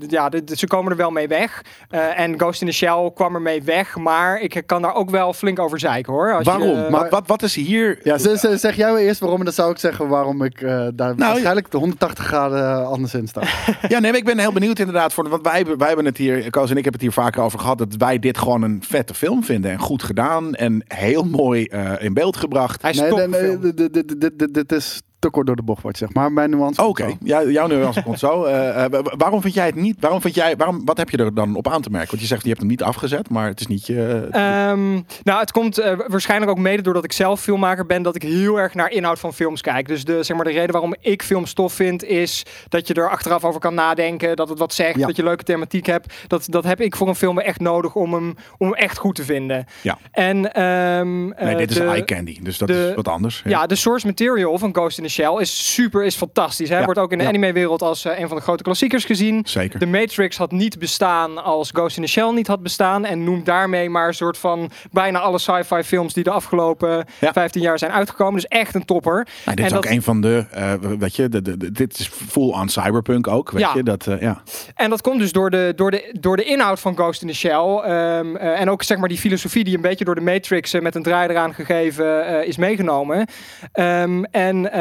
[0.54, 1.62] ze komen er wel mee weg.
[1.90, 3.96] Eh, en Ghost in the Shell kwam er mee weg.
[3.96, 6.32] Maar ik kan daar ook wel flink over zeiken hoor.
[6.34, 6.84] Als je, Waarom?
[6.84, 7.98] eh, wat, wat, wat is hier...
[8.02, 10.60] Ja, ze- ze- zeg jij maar eerst waarom en dan zou ik zeggen waarom ik
[10.62, 13.40] eh, daar waarschijnlijk de 180 graden anders in sta.
[13.88, 15.12] Ja, nee, maar ik ben heel benieuwd inderdaad.
[15.12, 17.42] Voor, want wij, hebben- wij hebben het hier, Koos en ik hebben het hier vaker
[17.42, 17.78] over gehad.
[17.78, 19.70] Dat wij dit gewoon een vette film vinden.
[19.70, 20.54] En goed gedaan.
[20.54, 22.82] En heel mooi eh, in beeld gebracht.
[22.82, 23.18] hij is Nee, top.
[23.18, 25.90] nee, nee, dit- dit- dit- dit- dit- dit is te kort door de bocht, je
[25.96, 26.14] zegt.
[26.14, 26.84] Maar mijn nuance.
[26.86, 28.44] Oké, ja, jouw nuance komt zo.
[28.48, 29.96] Eh, eh, wa- waarom vind jij het niet?
[30.00, 32.08] Waarom vind jij, waarom, wat heb je er dan op aan te merken?
[32.10, 34.28] Want je zegt je hebt hem niet afgezet, maar het is niet je.
[34.30, 34.92] Ehm,
[35.22, 38.60] nou, het komt eh, waarschijnlijk ook mede doordat ik zelf filmmaker ben, dat ik heel
[38.60, 39.88] erg naar inhoud van films kijk.
[39.88, 43.10] Dus de, zeg maar, de reden waarom ik films tof vind, is dat je er
[43.10, 45.06] achteraf over kan nadenken, dat het wat zegt, Ja.
[45.06, 46.14] dat je leuke thematiek hebt.
[46.26, 49.14] Dat, dat heb ik voor een film echt nodig om hem, om hem echt goed
[49.14, 49.64] te vinden.
[49.82, 49.98] Ja.
[50.12, 52.38] En, ehm, nee, eh, dit is de- eye candy.
[52.42, 53.42] Dus dat de- is wat anders.
[53.44, 56.68] ja, de source material van Ghost in the Shell is super, is fantastisch.
[56.68, 56.78] Hè?
[56.78, 56.84] Ja.
[56.84, 57.28] Wordt ook in de Ja.
[57.30, 59.40] anime-wereld als eh, een van de grote klassiekers gezien.
[59.44, 59.78] Zeker.
[59.78, 63.04] De Matrix had niet bestaan als Ghost in the Shell niet had bestaan.
[63.04, 67.32] En noemt daarmee maar een soort van bijna alle sci-fi films die de afgelopen Ja.
[67.32, 68.34] 15 jaar zijn uitgekomen.
[68.34, 69.14] Dus echt een topper.
[69.44, 70.46] Nou, dit en is ook een van de,
[70.98, 73.72] weet je, de, de, de- dit is full on cyberpunk ook, weet Ja.
[73.74, 73.82] je.
[73.82, 74.42] Dat, eh, ja.
[74.74, 77.34] En dat komt dus door de, door de, door de inhoud van Ghost in the
[77.34, 77.46] Shell.
[77.84, 80.94] ehm, eh, en ook zeg maar die filosofie die een beetje door de Matrix met
[80.94, 83.26] een draai eraan gegeven is meegenomen.
[83.72, 84.72] Ehm, en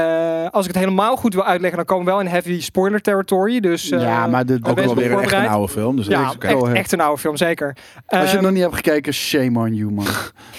[0.43, 3.01] eh, als ik het helemaal goed wil uitleggen, dan komen we wel in heavy spoiler
[3.01, 3.59] territory.
[3.59, 5.95] Dus, eh, ja, maar de, Ook wel weer een echt een oude film.
[5.95, 7.68] Dus ja, echt, echt een oude film, zeker.
[8.05, 10.05] als je het Ehm, nog niet hebt gekeken, shame on you, man.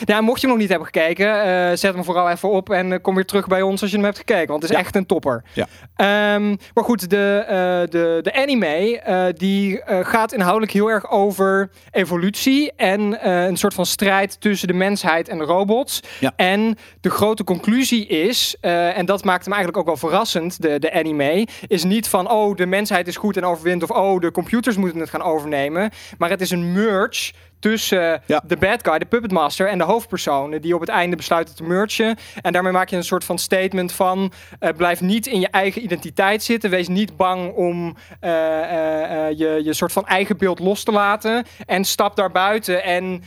[0.05, 2.93] Ja, mocht je hem nog niet hebben gekeken, eh, zet hem vooral even op en
[2.93, 4.47] eh, kom weer terug bij ons als je hem hebt gekeken.
[4.49, 4.83] Want het is Ja.
[4.83, 5.43] echt een topper.
[5.53, 5.67] Ja.
[5.97, 7.57] Ehm, maar goed, de, eh,
[7.91, 8.67] de, de anime
[9.01, 14.41] eh, die eh, gaat inhoudelijk heel erg over evolutie en eh, een soort van strijd
[14.41, 16.01] tussen de mensheid en de robots.
[16.21, 16.33] Ja.
[16.37, 20.79] En de grote conclusie is, eh, en dat maakt hem eigenlijk ook wel verrassend, de,
[20.79, 24.31] de anime, is niet van oh, de mensheid is goed en overwint of oh, de
[24.31, 25.91] computers moeten het gaan overnemen.
[26.19, 28.43] Maar het is een merge tussen Ja.
[28.47, 31.63] de bad guy, de puppet master en de hoofdpersonen die op het einde besluiten te
[31.63, 32.17] mergen.
[32.43, 35.83] En daarmee maak je een soort van statement van eh, blijf niet in je eigen
[35.83, 36.71] identiteit zitten.
[36.71, 41.45] Wees niet bang om eh, eh, je, je soort van eigen beeld los te laten.
[41.67, 43.23] En stap daar buiten en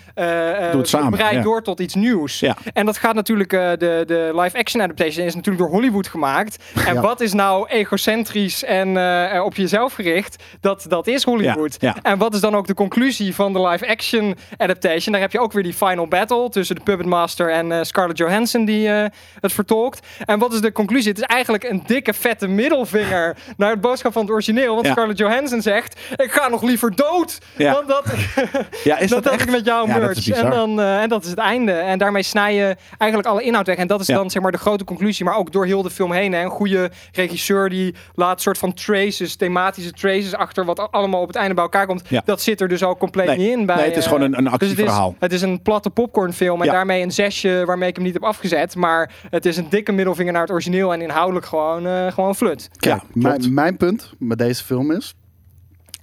[1.09, 1.41] breid ja.
[1.41, 2.39] door tot iets nieuws.
[2.39, 2.57] Ja.
[2.73, 6.63] En dat gaat natuurlijk, de, de live action adaptation is natuurlijk door Hollywood gemaakt.
[6.85, 8.89] En wat is nou egocentrisch en
[9.43, 10.43] op jezelf gericht?
[10.59, 11.77] Dat, dat is Hollywood.
[12.01, 14.20] En wat is dan ook de conclusie van de live action
[14.57, 15.11] adaptation?
[15.11, 18.17] Daar heb je ook weer die final battle tussen de Puppet Master en eh, Scarlett
[18.17, 19.05] Johansson die eh,
[19.39, 20.07] het vertolkt.
[20.25, 21.09] En wat is de conclusie?
[21.09, 24.73] Het is eigenlijk een dikke vette middelvinger naar het boodschap van het origineel.
[24.73, 24.91] Want Ja.
[24.91, 27.73] Scarlett Johansson zegt, ik ga nog liever dood Ja.
[27.73, 28.05] dan dat,
[28.83, 29.41] Ja, is dat, echt?
[29.41, 30.33] ik met jou merge.
[30.35, 31.71] en, dan, eh, en dat is het einde.
[31.71, 33.75] En daarmee snij je eigenlijk alle inhoud weg.
[33.77, 35.25] En dat is dan zeg maar de grote conclusie.
[35.25, 36.31] Maar ook door heel de film heen.
[36.33, 36.43] Hè.
[36.43, 40.65] Een goede regisseur die laat soort van traces, thematische traces achter.
[40.65, 42.03] Wat allemaal op het einde bij elkaar komt.
[42.25, 43.37] Dat zit er dus ook compleet Nee.
[43.37, 43.65] niet in.
[43.65, 45.15] Bij, Nee, het is gewoon een, een dus het is, actieverhaal.
[45.19, 46.71] het is een platte popcornfilm en Ja.
[46.71, 48.75] daarmee een zesje waarmee ik hem niet heb afgezet.
[48.75, 52.69] Maar het is een dikke middelvinger naar het origineel en inhoudelijk gewoon, eh, gewoon flut.
[52.77, 55.13] Kijk, Ja, mijn, mijn punt met deze film is...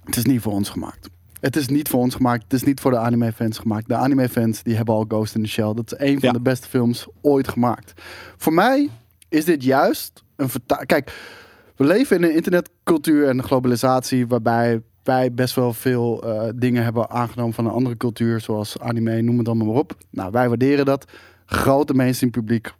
[0.03, 1.09] Het is niet voor ons gemaakt.
[1.39, 2.43] Het is niet voor ons gemaakt.
[2.43, 3.87] Het is niet voor de anime-fans gemaakt.
[3.87, 5.73] De anime-fans die hebben al Ghost in the Shell.
[5.73, 6.31] Dat is een van Ja.
[6.31, 7.93] de beste films ooit gemaakt.
[8.37, 8.89] Voor mij
[9.29, 10.87] is dit juist een vertaling...
[10.87, 11.11] Kijk,
[11.75, 14.27] we leven in een internetcultuur en globalisatie...
[14.27, 18.39] waarbij wij best wel veel eh, dingen hebben aangenomen van een andere cultuur...
[18.39, 19.97] zoals anime, noem het dan maar op.
[20.09, 21.05] Nou, wij waarderen dat.
[21.45, 22.73] Grote mainstream publiek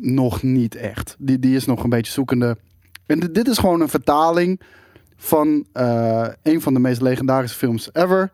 [0.00, 1.16] nog niet echt.
[1.18, 2.56] Die, die is nog een beetje zoekende.
[3.06, 4.60] En dit, dit is gewoon een vertaling
[5.16, 8.30] van eh, een van de meest legendarische films ever.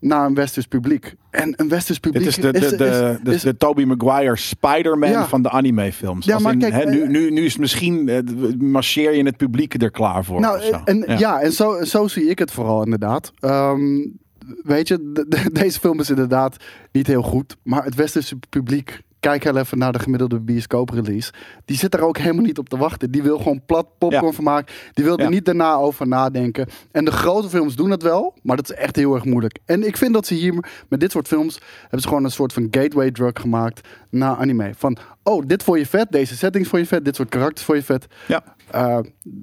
[0.00, 1.14] Naar een westers publiek.
[1.30, 4.36] En een westers publiek Dit is de, de, is- de, de, is- de Tobey Maguire
[4.36, 5.26] Spider-Man Ja.
[5.26, 6.26] van de animefilms.
[6.26, 8.18] Ja, maar in, kijk, nu, eh, nu, nu is het misschien, eh,
[8.58, 10.40] marcheer je het publiek er klaar voor.
[10.40, 11.40] Nou, en, ja.
[11.40, 13.32] en zo, zo zie ik het vooral inderdaad.
[13.40, 14.06] Ehm,
[14.62, 16.56] weet je, de- de- deze film is inderdaad
[16.92, 17.56] niet heel goed.
[17.62, 21.32] Maar het westerse publiek, kijk heel even naar de gemiddelde bioscoop-release.
[21.64, 23.10] Die zit er ook helemaal niet op te wachten.
[23.10, 24.32] Die wil gewoon plat popcorn Ja.
[24.32, 24.90] vermaak.
[24.92, 25.28] Die wil er Ja.
[25.28, 26.66] niet daarna over nadenken.
[26.92, 29.58] En de grote films doen het wel, maar dat is echt heel erg moeilijk.
[29.64, 32.52] En ik vind dat ze hier met dit soort films hebben ze gewoon een soort
[32.52, 34.72] van gateway drug gemaakt naar anime.
[34.76, 37.78] Van, oh, dit vond je vet, deze settings vond je vet, dit soort karakters vond
[37.78, 38.06] je vet.
[38.28, 38.54] ja.
[38.70, 38.96] Eh,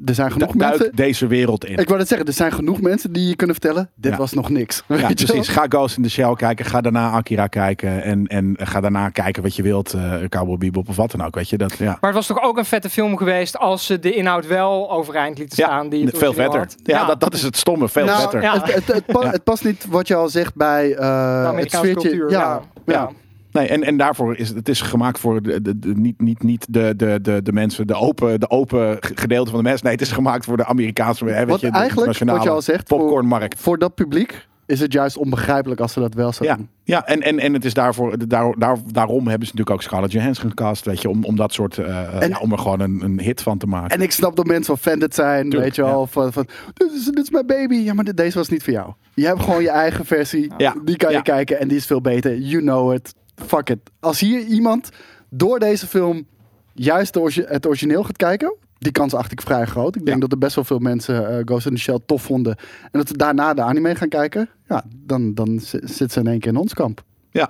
[0.05, 0.95] er zijn genoeg Du- duik mensen.
[0.95, 1.77] deze wereld in.
[1.77, 3.89] Ik wou het zeggen, er zijn genoeg mensen die je kunnen vertellen.
[3.95, 4.17] Dit Ja.
[4.17, 4.83] was nog niks.
[4.87, 5.13] Ja, wel?
[5.13, 5.47] precies.
[5.47, 6.65] Ga Ghost in the Shell kijken.
[6.65, 8.03] Ga daarna Akira kijken.
[8.03, 9.93] En, en ga daarna kijken wat je wilt.
[9.93, 11.35] eh Cowboy Bebop of wat dan ook.
[11.35, 11.85] Weet je, dat, ja.
[11.85, 15.37] Maar het was toch ook een vette film geweest als ze de inhoud wel overeind
[15.37, 15.89] lieten staan.
[15.89, 16.67] die het veel vetter.
[16.83, 17.89] Ja, Dat, dat is het stomme.
[17.89, 18.41] Veel Nou, vetter.
[18.41, 18.53] Ja.
[18.53, 19.29] Het, het, het, pa- Ja.
[19.29, 21.93] het past niet wat je al zegt bij eh, het sfeertje.
[22.09, 23.09] cultuur, Ja, ja.
[23.53, 23.61] Ja.
[23.61, 23.67] Ja.
[23.67, 26.65] Nee, en, en daarvoor is het, is gemaakt voor de, de, de- niet, niet, niet
[26.69, 29.83] de, de, de, de mensen, de open, de open ge- gedeelte van de mensen.
[29.85, 32.49] Nee, het is gemaakt voor de Amerikaanse, hè, weet Wat je, de eigenlijk, wat je
[32.49, 33.59] al zegt, voor, popcornmarkt.
[33.59, 36.69] voor dat publiek is het juist onbegrijpelijk als ze dat wel Ja, zouden doen.
[36.83, 40.11] ja en, en, en het is daarvoor, daar, daar, daarom hebben ze natuurlijk ook Scarlett
[40.11, 43.01] Johansson gecast, weet je, om, om dat soort, eh, En- ja, om er gewoon een,
[43.03, 43.97] een hit van te maken.
[43.97, 46.07] En ik snap dat mensen offended zijn, Tuurlijk, weet je wel.
[46.07, 47.75] Van, van dit, is, dit is mijn baby.
[47.75, 48.93] Ja, maar dit- deze was niet voor jou.
[49.13, 50.51] Je hebt gewoon je eigen versie.
[50.57, 50.75] Ja.
[50.85, 51.21] Die kan je Ja.
[51.21, 52.37] kijken en die is veel beter.
[52.37, 53.13] You know it.
[53.35, 53.79] Fuck it.
[53.99, 54.89] Als hier iemand
[55.29, 56.25] door deze film
[56.73, 57.15] juist
[57.47, 58.55] het origineel gaat kijken...
[58.77, 59.95] Die kans acht ik vrij groot.
[59.95, 60.21] Ik denk Ja.
[60.21, 62.55] dat er best wel veel mensen eh, Ghost in the Shell tof vonden.
[62.81, 64.49] En dat ze daarna de anime gaan kijken.
[64.67, 67.03] Ja, dan, dan zi- zit ze in één keer in ons kamp.
[67.31, 67.49] ja,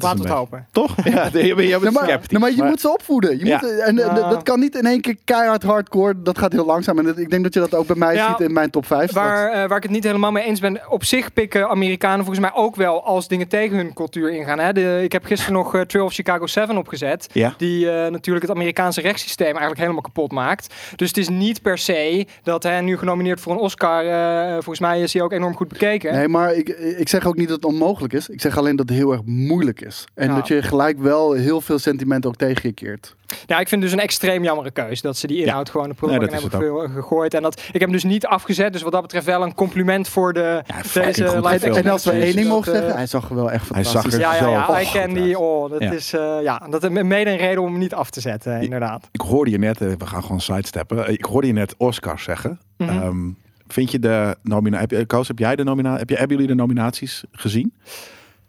[0.00, 0.66] dat Laten is we een het hopen.
[0.72, 0.94] Toch?
[1.14, 2.38] Ja, je, bent- je bent maar, sceptisch.
[2.38, 3.38] maar je maar- moet ze opvoeden.
[3.38, 3.58] Je Ja.
[3.62, 4.28] moet, en eh, Ja.
[4.28, 6.22] dat kan niet in één keer keihard hardcore.
[6.22, 6.98] Dat gaat heel langzaam.
[6.98, 8.28] En dat- ik denk dat je dat ook bij mij Ja.
[8.28, 9.12] ziet in mijn top 5.
[9.12, 10.80] Waar, eh, waar ik het niet helemaal mee eens ben.
[10.88, 14.58] Op zich pikken Amerikanen volgens mij ook wel als dingen tegen hun cultuur ingaan.
[14.58, 14.72] Hè?
[14.72, 17.26] De, ik heb gisteren nog eh, Trail of Chicago 7 opgezet.
[17.32, 17.54] Ja.
[17.56, 20.74] Die eh, natuurlijk het Amerikaanse rechtssysteem eigenlijk helemaal kapot maakt.
[20.96, 24.06] Dus het is niet per se dat hij nu genomineerd voor een Oscar.
[24.06, 26.12] eh, volgens mij is hij ook enorm goed bekeken.
[26.14, 26.68] Nee, maar ik,
[26.98, 28.28] ik zeg ook niet dat het onmogelijk is.
[28.28, 29.83] Ik zeg alleen dat het heel erg moeilijk is.
[30.14, 30.34] En Ja.
[30.34, 33.16] dat je gelijk wel heel veel sentiment ook tegen je keert.
[33.46, 36.30] Ja, ik vind dus een extreem jammere keus dat ze die inhoud gewoon de prullenbak
[36.30, 37.34] hebben ge- gegooid.
[37.34, 38.72] En dat, ik heb hem dus niet afgezet.
[38.72, 42.10] Dus wat dat betreft wel een compliment voor de, fucking deze live En als we
[42.10, 44.22] één ding mogen eh, zeggen, hij zag er wel echt fantastisch uit.
[44.22, 44.84] Ja, ja, zo ja.
[44.92, 45.38] Can die.
[45.38, 45.92] Oh, dat Ja.
[45.92, 49.08] is eh, ja, dat is mede een reden om hem niet af te zetten, inderdaad.
[49.12, 51.12] Ik hoorde je net, eh, we gaan gewoon sidesteppen.
[51.12, 52.60] Ik hoorde je net Oscars zeggen.
[52.76, 52.90] Mhm.
[52.90, 53.28] Ehm,
[53.68, 56.58] vind je de nominatie, heb, Koos, heb jij de nominatie, heb je, hebben jullie de
[56.60, 57.72] nominaties gezien?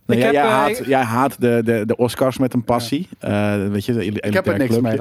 [0.05, 2.63] Nee, Ik jij, heb, jij eh, haat, jij haat de, de, de Oscars met een
[2.63, 3.09] passie.
[3.19, 4.97] Eh, weet je, de Ik heb er niks mee.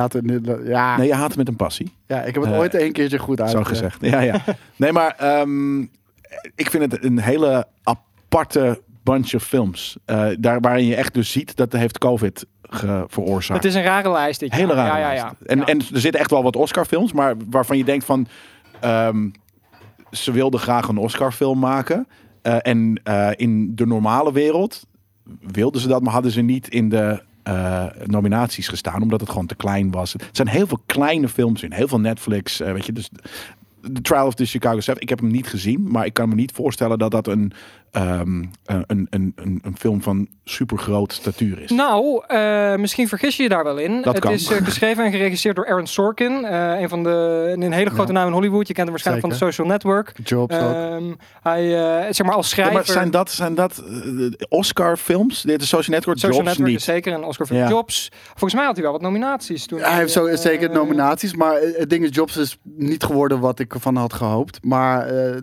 [0.65, 1.95] Ja, Nee, je haat het met een passie.
[2.07, 3.51] ja, ik heb het Eh, ooit een keertje goed uit.
[3.51, 3.99] Zo gezegd.
[4.01, 4.41] Ja, ja.
[4.77, 5.81] Nee, maar ehm,
[6.55, 9.97] ik vind het een hele aparte bunch of films.
[10.05, 12.47] Eh, daar waarin je echt dus ziet dat heeft COVID
[13.07, 13.63] veroorzaakt.
[13.63, 14.41] Het is een rare lijst.
[14.41, 14.61] Dit jaar.
[14.61, 15.23] Hele rare ja, ja, lijst.
[15.23, 15.35] ja.
[15.47, 15.65] En, Ja.
[15.65, 18.27] en er zitten echt wel wat Oscar-films, maar waarvan je denkt van...
[18.81, 19.29] ehm,
[20.11, 22.07] ze wilden graag een Oscar-film maken.
[22.43, 24.87] Eh, en eh, in de normale wereld
[25.41, 29.47] wilden ze dat, maar hadden ze niet in de eh, nominaties gestaan, omdat het gewoon
[29.47, 30.15] te klein was.
[30.15, 32.93] Er zijn heel veel kleine films in, heel veel Netflix, eh, weet je.
[32.93, 33.11] Dus
[33.93, 36.35] The Trial of the Chicago 7, ik heb hem niet gezien, maar ik kan me
[36.35, 37.53] niet voorstellen dat dat een,
[37.95, 38.29] ehm,
[38.65, 41.71] een, een, een, een, een film van supergroot statuur is.
[41.71, 44.03] Nou, eh, misschien vergis je je daar wel in.
[44.03, 44.33] Dat het kan.
[44.33, 46.45] is eh, geschreven en geregisseerd door Aaron Sorkin.
[46.45, 47.11] eh, een van de
[47.59, 48.19] een hele grote Ja.
[48.19, 48.67] naam in Hollywood.
[48.67, 50.13] Je kent hem waarschijnlijk van de Social Network.
[50.25, 50.61] Jobs ook.
[50.75, 51.75] Ehm, hij,
[52.07, 52.75] eh, zeg maar als Ja, schrijver.
[52.75, 55.43] maar zijn dat, zijn dat eh, Oscar-films?
[55.43, 56.79] Dit is Social Network Social Jobs Network niet.
[56.79, 57.69] is zeker een Oscar voor Ja.
[57.69, 58.09] Jobs.
[58.29, 59.81] Volgens mij had hij wel wat nominaties toen.
[59.81, 63.41] Hij heeft zo, eh, zeker nominaties, maar eh, het ding is, Jobs is niet geworden
[63.41, 64.65] wat ik ervan had gehoopt.
[64.65, 65.37] Maar eh,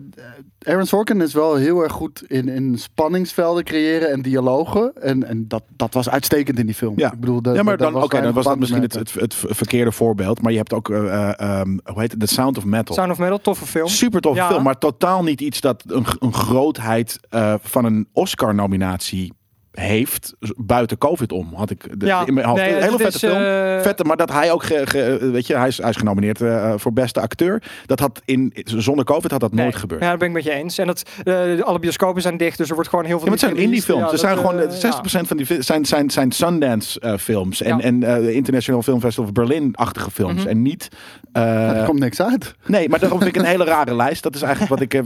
[0.66, 4.92] Aaron Sorkin is wel heel erg goed in, in spanningsvelden creëren en dialogen.
[5.00, 6.92] En, en dat, dat was uitstekend in die film.
[6.96, 7.12] Ja.
[7.12, 9.34] Ik bedoel, dat, Ja, maar dan, was oké, dan was dat misschien het, het, het
[9.34, 10.42] verkeerde voorbeeld.
[10.42, 12.94] Maar je hebt ook, ehm, hoe heet het, The Sound of Metal.
[12.94, 13.88] Sound of Metal, toffe film.
[13.88, 14.48] Super toffe Ja.
[14.48, 19.32] film, maar totaal niet iets dat een, een grootheid eh, van een Oscar-nominatie
[19.72, 20.34] heeft.
[20.56, 22.60] Buiten COVID om, had ik de, Ja, in mijn hoofd.
[22.60, 23.36] nee, hele vette is, film.
[23.36, 26.40] eh, Vette, maar dat hij ook, ge- ge- weet je, hij is, hij is genomineerd
[26.40, 27.62] eh, voor beste acteur.
[27.86, 29.64] Dat had in, zonder COVID had dat Nee.
[29.64, 30.02] nooit gebeurd.
[30.02, 30.78] Ja, dat ben ik met je eens.
[30.78, 33.28] En dat, eh, alle bioscopen zijn dicht, dus er wordt gewoon heel veel.
[33.28, 34.12] Ja, maar het zijn indie films.
[34.12, 37.62] er zijn gewoon eh, eh, 60% van die zijn, zijn, zijn Sundance eh, films.
[37.62, 37.82] En, Ja.
[37.82, 40.40] en eh, International Film Festival of Berlin-achtige films.
[40.40, 40.48] Mhm.
[40.48, 40.88] En niet.
[41.32, 42.54] eh, Ja, er komt niks uit.
[42.66, 44.22] nee, maar daarom vind ik een hele rare lijst.
[44.22, 45.00] Dat is eigenlijk wat ik.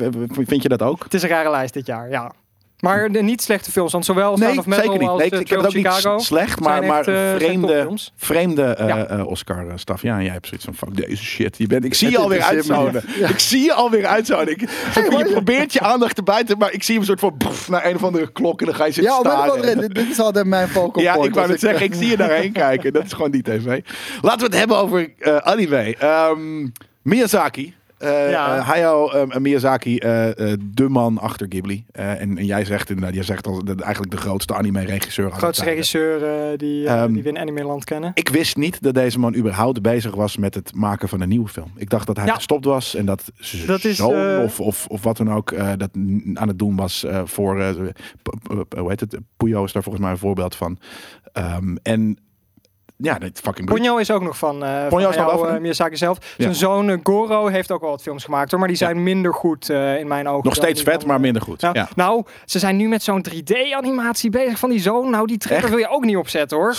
[0.47, 1.05] Vind je dat ook?
[1.05, 2.33] Het is een rare lijst dit jaar, ja.
[2.81, 5.09] Maar de niet slechte films, want zowel Sound Nee, of Metal zeker niet.
[5.09, 7.89] als Nee, eh, ik heb het ook niet slecht, maar, zijn maar echt, eh, vreemde,
[8.17, 9.07] vreemde eh, Ja.
[9.07, 10.03] eh, Oscar-staf.
[10.03, 11.59] Ja, en jij hebt zoiets van, fuck deze shit.
[11.59, 12.39] Je bent, ik zie je alweer.
[13.19, 13.29] Ja.
[13.29, 14.55] Ik zie je alweer uitzouden.
[14.55, 14.61] Ik,
[14.95, 17.95] je probeert je aandacht te buiten, maar ik zie hem een soort van naar een
[17.95, 19.47] of andere klok en dan ga je zitten Ja, staren.
[19.47, 22.17] wat- dit, dit is altijd mijn focal Ja, ik wou het zeggen, ik zie je
[22.17, 22.93] daarheen kijken.
[22.93, 23.81] Dat is gewoon die tv.
[24.23, 25.97] Laten we het hebben over eh anime.
[25.99, 26.67] Ehm,
[27.03, 27.75] Miyazaki.
[27.99, 28.57] Eh Ja.
[28.57, 30.09] eh, Hayao eh, Miyazaki, eh,
[30.61, 31.85] de man achter Ghibli.
[31.93, 35.25] En, en jij zegt inderdaad, jij zegt al, eigenlijk de grootste anime-regisseur.
[35.27, 38.11] aller grootste regisseur die, Ehm, die we in Animeland kennen.
[38.15, 41.49] Ik wist niet dat deze man überhaupt bezig was met het maken van een nieuwe
[41.49, 41.71] film.
[41.77, 42.35] Ik dacht dat hij Ja.
[42.35, 43.33] gestopt was en dat,
[43.67, 45.91] Dat is, of, of, of wat dan ook dat
[46.35, 47.63] aan het doen was voor,
[48.77, 50.79] hoe heet het, Puyo is daar volgens mij een voorbeeld van.
[51.33, 52.19] Ehm, en
[52.97, 55.63] ja, dat fucking Ponyo is ook nog van, eh van Ponyo van eh, hem?
[55.63, 56.19] Miyazaki zelf.
[56.21, 56.43] Ja.
[56.43, 59.35] Zijn zoon eh, Goro heeft ook wel wat films gemaakt hoor, maar die zijn minder
[59.35, 60.45] goed eh, in mijn ogen.
[60.45, 61.61] Nog steeds die vet, van, maar eh, minder goed.
[61.61, 61.89] Nou, Ja.
[61.95, 65.11] nou, ze zijn nu met zo'n 3D-animatie bezig van die zoon.
[65.11, 66.75] Nou, die trailer wil je ook niet opzetten hoor.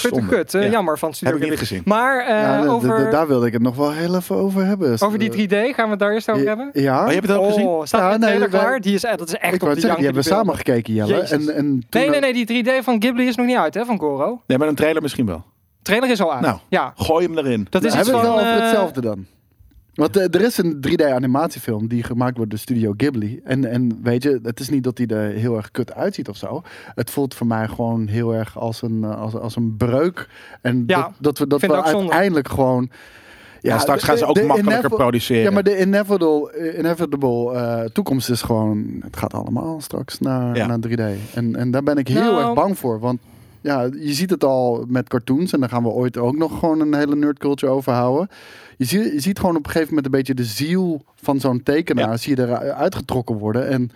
[0.52, 0.70] Eh, Ja.
[0.70, 1.76] Jammer van Studio Heb ik niet Ghibli.
[1.82, 1.82] gezien.
[1.86, 2.26] Maar
[2.64, 4.96] eh, over, Daar wilde ik het nog wel heel even over hebben.
[5.02, 6.70] over die 3D, gaan we het daar eerst over hebben?
[6.74, 7.66] Ja, Oh, je hebt het ook gezien?
[7.68, 8.80] Oh, staat Ja, nee, trailer wij- klaar?
[8.82, 11.14] Die is, eh, dat is echt ik op zeggen, die hebben we samen gekeken, Jelle.
[11.14, 11.32] Jezus.
[11.32, 13.86] En, en toen Nee, nee, nee, die 3D van Ghibli is nog niet uit hè,
[13.86, 14.42] van Goro.
[14.48, 15.44] Nee, maar een trailer misschien wel.
[15.88, 16.42] Trailer is al uit.
[16.42, 16.58] Nou.
[16.70, 17.68] Ja, Gooi hem erin.
[17.70, 18.38] dat is iets hebben we van...
[18.38, 19.26] het wel over eh, hetzelfde dan?
[19.94, 23.42] Want eh, er is een 3D animatiefilm die gemaakt wordt door Studio Ghibli.
[23.44, 26.38] En, en weet je, het is niet dat hij er heel erg kut uitziet of
[26.38, 26.62] zo.
[26.96, 30.28] Het voelt voor mij gewoon heel erg als een, eh, als, als een breuk.
[30.62, 32.00] En Ja, dat, dat we, dat vind we zonde.
[32.00, 32.90] uiteindelijk gewoon...
[33.62, 35.44] Ja, straks gaan ze ook de makkelijker produceren.
[35.44, 38.86] Ja, maar de inevitable, inevitable eh, toekomst is gewoon...
[39.02, 40.66] Het gaat allemaal straks naar, Ja.
[40.66, 41.34] naar 3D.
[41.34, 42.42] En, en daar ben ik heel Nou.
[42.46, 43.00] erg bang voor.
[43.00, 43.20] Want
[43.62, 45.54] ja, je ziet het al met cartoons.
[45.54, 48.30] En daar gaan we ooit ook nog gewoon een hele nerdculture over houden.
[48.78, 51.64] Je, zie, je ziet gewoon op een gegeven moment een beetje de ziel van zo'n
[51.64, 52.10] tekenaar.
[52.10, 52.18] Ja.
[52.18, 53.68] Zie je eruit uitgetrokken worden.
[53.68, 53.92] En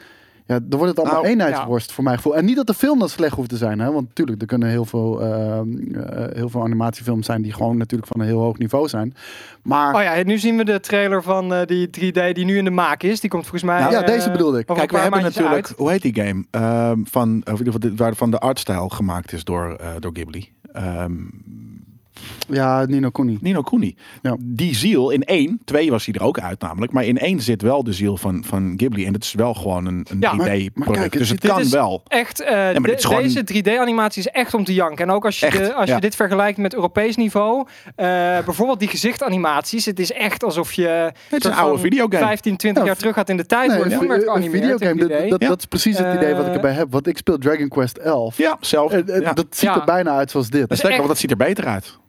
[0.52, 2.36] ja, dan wordt het allemaal Nou, eenheidsworst voor mijn gevoel.
[2.36, 3.80] En niet dat de film dan slecht hoeft te zijn.
[3.80, 3.92] Hè?
[3.92, 8.12] Want natuurlijk, er kunnen heel veel, ehm, eh, heel veel animatiefilms zijn die gewoon natuurlijk
[8.12, 9.16] van een heel hoog niveau zijn.
[9.62, 12.64] Maar Oh ja, nu zien we de trailer van eh, die 3D die nu in
[12.64, 13.20] de maak is.
[13.20, 13.80] Die komt volgens mij...
[13.80, 14.66] Nou, ja, eh, deze bedoelde ik.
[14.66, 15.74] Kijk, we hebben natuurlijk, uit.
[15.78, 16.46] hoe heet die game?
[16.52, 20.50] Ehm, van, of in ieder geval, waarvan de artstijl gemaakt is door, eh, door Ghibli.
[20.74, 21.14] Ehm,
[22.50, 23.38] ja, Nino Kuni.
[23.42, 23.96] Nino Kuni.
[24.22, 24.36] Ja.
[24.40, 27.62] Die ziel in één, twee was hij er ook uit namelijk, maar in één zit
[27.62, 29.06] wel de ziel van, van Ghibli.
[29.06, 30.86] En het is wel gewoon een, een Ja, maar- 3D-product.
[30.88, 32.04] maar kijk, dus het kan wel.
[32.08, 35.08] Echt, eh, maar de- dit is gewoon- deze 3D-animatie is echt om te janken.
[35.08, 35.96] En ook als je, Echt, de, als ja.
[35.96, 37.68] je dit vergelijkt met Europees niveau.
[37.96, 38.06] eh,
[38.46, 39.86] bijvoorbeeld die gezichtanimaties.
[39.86, 40.88] Het is echt alsof je
[41.30, 42.26] Het is een oude videogame.
[42.26, 43.68] 15, 20 Ja, jaar terug gaat in de tijd.
[43.68, 45.20] Nee, wordt een toen werd vi- een geanimeerd in videogame, 3D.
[45.22, 45.48] dat, dat, Ja.
[45.48, 46.88] dat is precies het idee wat ik Eh, erbij heb.
[46.92, 48.38] Want ik speel Dragon Quest 11.
[48.38, 48.92] Ja, zelf.
[48.92, 49.80] Dat ziet Ja.
[49.80, 50.70] er bijna uit zoals dit.
[50.70, 52.00] Dat sterker, want dat ziet er beter uit.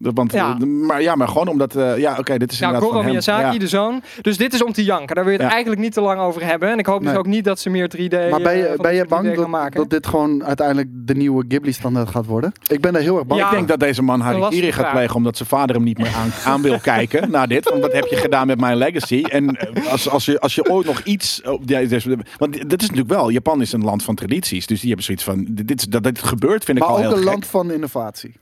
[0.00, 0.56] Want, Ja.
[0.60, 3.00] eh, maar ja, maar gewoon omdat, eh, ja, oké, dit is Nou, inderdaad Goro van
[3.00, 3.08] hem.
[3.10, 3.58] Miyazaki, Ja.
[3.58, 4.02] de zoon.
[4.20, 5.14] Dus dit is om te janken.
[5.14, 5.52] Daar wil je het Ja.
[5.52, 6.70] eigenlijk niet te lang over hebben.
[6.70, 8.76] En ik hoop dus ook niet dat ze meer 3D Maar ben eh, je, van
[8.76, 9.80] ben je bang dat, maken.
[9.80, 12.52] dat dit gewoon uiteindelijk de nieuwe Ghibli-standaard gaat worden?
[12.66, 13.46] Ik ben daar heel erg bang Ja.
[13.46, 16.30] Ik denk dat deze man Harikiri gaat plegen omdat zijn vader hem niet meer aan,
[16.52, 17.68] aan wil kijken na dit.
[17.70, 19.22] Want wat heb je gedaan met mijn legacy?
[19.28, 19.56] En
[19.90, 21.42] als, als, je, als je ooit nog iets...
[21.60, 23.28] deze- Want dat is natuurlijk wel...
[23.30, 24.66] Japan is een land van tradities.
[24.66, 25.46] Dus die hebben zoiets van...
[25.50, 27.26] Dit, dat dit gebeurt vind ik Maar al ook heel een gek.
[27.26, 28.34] land van innovatie.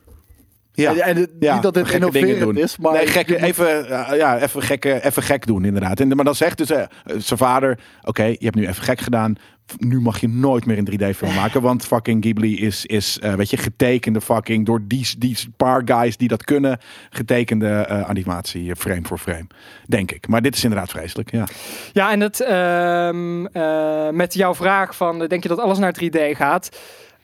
[0.82, 0.92] Ja.
[0.92, 2.64] En, en het- Ja, niet dat dit gekke dingen innoverend doen.
[2.64, 2.92] is, maar...
[2.92, 6.00] nee, gekke, even, eh, ja, even, gekke, even gek doen inderdaad.
[6.00, 6.82] En, maar dan zegt dus eh,
[7.16, 7.78] zijn vader...
[8.02, 9.34] Oké, je hebt nu even gek gedaan.
[9.78, 11.60] Nu mag je nooit meer een 3D-film maken.
[11.62, 14.66] Want fucking Ghibli is, is eh, weet je, getekende fucking...
[14.66, 16.78] door die, die paar guys die dat kunnen...
[17.10, 19.46] getekende eh, animatie, frame voor frame.
[19.86, 20.28] Denk ik.
[20.28, 21.44] Maar dit is inderdaad vreselijk, ja.
[21.92, 26.18] Ja, en het, ehm, eh, met jouw vraag van, denk je dat alles naar 3D
[26.36, 26.68] gaat?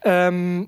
[0.00, 0.62] Ehm,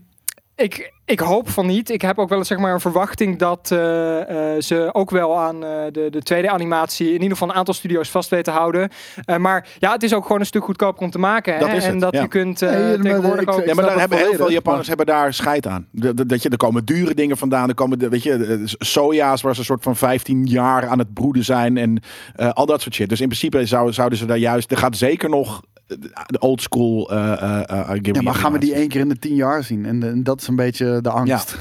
[0.56, 1.90] ik, ik hoop van niet.
[1.90, 5.64] Ik heb ook wel zeg maar, een verwachting dat eh, eh, ze ook wel aan
[5.64, 8.90] eh, de, de tweede animatie in ieder geval een aantal studio's vast weten te houden.
[9.24, 11.52] Eh, maar ja, het is ook gewoon een stuk goedkoper om te maken.
[11.54, 11.58] Hè?
[11.58, 12.22] Dat is en dat ja.
[12.22, 13.64] je kunt eh, Nee, tegenwoordig ik- ook...
[13.64, 15.86] Ja, maar daar hebben heel veel Japanners hebben daar scheid aan.
[16.26, 17.68] Dat je, er komen dure dingen vandaan.
[17.68, 21.14] Er komen, de, weet je, soja's waar ze een soort van 15 jaar aan het
[21.14, 21.76] broeden zijn.
[21.76, 22.02] En
[22.34, 23.08] eh, al dat soort shit.
[23.08, 24.70] Dus in principe zou, zouden ze daar juist...
[24.70, 25.62] Er gaat zeker nog
[26.26, 29.64] de old school Ghibli Ja, maar gaan we die één keer in de tien jaar
[29.64, 29.86] zien?
[29.86, 31.50] En, en dat is een beetje de angst.
[31.50, 31.58] Ja,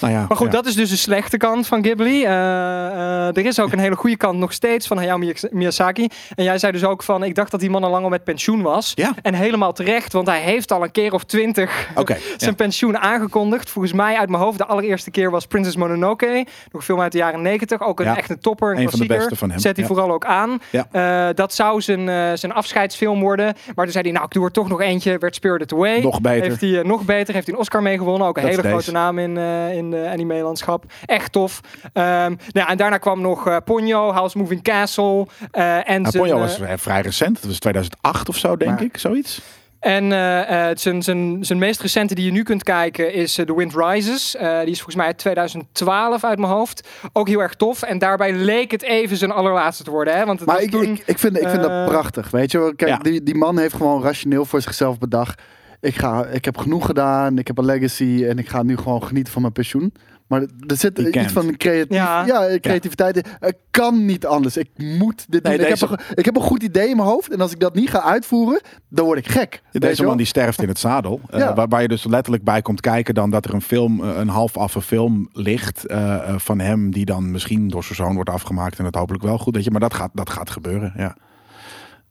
[0.00, 0.24] nou ja.
[0.28, 0.52] Maar goed, ja.
[0.52, 2.24] dat is dus de slechte kant van Ghibli.
[2.24, 6.08] Eh, eh, er is ook een hele goede kant nog steeds van Hayao Miya- Miyazaki.
[6.34, 8.24] En jij zei dus ook van, ik dacht dat die man al lang al met
[8.24, 8.92] pensioen was.
[8.94, 9.12] Ja.
[9.22, 12.56] En helemaal terecht, want hij heeft al een keer of twintig Oké, zijn ja.
[12.56, 13.70] pensioen aangekondigd.
[13.70, 16.26] Volgens mij uit mijn hoofd, de allereerste keer was Princess Mononoke.
[16.36, 17.80] Nog een film uit de jaren negentig.
[17.82, 18.16] Ook een Ja.
[18.16, 19.90] echte topper, een, Een van de beste van hem, Zet hij ja.
[19.94, 20.58] vooral ook aan.
[20.70, 20.86] Ja.
[21.28, 23.54] Eh, dat zou zijn, zijn afscheidsfilm worden.
[23.74, 25.18] Maar toen zei hij, nou ik doe er toch nog eentje.
[25.18, 26.00] Werd Spirited Away.
[26.00, 26.48] Nog beter.
[26.48, 27.34] Heeft hij nog beter.
[27.34, 28.28] Heeft hij een Oscar mee gewonnen.
[28.28, 29.36] Ook een Dat hele grote naam in,
[29.76, 30.84] in de anime-landschap.
[31.06, 31.60] Echt tof.
[31.92, 35.26] Ehm, nou ja, en daarna kwam nog eh, Ponyo, House Moving Castle.
[35.50, 37.34] eh, en Nou, Ponyo eh, was eh, vrij recent.
[37.34, 38.96] Dat was 2008 of zo, denk Maar- ik.
[38.98, 39.40] Zoiets.
[39.80, 43.46] En eh, eh, zijn, zijn, zijn meest recente die je nu kunt kijken is eh,
[43.46, 44.36] The Wind Rises.
[44.36, 46.88] Eh, die is volgens mij uit 2012 uit mijn hoofd.
[47.12, 47.82] Ook heel erg tof.
[47.82, 50.16] En daarbij leek het even zijn allerlaatste te worden.
[50.16, 50.24] Hè?
[50.24, 52.30] Want het Maar ik, toen, ik, ik vind, ik vind eh, dat prachtig.
[52.30, 52.72] Weet je?
[52.76, 52.98] Kijk, Ja.
[52.98, 55.42] die, die man heeft gewoon rationeel voor zichzelf bedacht.
[55.80, 57.38] Ik, ga, ik heb genoeg gedaan.
[57.38, 58.24] Ik heb een legacy.
[58.28, 59.92] En ik ga nu gewoon genieten van mijn pensioen.
[60.28, 62.26] Maar er zit iets van creatief, Ja.
[62.26, 62.58] ja.
[62.58, 63.24] creativiteit in.
[63.40, 64.56] Het kan niet anders.
[64.56, 65.66] Ik moet dit Nee, doen.
[65.66, 67.32] Ik, heb een, ik heb een goed idee in mijn hoofd.
[67.32, 69.62] En als ik dat niet ga uitvoeren, dan word ik gek.
[69.72, 71.20] Deze man die sterft in het zadel.
[71.30, 74.16] eh, waar, waar je dus letterlijk bij komt kijken dan dat er een film, eh,
[74.16, 76.90] een half affe film ligt eh, van hem.
[76.90, 78.78] Die dan misschien door zijn zoon wordt afgemaakt.
[78.78, 79.54] En het hopelijk wel goed.
[79.54, 80.92] Weet je, maar dat gaat, dat gaat gebeuren.
[80.96, 81.16] Ja.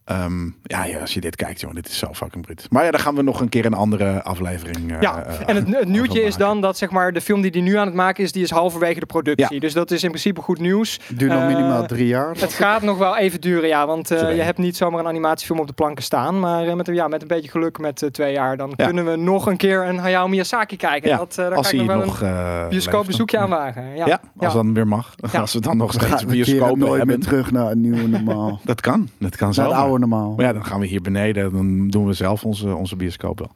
[0.07, 2.67] Ehm, ja, ja, als je dit kijkt, jongen, dit is zo fucking Brit.
[2.69, 4.91] Maar ja, dan gaan we nog een keer een andere aflevering.
[4.93, 7.51] eh, Ja, eh, en het, het nieuwtje is dan dat zeg maar, de film die
[7.51, 9.53] hij nu aan het maken is, die is halverwege de productie.
[9.53, 9.59] Ja.
[9.59, 10.99] Dus dat is in principe goed nieuws.
[11.13, 12.35] Duurt nog Eh, minimaal drie jaar.
[12.39, 13.85] Het gaat nog wel even duren, ja.
[13.87, 16.39] Want eh, je hebt niet zomaar een animatiefilm op de planken staan.
[16.39, 18.85] Maar eh, met, een- ja, met een beetje geluk met twee jaar, dan Ja.
[18.85, 21.09] kunnen we nog een keer een Hayao Miyazaki kijken.
[21.09, 22.21] Ja, dat, eh, daar als ga ik hij nog wel nog
[22.63, 23.95] een bioscoopbezoekje aan wagen.
[23.95, 24.59] Ja, Ja, als Ja.
[24.61, 25.13] dan weer mag.
[25.31, 25.39] Ja.
[25.47, 27.07] Als we dan nog steeds bioscopen nooit hebben.
[27.07, 28.59] meer terug naar het nieuwe normaal.
[28.63, 29.09] Dat kan.
[29.17, 29.95] Dat kan zo.
[29.99, 30.33] Normaal.
[30.35, 31.51] Maar ja, dan gaan we hier beneden.
[31.51, 33.51] Dan doen we zelf onze, onze bioscoop wel.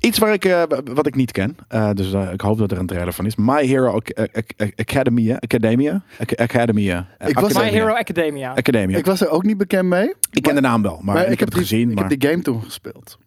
[0.00, 0.62] Iets waar ik, eh,
[0.94, 1.56] wat ik niet ken.
[1.68, 3.36] eh, dus eh, ik hoop dat er een trailer van is.
[3.36, 5.36] My Hero Ac- Ac- Ac- Academia.
[5.40, 6.02] Academia.
[6.20, 7.06] Ac- Academia.
[7.26, 7.70] Ik was- My Academia.
[7.80, 8.52] Hero Academia.
[8.54, 8.98] Academia.
[8.98, 10.14] Ik was er ook niet bekend mee.
[10.30, 11.88] Ik ken de naam wel, maar, ik, heb het die- gezien.
[11.88, 12.08] Ik maar...
[12.08, 13.18] heb die game toen gespeeld.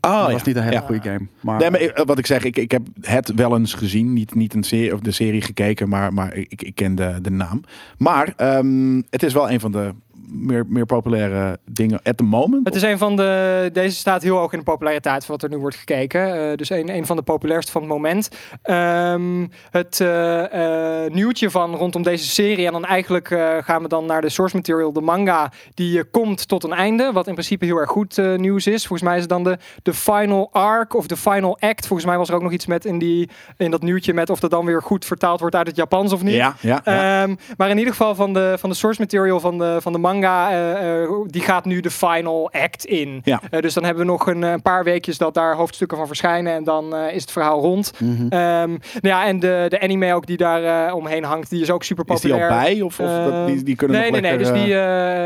[0.00, 0.32] Oh, dat ja.
[0.32, 0.80] was niet een hele Ja.
[0.80, 1.26] goede game.
[1.40, 4.12] Maar, Nee, maar ik- wat ik zeg, ik, ik heb het wel eens gezien.
[4.12, 7.30] Niet, niet een serie, of de serie gekeken, maar, maar ik, ik ken de, de
[7.30, 7.60] naam.
[7.98, 9.90] Maar ehm, het is wel een van de
[10.30, 12.66] meer, meer populaire dingen at the moment.
[12.66, 13.70] Het is een van de.
[13.72, 16.50] Deze staat heel hoog in de populariteit van wat er nu wordt gekeken.
[16.50, 18.28] Eh, dus een, een van de populairste van het moment.
[18.62, 22.66] Ehm, het eh, eh, nieuwtje van rondom deze serie.
[22.66, 23.26] En dan eigenlijk
[23.60, 25.52] gaan we dan naar de source material, de manga.
[25.74, 27.12] Die komt tot een einde.
[27.12, 28.86] Wat in principe heel erg goed nieuws is.
[28.86, 31.86] Volgens mij is het dan de, de final arc of de final act.
[31.86, 34.40] Volgens mij was er ook nog iets met in, die, in dat nieuwtje met of
[34.40, 36.34] dat dan weer goed vertaald wordt uit het Japans of niet.
[36.34, 37.22] ja, ja, ja.
[37.22, 39.98] Ehm, maar in ieder geval van de, van de source material van de, van de
[39.98, 43.20] manga, eh, eh, die gaat nu de final act in.
[43.24, 43.40] Ja.
[43.50, 46.52] Eh, dus dan hebben we nog een, een paar weekjes dat daar hoofdstukken van verschijnen
[46.54, 47.92] en dan eh, is het verhaal rond.
[47.98, 48.10] Mhm.
[48.28, 51.82] Ehm, nou ja, en de, de anime ook die daar omheen hangt, die is ook
[51.82, 52.62] super is die al populair.
[52.62, 52.80] bij?
[52.80, 54.38] Of, of dat, die, die kunnen nee, nog nee, nee.
[54.38, 54.78] lekker, Dus eh, die,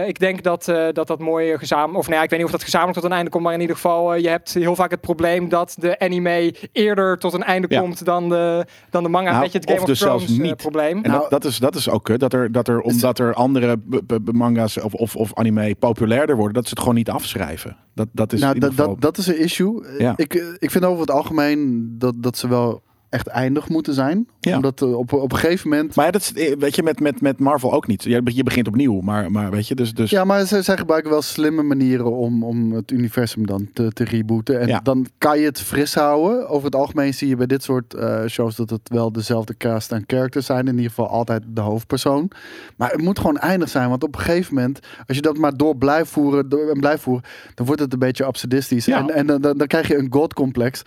[0.03, 2.49] eh, ik denk dat, eh, dat dat mooi gezamenlijk, of nou ja, ik weet niet
[2.49, 4.75] of dat gezamenlijk tot een einde komt, maar in ieder geval, eh, je hebt heel
[4.75, 7.81] vaak het probleem dat de anime eerder tot een einde Ja.
[7.81, 9.31] komt dan de, dan de manga.
[9.31, 10.57] Nou, beetje het Game of of, dus zelfs Thrones niet.
[10.57, 11.03] probleem.
[11.05, 12.21] En Nou- dat, dat, is, dat is ook kut.
[12.21, 15.75] Dat er, dat er, omdat er andere b- b- b- manga's of, of, of anime
[15.75, 17.77] populairder worden, dat ze het gewoon niet afschrijven.
[17.95, 18.87] Dat, dat is nou, dat, geval...
[18.87, 19.85] dat, dat is een issue.
[19.99, 20.13] Ja.
[20.17, 22.83] Ik, ik vind over het algemeen dat, dat ze wel
[23.15, 24.29] echt eindig moeten zijn.
[24.41, 24.57] Ja.
[24.57, 25.95] Omdat eh, op, op een gegeven moment...
[25.95, 28.03] Maar dat is, eh, weet je, met, met, met Marvel ook niet.
[28.03, 29.95] Je, je begint opnieuw, maar, maar weet je, dus...
[29.95, 33.93] dus Ja, maar ze, zij gebruiken wel slimme manieren om, om het universum dan te,
[33.93, 34.61] te rebooten.
[34.61, 34.81] En Ja.
[34.83, 36.49] dan kan je het fris houden.
[36.49, 39.93] Over het algemeen zie je bij dit soort eh, shows dat het wel dezelfde cast
[39.93, 40.67] en characters zijn.
[40.67, 42.31] In ieder geval altijd de hoofdpersoon.
[42.77, 43.89] Maar het moet gewoon eindig zijn.
[43.89, 47.03] Want op een gegeven moment, als je dat maar door blijft voeren door, en blijft
[47.03, 48.85] voeren, dan wordt het een beetje absurdistisch.
[48.85, 48.99] Ja.
[48.99, 50.83] En, en dan, dan, dan krijg je een god-complex.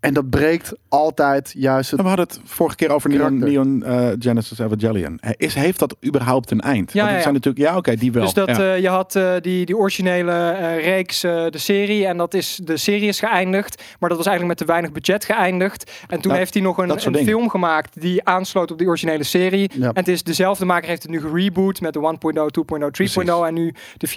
[0.00, 3.38] En dat breekt altijd juist het we hadden het vorige keer over Neon.
[3.38, 5.18] Neon eh, Genesis Evangelion.
[5.20, 6.92] He- Is, heeft dat überhaupt een eind?
[6.92, 7.40] Ja, Want ja, zijn ja.
[7.40, 8.22] natuurlijk, ja, oké, die wel.
[8.22, 8.74] Dus dat, ja.
[8.74, 12.06] eh, je had eh, die, die originele eh, reeks, eh, de serie.
[12.06, 13.82] En dat is, de serie is geëindigd.
[13.98, 15.90] Maar dat was eigenlijk met te weinig budget geëindigd.
[16.08, 19.70] En toen Dat- heeft hij nog een, film gemaakt die aansloot op die originele serie.
[19.74, 19.86] Ja.
[19.86, 22.90] En het is dezelfde maker heeft het nu gereboot met de 1.0, 2.0, 3.0.
[22.90, 23.16] Precies.
[23.16, 24.14] En nu de 4.0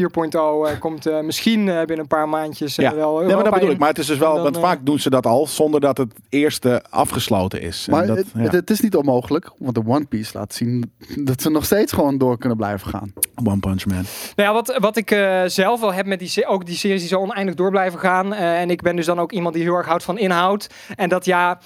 [0.72, 2.96] eh, komt eh, misschien eh, binnen een paar maandjes eh, ja.
[2.96, 3.74] wel nee, maar dat bedoel in.
[3.74, 3.80] ik.
[3.80, 6.14] Maar het is dus wel, dan, want vaak doen ze dat al zonder dat het
[6.30, 7.86] eerste afgesloten is.
[7.88, 8.42] En Maar dat, het, ja.
[8.42, 11.92] het, het is niet onmogelijk, want de One Piece laat zien dat ze nog steeds
[11.92, 13.14] gewoon door kunnen blijven gaan.
[13.44, 14.04] One Punch Man.
[14.36, 17.10] Nou ja, wat, wat ik eh, zelf wel heb met die, ook die series die
[17.10, 18.34] zo oneindig door blijven gaan.
[18.34, 20.70] eh, en ik ben dus dan ook iemand die heel erg houdt van inhoud.
[20.96, 21.60] En dat ja,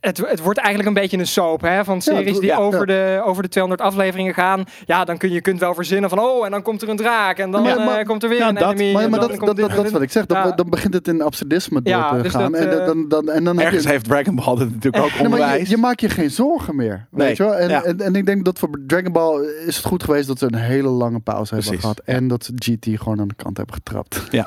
[0.00, 3.16] het, het wordt eigenlijk een beetje een soap hè, van series die ja, over, ja.
[3.16, 4.64] De, over de 200 afleveringen gaan.
[4.86, 7.38] Ja, dan kun je kunt wel verzinnen van oh, en dan komt er een draak.
[7.38, 8.92] En dan maar- eh, komt er weer ja, een dat- enemy.
[8.92, 10.26] Maar, en maar dan dat, dat, dat, is wat ik zeg.
[10.26, 10.52] Dan, Ja.
[10.52, 12.52] dan begint het in absurdisme door Ja, te dus gaan.
[12.52, 15.14] dat, en, eh, dan, dan, en dan Ergens je, heeft Dragon Ball het natuurlijk ook
[15.14, 15.62] Nee, onwijs.
[15.62, 17.06] je, je maakt je geen zorgen meer.
[17.10, 17.54] Nee, Weet je wel?
[17.54, 17.82] En, ja.
[17.82, 20.54] en, en ik denk dat voor Dragon Ball is het goed geweest dat ze een
[20.54, 21.98] hele lange pauze hebben gehad.
[22.04, 24.22] En dat ze GT gewoon aan de kant hebben getrapt.
[24.30, 24.46] Ja,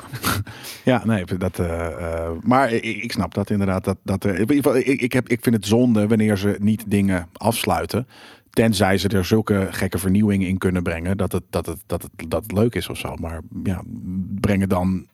[0.84, 3.84] ja nee, dat, eh, eh, maar ik, ik snap dat inderdaad.
[3.84, 6.56] Dat, dat er, in ieder geval, ik, ik, heb, ik vind het zonde wanneer ze
[6.60, 8.06] niet dingen afsluiten.
[8.50, 11.16] Tenzij ze er zulke gekke vernieuwingen in kunnen brengen.
[11.16, 13.14] Dat het, dat het, dat het, dat het leuk is of zo.
[13.16, 13.82] Maar ja,
[14.40, 15.06] brengen dan.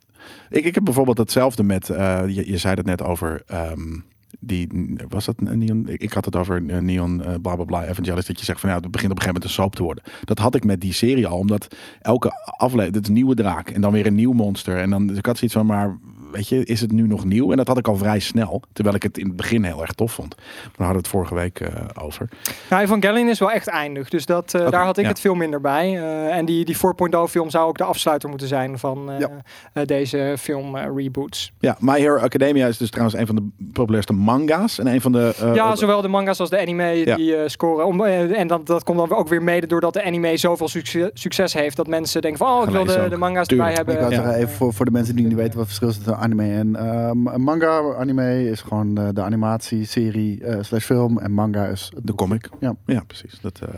[0.50, 1.90] Ik, ik heb bijvoorbeeld hetzelfde met.
[1.90, 3.42] eh, je, je zei het net over.
[3.46, 3.98] ehm,
[4.40, 5.88] die, was dat een Neon?
[5.88, 8.26] Ik had het over eh, Neon, eh bla bla bla, Evangelist.
[8.26, 10.04] Dat je zegt van ja, het begint op een gegeven moment een soap te worden.
[10.24, 13.70] Dat had ik met die serie al, omdat elke aflevering, het is een nieuwe draak
[13.70, 14.76] en dan weer een nieuw monster.
[14.76, 15.98] En dan, dus ik had zoiets van, maar
[16.32, 17.50] weet je, is het nu nog nieuw?
[17.50, 19.92] En dat had ik al vrij snel, terwijl ik het in het begin heel erg
[19.92, 20.36] tof vond.
[20.36, 22.28] Maar daar hadden we het vorige week eh, over.
[22.70, 24.08] Nou, Evangelion is wel echt eindig.
[24.08, 25.10] Dus dat, daar had ik ja.
[25.10, 26.02] het veel minder bij.
[26.30, 26.80] En die, die 4.0
[27.28, 29.84] film zou ook de afsluiter moeten zijn van Ja.
[29.84, 31.52] deze film reboots.
[31.58, 35.12] Ja, My Hero Academia is dus trouwens een van de populairste manga's en een van
[35.12, 35.34] de.
[35.40, 37.16] eh, ja, zowel de manga's als de anime Ja.
[37.16, 37.86] die eh, scoren.
[37.86, 41.10] Om, eh, en dat, dat komt dan ook weer mede doordat de anime zoveel succes,
[41.14, 41.76] succes heeft.
[41.76, 43.68] Dat mensen denken van, oh, ik wil de, de manga's Tuurlijk.
[43.68, 43.94] erbij hebben.
[43.94, 44.16] Ik wou Ja.
[44.22, 46.52] zeggen, even voor, voor de mensen die niet weten wat het verschil is tussen anime
[46.52, 47.94] en eh, manga.
[47.98, 51.18] Anime is gewoon eh, de animatie, serie slash film.
[51.18, 52.48] En manga is de comic.
[52.60, 52.74] Ja.
[52.86, 53.38] ja precies.
[53.42, 53.68] Dat, eh,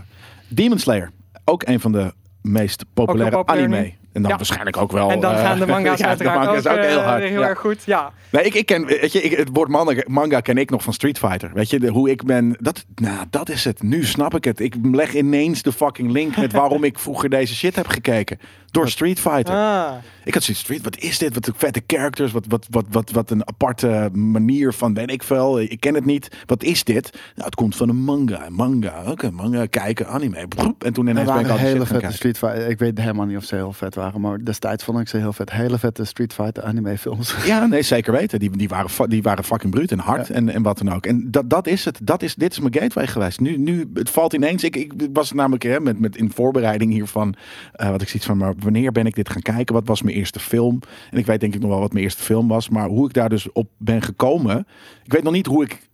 [0.49, 1.11] Demon Slayer,
[1.45, 2.13] ook een van de
[2.43, 3.93] meest populaire populair anime.
[4.13, 4.37] En dan Ja.
[4.37, 5.11] waarschijnlijk ook wel.
[5.11, 7.23] En dan eh, gaan de manga's ja, de uiteraard manga's ook, ook heel eh, hard.
[7.23, 7.49] heel ja.
[7.49, 7.83] erg goed.
[7.85, 8.13] Ja.
[8.31, 10.93] Nee, ik, ik ken, weet je, ik, het woord manga, manga ken ik nog van
[10.93, 11.51] Street Fighter.
[11.55, 13.83] Weet je, de, hoe ik ben, dat, nou, dat is het.
[13.83, 14.61] Nu snap ik het.
[14.61, 18.39] Ik leg ineens de fucking link met waarom ik vroeger deze shit heb gekeken.
[18.71, 19.55] Door Street Fighter.
[19.55, 19.93] Ah.
[20.25, 21.35] Ik had zoiets, Street, wat is dit?
[21.35, 25.23] Wat een vette characters, wat, wat, wat, wat, wat een aparte manier van, weet ik
[25.23, 25.61] veel.
[25.61, 26.29] Ik ken het niet.
[26.47, 27.11] Wat is dit?
[27.13, 28.47] Nou, het komt van een manga.
[28.49, 30.49] Manga, oké, manga, kijken, anime.
[30.49, 30.85] Broep.
[30.85, 32.13] En toen ineens ben ik waren al hele vette.
[32.13, 32.69] Street Fighter.
[32.69, 35.33] Ik weet helemaal niet of ze heel vet waren, maar destijds vond ik ze heel
[35.33, 35.51] vet.
[35.51, 37.35] Hele vette Street Fighter anime films.
[37.45, 38.39] Ja, nee, zeker weten.
[38.39, 40.35] Die, die, waren, die waren fucking bruut en hard Ja.
[40.35, 41.07] en, en wat dan ook.
[41.07, 41.99] En dat, dat is het.
[42.03, 43.41] Dat is, dit is mijn gateway geweest.
[43.41, 44.65] Nu, nu het valt ineens.
[44.65, 47.35] Ik, ik was namelijk hè, met, met in voorbereiding hiervan.
[47.73, 49.75] eh wat ik zoiets van, maar wanneer ben ik dit gaan kijken?
[49.75, 50.81] Wat was mijn eerste film?
[51.11, 52.69] En ik weet denk ik nog wel wat mijn eerste film was.
[52.69, 54.67] Maar hoe ik daar dus op ben gekomen.
[55.05, 55.89] Ik weet nog niet hoe ik.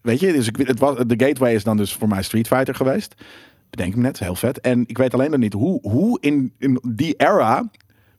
[0.00, 2.74] Weet je, dus ik, het was, de gateway is dan dus voor mij Street Fighter
[2.74, 3.14] geweest.
[3.70, 4.60] Bedenk me net, heel vet.
[4.60, 7.70] En ik weet alleen nog niet hoe, hoe in, in die era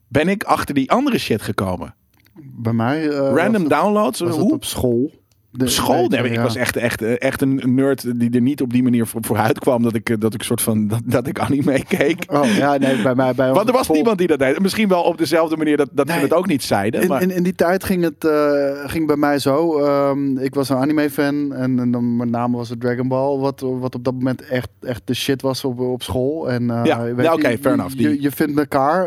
[0.08, 1.94] ben ik achter die andere shit gekomen.
[2.42, 4.20] Bij mij eh, was Random het- downloads?
[4.20, 4.52] was hoe?
[4.52, 5.12] op school.
[5.54, 6.08] De- school?
[6.08, 6.28] Nee, ja.
[6.28, 9.58] ik was echt, echt, echt een nerd die er niet op die manier voor, vooruit
[9.58, 12.24] kwam dat ik, eh, dat ik soort van dat, dat ik anime keek.
[12.26, 13.34] Oh ja, nee, bij mij.
[13.34, 14.58] Bij ons Want er was niemand die dat deed.
[14.60, 16.16] Misschien wel op dezelfde manier dat, dat Nee.
[16.16, 17.02] we het ook niet zeiden.
[17.02, 19.78] In, Maar, in, in die tijd ging het eh, ging bij mij zo.
[19.78, 23.60] Ehm, ik was een anime-fan en, en dan met name was het Dragon Ball, wat,
[23.60, 26.50] wat op dat moment echt, echt de shit was op, op school.
[26.50, 27.96] En, eh, Ja, oké, fair enough.
[27.96, 29.06] Die- Je, je vindt elkaar,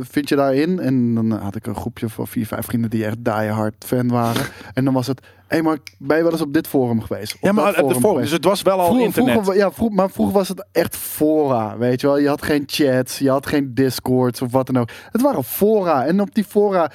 [0.00, 0.78] vind je daarin.
[0.80, 4.08] En dan had ik een groepje van vier, vijf vrienden die echt die hard fan
[4.08, 4.42] waren.
[4.74, 5.20] en dan was het,
[5.50, 7.34] hey, maar ben je wel eens op dit forum geweest?
[7.34, 9.32] Op ja, maar eh, de forum, dus het was wel al Vroeger, internet.
[9.32, 12.18] vroeger, ja, vroeg, maar vroeger was het echt fora, weet je wel.
[12.18, 14.90] Je had geen chats, je had geen discords of wat dan ook.
[15.10, 16.06] Het waren fora.
[16.06, 16.90] En op die fora...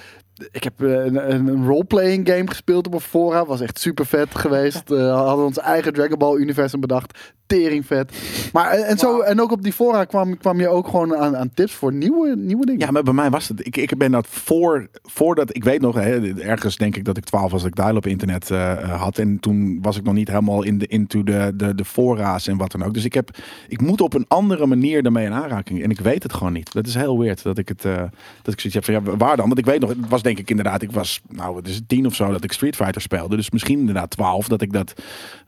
[0.52, 3.46] Ik heb eh, een, een, roleplaying game gespeeld op een fora.
[3.46, 4.92] Was echt super vet geweest.
[4.92, 7.20] Eh hadden we ons eigen Dragon Ball universum bedacht.
[7.48, 8.18] Tering vet.
[8.54, 11.38] Maar en, en zo, en ook op die fora kwam, kwam je ook gewoon aan,
[11.38, 12.82] aan tips voor nieuwe, nieuwe dingen.
[12.82, 13.66] Ja, maar bij mij was het.
[13.66, 15.56] Ik, ik ben dat voor, voordat.
[15.56, 18.52] Ik weet nog, hè, ergens denk ik dat ik 12 was, dat ik dial-up internet
[18.52, 19.18] eh, eh, had.
[19.18, 22.58] En toen was ik nog niet helemaal in de, into de, de, de fora's en
[22.58, 22.94] wat dan ook.
[22.94, 23.30] Dus ik, heb,
[23.68, 25.84] ik moet op een andere manier daarmee in aanraking.
[25.84, 26.74] En ik weet het gewoon niet.
[26.74, 27.86] Dat is heel weird dat ik het.
[27.86, 28.04] eh,
[28.42, 29.48] dat ik zoiets heb van ja, waar dan?
[29.48, 32.06] Want ik weet nog, het was denk ik inderdaad, ik was, nou, het is tien
[32.06, 33.36] of zo dat ik Street Fighter speelde.
[33.36, 34.94] Dus misschien inderdaad 12 dat ik dat.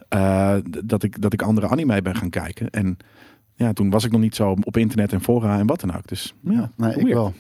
[0.09, 2.69] eh, dat, ik, dat ik andere anime ben gaan kijken.
[2.69, 2.97] En
[3.55, 6.07] ja, toen was ik nog niet zo op internet en fora en wat dan ook.
[6.07, 7.33] Dus ja, nee, ik wel.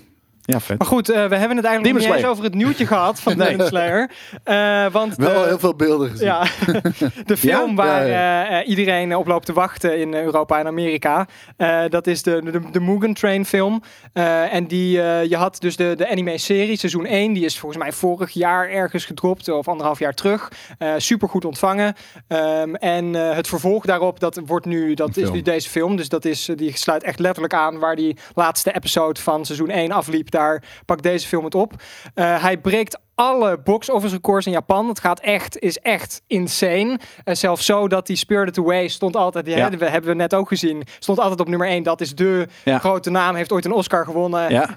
[0.47, 0.77] Ja, vet.
[0.77, 3.47] Maar goed, eh, we hebben het eigenlijk niet eens over het nieuwtje gehad van Nee.
[3.51, 4.11] Demon Slayer.
[4.43, 6.25] Eh, want Wel heel veel beelden gezien.
[6.27, 6.43] Ja,
[7.25, 7.75] de film Ja?
[7.75, 11.27] waar Ja, eh, iedereen op loopt te wachten in Europa en Amerika.
[11.57, 13.81] Eh, dat is de, de, de Mugen Train film.
[14.13, 17.33] Eh, en die, eh, je had dus de, de anime-serie, seizoen 1.
[17.33, 20.51] Die is volgens mij vorig jaar ergens gedropt, of anderhalf jaar terug.
[20.77, 21.95] Eh super goed ontvangen.
[22.27, 25.95] Ehm, en eh, het vervolg daarop, dat wordt nu, dat is nu deze film.
[25.95, 29.91] Dus dat is, die sluit echt letterlijk aan waar die laatste episode van seizoen 1
[29.91, 30.31] afliep.
[30.37, 31.73] Daar pakt deze film het op.
[32.13, 34.87] Eh, hij breekt alle box office records in Japan.
[34.87, 36.99] Het gaat echt, is echt insane.
[37.25, 39.69] Uh, zelfs zo dat die Spirited Away stond altijd, die Ja.
[39.69, 41.83] we hebben we net ook gezien, stond altijd op nummer 1.
[41.83, 42.77] Dat is de Ja.
[42.79, 44.51] grote naam, heeft ooit een Oscar gewonnen.
[44.51, 44.75] Ja.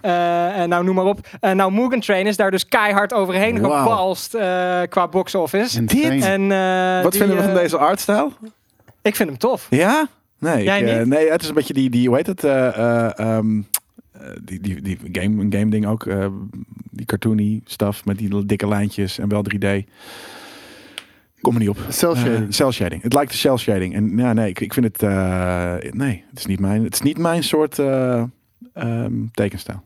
[0.55, 1.19] En nou, noem maar op.
[1.41, 5.81] Eh, nou, Mugen Train is daar dus keihard overheen gebalst eh, qua box office.
[5.81, 6.25] Insane.
[6.25, 8.33] En, Wat die, vinden we van deze artstijl?
[9.03, 9.67] Ik vind hem tof.
[9.71, 10.09] Ja?
[10.39, 12.45] Nee, Jij ik, nee, het is een beetje die, die hoe heet het?
[12.45, 13.65] eh, eh, ehm, eh,
[14.45, 16.07] die, die, die game, een game ding ook.
[16.07, 16.27] eh,
[16.91, 19.89] die cartoony stuff met die dikke lijntjes en wel 3D.
[21.41, 21.79] Kom er niet op.
[21.89, 22.37] Cell shading.
[22.47, 23.03] Eh, cell shading.
[23.03, 23.95] Het lijkt de cell shading.
[23.95, 25.03] En ja, nee, ik, ik vind het.
[25.03, 28.23] eh, nee, het is niet mijn, het is niet mijn soort eh,
[28.75, 29.83] ehm, tekenstijl.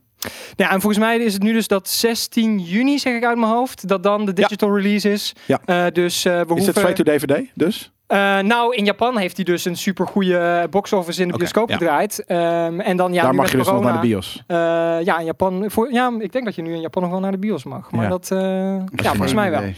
[0.57, 3.53] Ja, en volgens mij is het nu dus dat 16 juni, zeg ik uit mijn
[3.53, 5.33] hoofd, dat dan de digital release is.
[5.47, 5.61] Ja.
[5.65, 6.67] Eh, dus eh, we Is hoeven...
[6.67, 7.93] het straight to DVD dus?
[8.07, 11.69] Eh, nou, in Japan heeft hij dus een super goede box office in de bioscoop
[11.69, 11.77] ja.
[11.77, 12.25] gedraaid.
[12.27, 14.43] Ehm, en dan ja, Daar nu mag met je dus nog corona, naar de bios.
[14.47, 14.57] eh,
[15.05, 15.65] ja, in Japan.
[15.71, 17.91] Voor, ja, ik denk dat je nu in Japan nog wel naar de bios mag.
[17.91, 18.09] Maar Ja.
[18.09, 19.61] dat, eh, ja, volgens mij wel.
[19.61, 19.77] Geen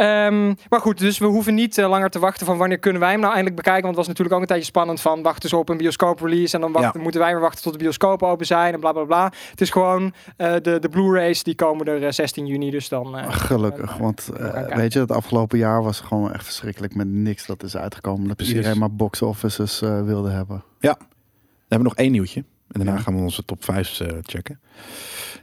[0.00, 3.00] Eh, Ehm, maar goed, dus we hoeven niet eh, langer te wachten van wanneer kunnen
[3.00, 3.82] wij hem nou eindelijk bekijken.
[3.84, 6.54] Want het was natuurlijk ook een tijdje spannend van wachten ze op een bioscoop release.
[6.54, 9.04] En dan wachten, moeten wij weer wachten tot de bioscopen open zijn en bla bla
[9.04, 9.32] bla.
[9.50, 12.70] Het is gewoon eh, de, de Blu-rays die komen er eh, 16 juni.
[12.70, 13.18] Dus dan.
[13.18, 17.46] eh, Gelukkig, want eh, weet je, het afgelopen jaar was gewoon echt verschrikkelijk met niks
[17.46, 18.26] dat is uitgekomen.
[18.28, 18.54] Dat Precies.
[18.54, 20.62] iedereen maar box offices eh, wilde hebben.
[20.80, 22.40] We hebben nog één nieuwtje.
[22.40, 22.46] En
[22.80, 22.98] daarna Ja.
[22.98, 24.60] gaan we onze top 5 checken.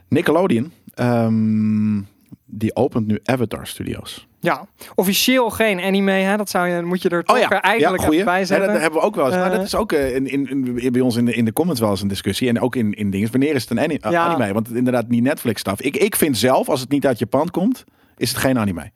[0.08, 0.72] Nickelodeon.
[0.94, 2.00] ehm,
[2.44, 4.27] die opent nu Avatar Studios.
[4.40, 6.10] Ja, officieel geen anime.
[6.12, 6.36] Hè?
[6.36, 8.72] Dat zou je, moet je er toch eh, eigenlijk bij Ja, zetten.
[8.72, 9.34] dat hebben we ook wel eens.
[9.34, 11.52] maar Eh, dat is ook eh, in, in, in- bij ons in de, in de
[11.52, 12.48] comments wel eens een discussie.
[12.48, 13.30] En ook in, in dingen.
[13.30, 14.26] Wanneer is het een ani- Ja.
[14.26, 14.52] anime?
[14.52, 15.80] Want inderdaad, die Netflix stuff.
[15.80, 17.84] Ik, ik vind zelf, als het niet uit Japan komt,
[18.16, 18.90] is het geen anime.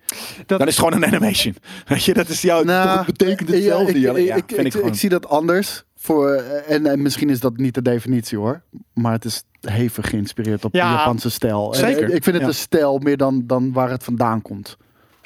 [0.47, 1.55] Dat- Dan is het gewoon een animation.
[1.88, 2.62] Weet je, dat is jouw.
[2.64, 3.90] Nou, het betekent ja, hetzelfde.
[3.93, 4.88] ik, ik, Ja, ik, vind ik, ik gewoon.
[4.88, 5.82] ik zie dat anders.
[5.97, 8.62] Voor, eh, en, en misschien is dat niet de definitie hoor.
[8.95, 11.74] Maar het is hevig geïnspireerd op Ja, de Japanse stijl.
[11.74, 12.09] Zeker.
[12.11, 12.47] eh, ik vind het Ja.
[12.49, 14.76] een stijl meer dan, dan waar het vandaan komt.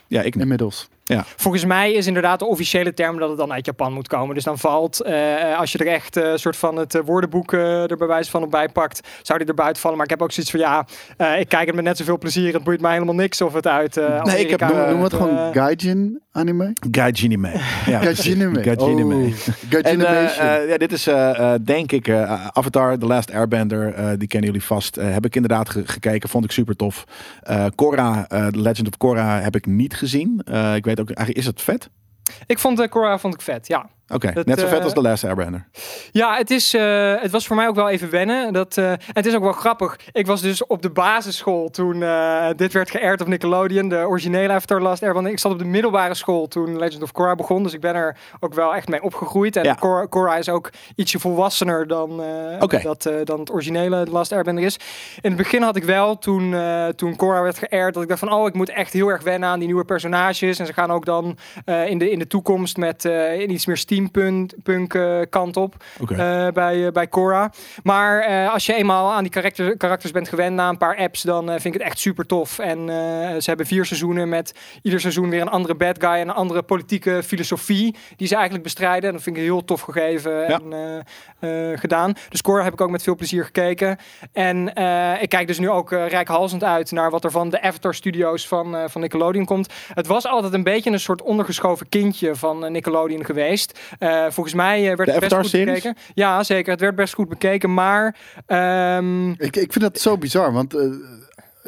[0.08, 0.88] Ja, ik niet.
[1.06, 1.34] Inmiddels.
[1.42, 4.34] Volgens mij is inderdaad de officiële term dat het dan uit Japan moet komen.
[4.34, 7.90] Dus dan valt, eh, als je er echt een soort van het eh, woordenboek eh,
[7.90, 9.96] er bij wijze van op bijpakt, zou die er buiten vallen.
[9.96, 10.86] Maar ik heb ook zoiets van, ja,
[11.16, 12.52] eh, ik kijk het met net zoveel plezier.
[12.54, 15.02] Het boeit mij helemaal niks of het uit eh Nee, ik heb- Noem, eh, noem
[15.02, 16.72] het gewoon eh, Gaijin anime?
[16.90, 17.50] Gaijinime.
[17.86, 18.62] Ja, Gaijinime.
[18.62, 19.14] Gaijinime.
[19.14, 19.34] Oh, En
[19.70, 20.46] Gaijinimation.
[20.46, 23.94] eh, eh, ja, dit is eh, eh, denk ik eh, Avatar, The Last Airbender.
[23.94, 24.96] eh, die kennen jullie vast.
[24.96, 27.04] Eh, heb ik inderdaad ge- gekeken, vond ik super tof.
[27.42, 30.40] Eh Korra, eh, The Legend of Korra heb ik niet gezien.
[30.44, 31.90] Eh, ik weet ook, eigenlijk is het vet?
[32.46, 33.90] Ik vond uh, Korra vond ik vet, ja.
[34.14, 35.66] Oké, net zo vet eh, als The Last Airbender.
[36.12, 38.52] Ja, het, is, eh, het was voor mij ook wel even wennen.
[38.52, 39.98] Dat, eh, het is ook wel grappig.
[40.12, 42.04] Ik was dus op de basisschool toen
[42.56, 43.88] dit werd geëerd op Nickelodeon.
[43.88, 45.32] De originele Avatar Last Airbender.
[45.32, 47.62] Ik zat op de middelbare school toen Legend of Korra begon.
[47.62, 49.56] Dus ik ben er ook wel echt mee opgegroeid.
[49.56, 49.74] En Ja.
[49.74, 52.22] Korra, Korra is ook ietsje volwassener dan,
[52.60, 52.80] Oké.
[52.82, 54.76] dat, dan het originele Last Airbender is.
[55.20, 56.54] In het begin had ik wel, toen,
[56.96, 58.32] toen Korra werd geëerd, dat ik dacht van...
[58.32, 60.58] oh, ik moet echt heel erg wennen aan die nieuwe personages.
[60.58, 61.38] En ze gaan ook dan
[61.86, 65.74] in, de, in de toekomst met een iets meer steampunk punk, kant op
[66.10, 67.52] eh, bij, eh, bij Cora.
[67.82, 71.22] Maar eh, als je eenmaal aan die karakter, karakters bent gewend na een paar apps,
[71.22, 72.58] dan vind ik het echt super tof.
[72.58, 72.78] En
[73.38, 76.62] ze hebben vier seizoenen met ieder seizoen weer een andere bad guy en een andere
[76.62, 79.08] politieke filosofie die ze eigenlijk bestrijden.
[79.08, 80.60] En dat vind ik heel tof gegeven Ja.
[81.40, 82.12] en gedaan.
[82.28, 83.98] Dus Cora heb ik ook met veel plezier gekeken.
[84.32, 84.68] En
[85.20, 88.90] ik kijk dus nu ook rijkhalsend uit naar wat er van de Avatar Studios van,
[88.90, 89.72] van Nickelodeon komt.
[89.94, 93.78] Het was altijd een beetje een soort ondergeschoven kindje van Nickelodeon geweest.
[93.98, 95.96] Eh, volgens mij eh, werd het best goed bekeken.
[96.14, 96.70] Ja, zeker.
[96.72, 97.74] Het werd best goed bekeken.
[97.74, 98.16] Maar
[98.46, 100.84] ehm, Ik, ik vind dat zo bizar, want eh,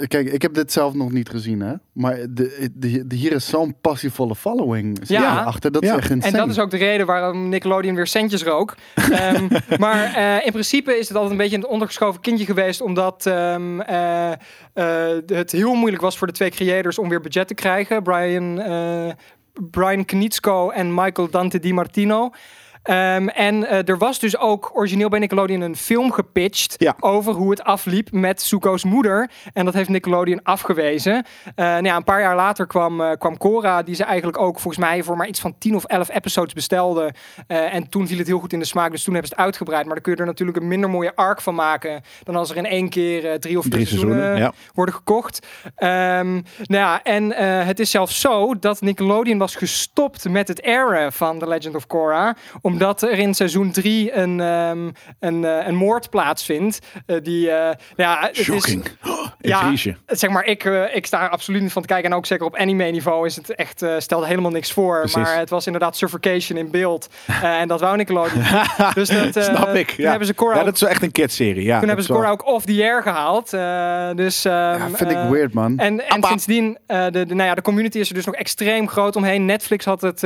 [0.09, 1.73] kijk, ik heb dit zelf nog niet gezien, hè.
[1.93, 5.43] Maar de, de, de- hier is zo'n passievolle following Ja.
[5.43, 5.73] achter.
[5.73, 5.91] Dat Ja.
[5.93, 6.33] is echt insane.
[6.33, 8.75] En dat is ook de reden waarom Nickelodeon weer centjes rook.
[9.13, 9.49] Ehm,
[9.79, 12.81] maar eh, in principe is het altijd een beetje een ondergeschoven kindje geweest.
[12.81, 14.37] Omdat ehm, eh, eh,
[15.27, 18.03] het heel moeilijk was voor de twee creators om weer budget te krijgen.
[18.03, 19.09] Brian, eh
[19.59, 22.33] Brian Knitsko en Michael Dante Di Martino.
[22.89, 26.97] Ehm, en eh, er was dus ook origineel bij Nickelodeon een film gepitcht Ja.
[27.01, 29.31] over hoe het afliep met Zuko's moeder.
[29.53, 31.15] En dat heeft Nickelodeon afgewezen.
[31.55, 34.59] Eh, nou ja, een paar jaar later kwam, eh, kwam Cora, die ze eigenlijk ook
[34.61, 37.15] volgens mij voor maar iets van 10 of 11 episodes bestelde.
[37.47, 39.85] En toen viel het heel goed in de smaak, dus toen hebben ze het uitgebreid.
[39.85, 42.57] Maar dan kun je er natuurlijk een minder mooie arc van maken dan als er
[42.57, 44.73] in één keer drie of vier Drie seizoenen, seizoenen, ja.
[44.75, 45.47] worden gekocht.
[45.77, 47.33] Ehm, nou ja, en
[47.67, 51.87] het is zelfs zo dat Nickelodeon was gestopt met het airen van The Legend of
[51.87, 52.37] Korra.
[52.79, 56.79] Omdat er in seizoen 3 een, ehm, een, eh, een moord plaatsvindt.
[57.07, 58.85] eh, die, eh, ja, het is, Shocking.
[59.09, 59.95] Oh, ja, je.
[60.07, 62.11] zeg maar, ik, ik sta er absoluut niet van te kijken.
[62.11, 64.99] En ook zeker op anime-niveau is het echt, stelt helemaal niks voor.
[64.99, 65.17] Precies.
[65.17, 67.09] Maar het was inderdaad suffocation in beeld.
[67.43, 68.43] En dat wou Nickelodeon.
[68.95, 69.91] dus dat, Snap ik.
[69.91, 70.11] Ja.
[70.11, 71.65] hebben ze ja, dat is wel echt een kidserie.
[71.65, 73.53] Ja, toen hebben ze dat is Korra ook off the air gehaald.
[73.53, 75.79] Eh, dus, ehm, Ja, vind ik weird, man.
[75.79, 79.17] En, en sindsdien, de, de, nou ja, de community is er dus nog extreem groot
[79.17, 79.45] omheen.
[79.45, 80.23] Netflix had het,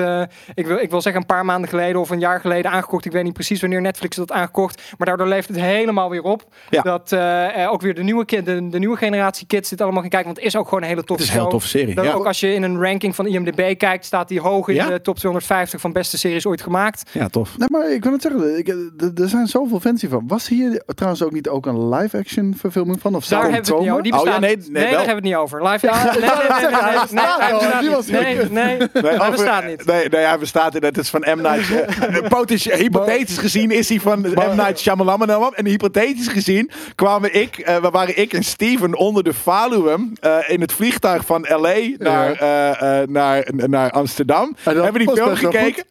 [0.55, 3.05] ik, wil, ik wil zeggen een paar maanden geleden of een jaar geleden aangekocht.
[3.05, 4.83] Ik weet niet precies wanneer Netflix dat aangekocht.
[4.99, 6.45] Maar daardoor leeft het helemaal weer op.
[6.70, 6.83] Ja.
[6.83, 10.01] Dat eh, eh, ook weer de nieuwe, ki- de, de nieuwe generatie kids dit allemaal
[10.01, 10.26] gaan kijken.
[10.28, 11.95] Want het is ook gewoon een hele toffe Het is een heel toffe serie.
[11.95, 12.12] Dat Ja.
[12.12, 14.89] Ook als je in een ranking van IMDb kijkt, staat die hoog in Ja?
[14.89, 17.11] de top 250 van beste series ooit gemaakt.
[17.12, 17.59] ja, tof.
[17.59, 18.91] Nee, maar ik wil het zeggen, ik, er-
[19.22, 20.24] er zijn zoveel fans hiervan.
[20.26, 23.14] Was hier trouwens ook niet ook een live-action verfilming van?
[23.14, 24.03] Of zou Daar hebben we het niet over.
[24.03, 25.62] Die Oh, ja, bestaat nee, nee, daar hebben we het niet over.
[25.68, 28.07] Live, ja, nee, nee, nee, nee, nee, nee, nee, bestaat hij wel, bestaat die was
[28.07, 28.20] niet.
[28.20, 29.87] Nee, heel nee, Nee, hij over- bestaat niet.
[29.87, 30.85] Nee, nee, hij bestaat in.
[30.85, 31.41] Het is van M.
[31.41, 31.70] Night.
[32.01, 34.56] eh, potentieel- hypothetisch gezien is hij van Maar- M.
[34.56, 35.54] Night Shyamalan.
[35.54, 40.60] En hypothetisch gezien kwamen ik, we waren ik en Steven onder de Valuum eh, in
[40.60, 44.56] het vliegtuig van LA naar, eh, naar, naar Amsterdam.
[44.62, 45.84] Hebben die film gekeken.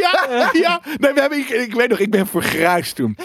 [0.00, 0.80] Ja, ja.
[0.98, 3.16] Nee, we hebben, ik, ik weet nog, ik ben vergruisd toen.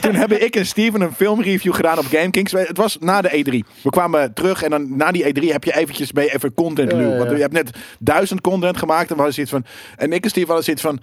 [0.00, 2.52] Toen hebben ik en Steven een filmreview gedaan op GameKings.
[2.52, 3.68] Het was na de E3.
[3.82, 7.00] We kwamen terug en dan na die E3 heb je eventjes je even content loop.
[7.00, 9.64] ja, Want je hebt net duizend content gemaakt en we hadden zoiets van.
[9.96, 11.00] En ik en Steven hadden zoiets van.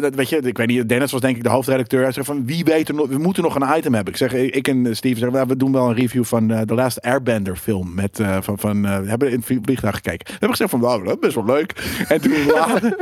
[0.00, 2.02] Dat, weet je, ik weet niet, Dennis was denk ik de hoofdredacteur.
[2.02, 4.12] Hij zegt van, wie weet er nog, we moeten nog een item hebben.
[4.12, 6.74] Ik zeg, ik en Steven zeggen, nou, we doen wel een review van eh, de
[6.74, 7.94] Last Airbender film.
[7.94, 10.26] Met, eh, van, van, eh, we hebben in het vliegtuig gekeken.
[10.26, 11.72] We hebben gezegd van, wow, dat is best wel leuk.
[12.08, 12.96] En toen later,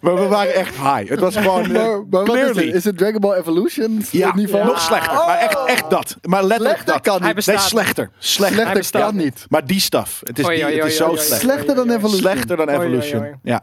[0.00, 1.08] maar we waren echt high.
[1.08, 2.66] Het was gewoon, eh, Maar, maar wat is clearly.
[2.66, 2.74] het?
[2.74, 4.64] Is het Dragon Ball Evolution ja, niveau?
[4.64, 5.14] nog slechter.
[5.26, 6.16] Maar echt, echt dat.
[6.22, 7.02] Maar letterlijk Slechter dat.
[7.02, 7.44] kan niet.
[7.46, 8.10] Hij Nee, slechter.
[8.18, 8.56] Slechter.
[8.56, 9.46] Hij Slechter bestaat kan niet.
[9.48, 10.20] Maar die stuff.
[10.24, 11.40] Het is, die, het is zo slecht.
[11.40, 11.90] Slechter dan.
[11.90, 12.20] Evolution.
[12.20, 13.26] Slechter dan Evolution.
[13.42, 13.62] Ja.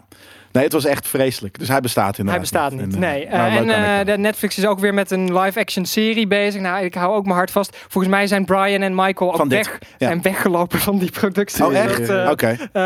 [0.52, 1.60] Nee, het was echt vreselijk.
[1.60, 2.94] Dus hij bestaat inderdaad Hij bestaat niet.
[2.94, 3.26] En, Nee.
[3.26, 6.62] eh, Eh, nou, en eh, Netflix is ook weer met een live-action serie bezig.
[6.62, 7.78] Nou, ik hou ook mijn hart vast.
[7.88, 10.08] Volgens mij zijn Brian en Michael ook Van dit, weg, ja.
[10.08, 11.66] zijn weggelopen van die productie.
[11.66, 12.08] Oh, echt?
[12.08, 12.48] Dat, eh, Oké.
[12.48, 12.82] eh,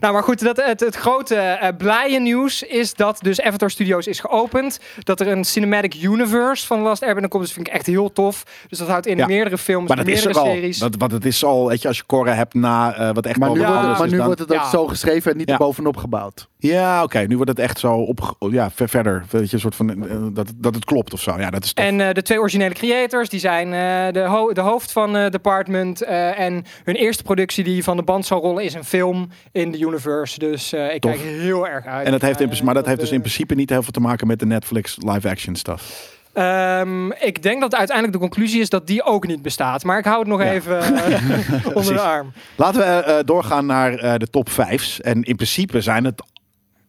[0.00, 4.20] nou, maar goed, dat, het, het grote blije nieuws is dat dus Avatar Studios is
[4.20, 4.80] geopend.
[4.98, 7.42] Dat er een cinematic universe van Last Airbender komt.
[7.44, 8.42] Dus vind ik echt heel tof.
[8.68, 9.26] Dus dat houdt in Ja.
[9.26, 10.54] meerdere films, Maar dat is meerdere er al.
[10.54, 10.78] series.
[10.78, 13.38] Dat, want het is al, weet je, als je Korra hebt na eh, wat echt
[13.38, 14.68] Maar al nu, Ja, wordt, maar is nu dan- wordt het ook Ja.
[14.70, 15.52] zo geschreven en niet Ja.
[15.52, 16.48] erbovenop gebouwd.
[16.58, 17.18] Ja, oké.
[17.18, 19.24] Nu wordt het echt zo op, ja, ver- verder.
[19.30, 21.34] Weet je, een soort van, eh, dat, het- dat het klopt of zo.
[21.38, 21.84] Ja, dat is tof.
[21.84, 26.02] En eh, de twee originele creators, die zijn eh, de, ho- de hoofd van Department.
[26.02, 29.78] en hun eerste productie die van de band zal rollen is een film in de
[29.78, 30.38] universe.
[30.38, 31.10] Dus ik Tof.
[31.12, 32.06] kijk heel erg uit.
[32.06, 34.26] En dat heeft in, maar dat heeft dus in principe niet heel veel te maken
[34.26, 36.10] met de Netflix live-action stuff.
[36.32, 39.84] Ehm, ik denk dat uiteindelijk de conclusie is dat die ook niet bestaat.
[39.84, 40.52] Maar ik hou het nog Ja.
[40.52, 40.78] even
[41.74, 42.32] onder de arm.
[42.56, 45.00] Laten we doorgaan naar de top 5's.
[45.00, 46.22] En in principe zijn het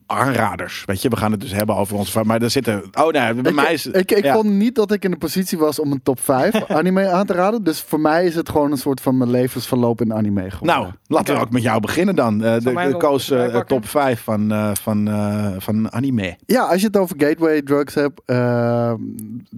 [0.05, 0.83] aanraders.
[0.85, 2.23] Weet je, we gaan het dus hebben over onze.
[2.23, 2.83] Maar er zitten.
[2.93, 3.85] Oh nee, bij Ik, mij is.
[3.85, 4.33] ik, ik ja.
[4.33, 7.33] vond niet dat ik in de positie was om een top 5 anime aan te
[7.33, 7.63] raden.
[7.63, 10.67] Dus voor mij is het gewoon een soort van mijn levensverloop in anime geworden.
[10.79, 12.43] Nou, laten we ook met jou beginnen dan.
[12.43, 16.37] Eh, de de koos eh, top 5 van, eh, van, eh, van anime.
[16.45, 18.21] Ja, als je het over gateway drugs hebt,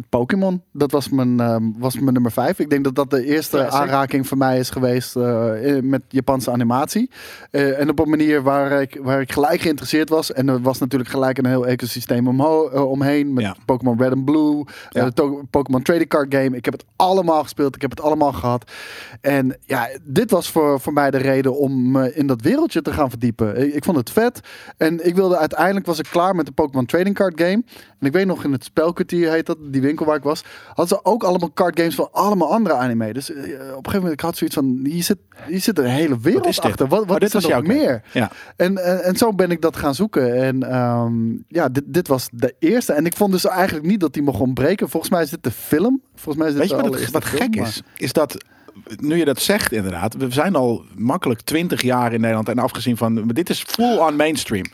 [0.10, 1.38] Pokémon, dat was mijn,
[1.78, 2.60] was mijn nummer 5.
[2.60, 6.52] Ik denk dat dat de eerste Ja, aanraking voor mij is geweest eh, met Japanse
[6.52, 7.10] animatie.
[7.52, 10.34] Eh, en op een manier waar ik, waar ik gelijk geïnteresseerd was.
[10.36, 13.56] En er was natuurlijk gelijk een heel ecosysteem omho- eh, omheen met Ja.
[13.66, 15.12] Pokémon Red and Blue, Ja.
[15.16, 16.56] eh, Pokémon Trading Card Game.
[16.58, 18.72] Ik heb het allemaal gespeeld, ik heb het allemaal gehad.
[19.22, 22.94] En ja, dit was voor, voor mij de reden om me in dat wereldje te
[22.94, 23.62] gaan verdiepen.
[23.68, 24.40] Ik, ik vond het vet.
[24.78, 27.64] En ik wilde uiteindelijk was ik klaar met de Pokémon Trading Card Game.
[28.00, 30.88] En ik weet nog in het spelkwartier heet dat, die winkel waar ik was, hadden
[30.88, 33.14] ze ook allemaal card games van allemaal andere anime.
[33.14, 35.18] Dus eh, op een gegeven moment ik had zoiets van, hier zit,
[35.48, 36.88] hier zit een hele wereld achter.
[36.88, 38.02] Wat, Oh, wat dit is er was nog jouw meer?
[38.14, 38.32] Ja.
[38.56, 40.25] En, en, en zo ben ik dat gaan zoeken.
[40.34, 41.14] En ehm,
[41.48, 42.94] ja, dit, dit was de eerste.
[42.94, 44.90] En ik vond dus eigenlijk niet dat die mocht ontbreken.
[44.90, 46.02] Volgens mij is dit de film.
[46.16, 46.70] Volgens mij is dit Weet
[47.06, 47.82] je wat, film, gek maar- is?
[47.96, 48.38] Is dat,
[49.00, 52.98] nu je dat zegt inderdaad, we zijn al makkelijk 20 jaar in Nederland en afgezien
[52.98, 54.66] van, dit is full on mainstream.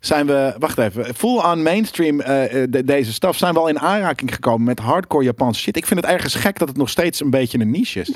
[0.00, 3.68] Zijn we, wacht even, full on mainstream eh, eh, de- deze staf zijn we al
[3.68, 5.76] in aanraking gekomen met hardcore Japanse shit.
[5.76, 8.12] Ik vind het ergens gek dat het nog steeds een beetje een niche is.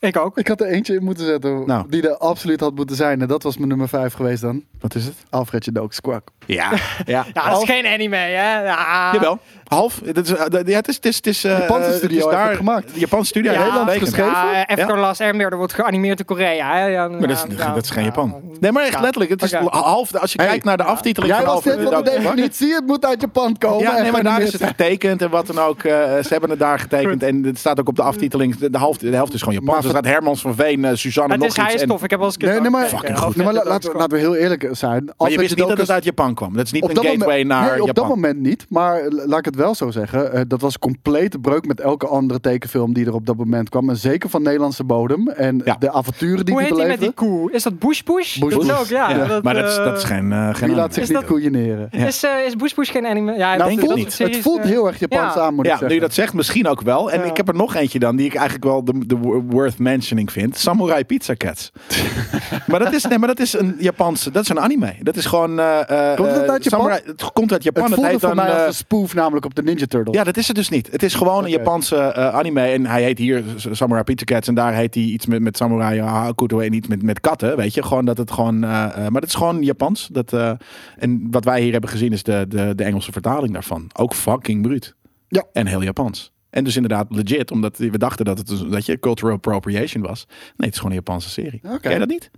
[0.00, 0.38] Ik ook.
[0.38, 1.86] Ik had er eentje in moeten zetten Nou.
[1.88, 3.20] die er absoluut had moeten zijn.
[3.20, 4.62] En dat was mijn nummer 5 geweest dan.
[4.80, 5.14] Wat is het?
[5.30, 6.28] Alfredje Dook Squawk.
[6.46, 6.70] Ja,
[7.04, 7.24] ja.
[7.34, 8.26] Ja, dat is geen anime, hè?
[8.62, 9.12] Ja.
[9.12, 10.00] Jawel, half.
[10.04, 12.32] Het is, eh, ja, het is, het is, het is eh, Japanse het studio is
[12.34, 12.90] daar, gemaakt.
[12.94, 14.02] Japanse studio, Ja, getekend.
[14.08, 14.32] geschreven?
[14.32, 16.74] Ja, Avatar Last Airbender wordt geanimeerd in Korea.
[16.74, 16.84] Hè?
[16.86, 18.08] Ja, Maar dat is, ja, dat is geen ja.
[18.08, 18.40] Japan.
[18.60, 19.00] Nee, maar echt Ja.
[19.00, 19.30] letterlijk.
[19.30, 20.14] Het is half.
[20.14, 22.74] Als je Hey, kijkt naar de aftiteling Jij van was net Alfred van de definitie.
[22.74, 23.80] Het moet uit Japan komen.
[23.82, 25.82] Ja, nee, maar daar is het getekend en wat dan ook.
[25.82, 28.56] eh, ze hebben het daar getekend en het staat ook op de aftiteling.
[28.56, 29.85] De, helft, de helft is gewoon Japans.
[29.86, 32.02] Er staat Hermans van Veen, eh, Suzanne Het nog is, hij is en- tof.
[32.04, 32.86] Ik heb wel eens Nee, nee, maar.
[32.86, 33.36] Fucking goed.
[33.36, 35.04] Nee, maar laten, laten we heel eerlijk zijn.
[35.18, 36.56] Maar je wist niet dat het is- uit Japan kwam.
[36.56, 38.06] Dat is niet op een dat gateway moment, naar nee, op Japan.
[38.08, 38.66] dat moment niet.
[38.68, 40.32] Maar laat ik het wel zo zeggen.
[40.32, 43.68] eh, dat was een complete breuk met elke andere tekenfilm die er op dat moment
[43.68, 43.88] kwam.
[43.90, 45.28] En zeker van Nederlandse bodem.
[45.28, 45.76] En Ja.
[45.78, 47.52] de avonturen die Hoe die heet die met die koe?
[47.52, 48.38] Is dat Bush Bush?
[48.38, 48.78] Bush dat is Bush.
[48.80, 49.10] ook, ja.
[49.10, 51.08] Ja, dat, maar dat is, eh, dat is geen, eh geen Die laat zich Is
[51.08, 51.88] niet dat- koeieneren.
[51.90, 53.32] Is, eh, is Bush Bush geen anime?
[53.32, 53.80] Ja, Nou, dat- het
[54.18, 55.40] dat voelt, het heel erg Japans ja.
[55.40, 55.94] aan, moet ik Ja, nu zeggen.
[55.94, 57.10] je dat zegt, misschien ook wel.
[57.10, 59.42] En ik heb er nog eentje dan die ik eigenlijk wel de, de
[59.76, 60.56] worth mentioning vind.
[60.56, 61.72] Samurai Pizza Cats.
[62.66, 64.94] maar, dat is, nee, maar dat is een Japanse, dat is een anime.
[65.00, 65.58] Dat is gewoon...
[65.60, 66.80] eh, eh, Komt het uit Japan?
[66.80, 67.82] Samurai- het komt uit Japan.
[67.82, 68.44] Het Het, voelde heet voor dan...
[68.44, 70.16] mij als eh, een spoof namelijk op de Ninja Turtles.
[70.16, 70.88] Ja, dat is het dus niet.
[70.92, 71.50] Het is gewoon een.
[71.50, 72.60] Japanse eh, anime.
[72.60, 74.48] En hij heet hier Samurai Pizza Cats.
[74.48, 77.56] En daar heet hij iets met, met Samurai Hakuto en iets met, met katten.
[77.56, 78.64] Weet je, gewoon dat het gewoon.
[78.64, 80.08] eh, eh, maar het is gewoon Japans.
[80.12, 80.50] Dat, eh,
[80.98, 83.90] en wat wij hier hebben gezien is de, de, de Engelse vertaling daarvan.
[83.94, 84.94] Ook fucking bruut.
[85.28, 85.44] Ja.
[85.52, 86.32] En heel Japans.
[86.56, 90.26] En dus inderdaad legit, omdat we dachten dat het dus- dat je cultural appropriation was.
[90.28, 91.60] Nee, het is gewoon een Japanse serie.
[91.64, 91.78] Oké.
[91.78, 92.30] Ken je dat niet?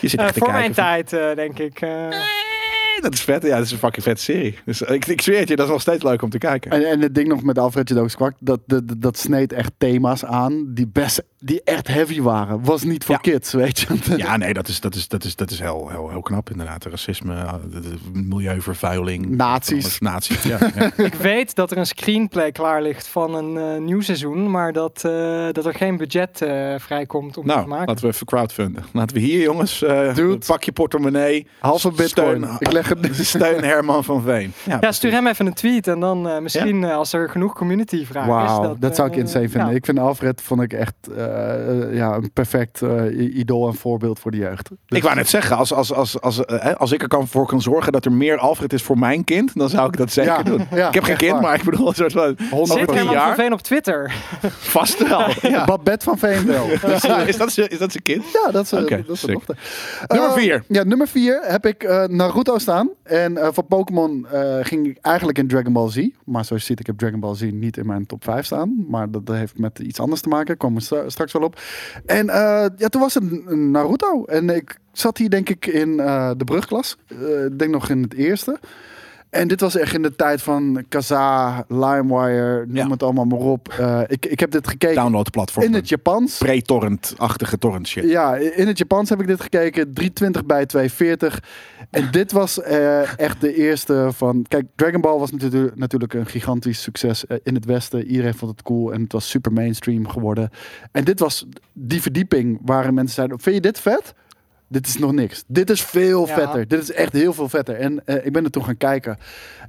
[0.00, 1.80] Je zit te voor kijken mijn van- tijd, eh, denk ik.
[1.80, 2.08] eh.
[3.10, 3.42] Dat is vet.
[3.42, 4.58] Ja, dat is een fucking vette serie.
[4.64, 6.70] Dus ik, ik zweer het je, dat is nog steeds leuk om te kijken.
[6.70, 10.24] En, en het ding nog met Alfred Jodocus Kwak, dat, dat, dat sneed echt thema's
[10.24, 12.64] aan die best, die echt heavy waren.
[12.64, 13.20] Was niet voor Ja.
[13.20, 13.86] kids, weet je.
[14.16, 16.84] Ja, nee, dat is, dat is, dat is, dat is heel, heel, heel knap inderdaad.
[16.84, 17.54] Racisme, eh,
[18.12, 19.28] milieuvervuiling.
[19.28, 19.98] Nazi's.
[19.98, 20.58] Nazi's, ja.
[20.76, 20.90] ja.
[20.96, 25.04] Ik weet dat er een screenplay klaar ligt van een eh, nieuw seizoen, maar dat,
[25.04, 27.86] eh, dat er geen budget eh, vrijkomt om Nou, te maken.
[27.86, 28.84] laten we even crowdfunden.
[28.92, 31.46] Laten we hier, jongens, eh, pak je portemonnee.
[31.58, 32.42] Halve bitcoin.
[32.42, 34.52] Steun- Ik leg Steun Herman van Veen.
[34.80, 38.06] Ja, stuur hem even een tweet en dan eh, misschien eh, als er genoeg community
[38.06, 38.50] vragen is.
[38.50, 39.68] Wauw, dat, zou ik eh, insane vinden.
[39.70, 39.76] ja.
[39.76, 40.94] Ik vind Alfred vond ik echt
[41.92, 44.68] ja, een perfect eh, idool en voorbeeld voor de jeugd.
[44.68, 47.28] Dus- Ik wou net zeggen, als, als, als, als, eh, hè, als ik er kan
[47.28, 50.12] voor kan zorgen dat er meer Alfred is voor mijn kind, dan zou ik dat
[50.12, 50.66] zeker Ja, doen.
[50.74, 51.40] ja, ik heb geen kind, waar.
[51.42, 53.26] maar ik bedoel een soort van 100 Zit Herman jaar?
[53.26, 54.12] van Veen op Twitter?
[54.58, 55.18] vast wel.
[55.50, 55.64] Ja.
[55.64, 56.66] Babette van Veen wel.
[56.68, 58.24] Dus, is, dat, zijn- is dat zijn kind?
[58.44, 59.56] ja, dat is, Oké, dat is dochter.
[60.06, 60.64] Nummer Eh, vier.
[60.68, 62.79] Ja, nummer vier heb ik eh, Naruto staan.
[63.02, 66.08] En eh, voor Pokémon eh, ging ik eigenlijk in Dragon Ball Z.
[66.24, 68.84] Maar zoals je ziet, ik heb Dragon Ball Z niet in mijn top 5 staan.
[68.88, 70.46] Maar dat heeft met iets anders te maken.
[70.46, 71.60] Daar komen we stra- straks wel op.
[72.06, 74.24] En eh, ja, toen was het Naruto.
[74.24, 75.96] En ik zat hier denk ik in
[76.36, 76.96] de brugklas.
[77.46, 78.58] Ik denk nog in het eerste.
[79.30, 82.88] En dit was echt in de tijd van Kaza, LimeWire, noem Ja.
[82.90, 83.68] het allemaal maar op.
[83.68, 85.66] Eh, ik, ik heb dit gekeken Downloadplatform.
[85.66, 86.38] in het Japans.
[86.38, 88.04] Pre-torrent-achtige torrent shit.
[88.04, 89.92] Ja, in het Japans heb ik dit gekeken.
[89.92, 91.42] 320 bij 240.
[91.90, 94.44] En dit was eh, echt de eerste van...
[94.48, 98.06] Kijk, Dragon Ball was natuurlijk, natuurlijk een gigantisch succes eh, in het Westen.
[98.06, 100.50] Iedereen vond het cool en het was super mainstream geworden.
[100.92, 103.40] En dit was die verdieping waar mensen zeiden...
[103.40, 104.14] Vind je dit vet?
[104.72, 105.44] Dit is nog niks.
[105.46, 106.34] Dit is veel Ja.
[106.34, 106.68] vetter.
[106.68, 107.74] Dit is echt heel veel vetter.
[107.74, 109.18] En eh, ik ben er toen gaan kijken.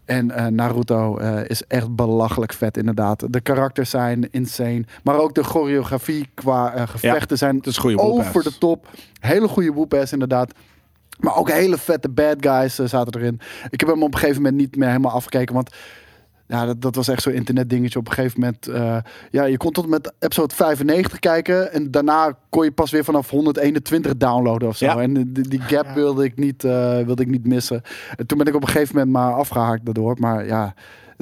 [0.05, 3.33] En eh, Naruto eh, is echt belachelijk vet inderdaad.
[3.33, 4.83] De karakters zijn insane.
[5.03, 8.87] Maar ook de choreografie qua gevechten zijn Het is een goede over de top.
[9.19, 10.51] Hele goede whoop-ass inderdaad.
[11.19, 13.39] Maar ook hele vette bad guys zaten erin.
[13.69, 15.55] Ik heb hem op een gegeven moment niet meer helemaal afgekeken.
[15.55, 15.69] Want
[16.51, 17.99] ja, dat, dat was echt zo'n internetdingetje.
[17.99, 18.97] Op een gegeven moment, eh,
[19.29, 21.73] ja, je kon tot met episode 95 kijken.
[21.73, 24.85] En daarna kon je pas weer vanaf 121 downloaden of zo.
[24.85, 24.97] Ja.
[25.01, 25.93] En die, die gap Ja.
[25.93, 27.81] wilde, ik niet, eh, wilde ik niet missen.
[28.15, 30.15] En toen ben ik op een gegeven moment maar afgehaakt daardoor.
[30.19, 30.73] Maar ja,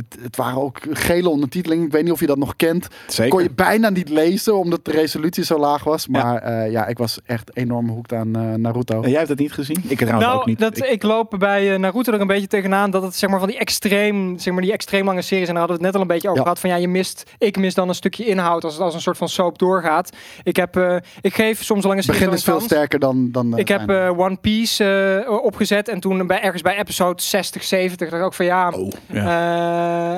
[0.09, 1.85] het, het waren ook gele ondertitelingen.
[1.85, 2.87] Ik weet niet of je dat nog kent.
[3.07, 3.31] Zeker.
[3.31, 6.07] Kon je bijna niet lezen, omdat de resolutie zo laag was.
[6.07, 9.01] Maar eh, ja, ik was echt enorm hoekt aan eh, Naruto.
[9.01, 9.83] En jij hebt het niet gezien?
[9.87, 10.59] Ik trouwens nou, ook niet.
[10.59, 13.39] Dat, Ik- ik, loop bij eh, Naruto er een beetje tegenaan dat het zeg maar
[13.39, 16.01] van die extreem, zeg maar die extreem lange series en daar hadden we het net
[16.01, 16.43] al een beetje over Ja.
[16.47, 19.01] gehad van ja je mist, ik mis dan een stukje inhoud als het als een
[19.01, 20.09] soort van soap doorgaat.
[20.43, 22.65] Ik heb, eh, ik geef soms lange Het series begin is veel kans.
[22.65, 23.31] sterker dan...
[23.31, 24.83] dan eh, Ik heb eh, One Piece
[25.25, 28.69] eh, opgezet en toen bij, ergens bij episode 60, 70 dacht ik ook van ja,
[28.69, 29.23] Oh, eh,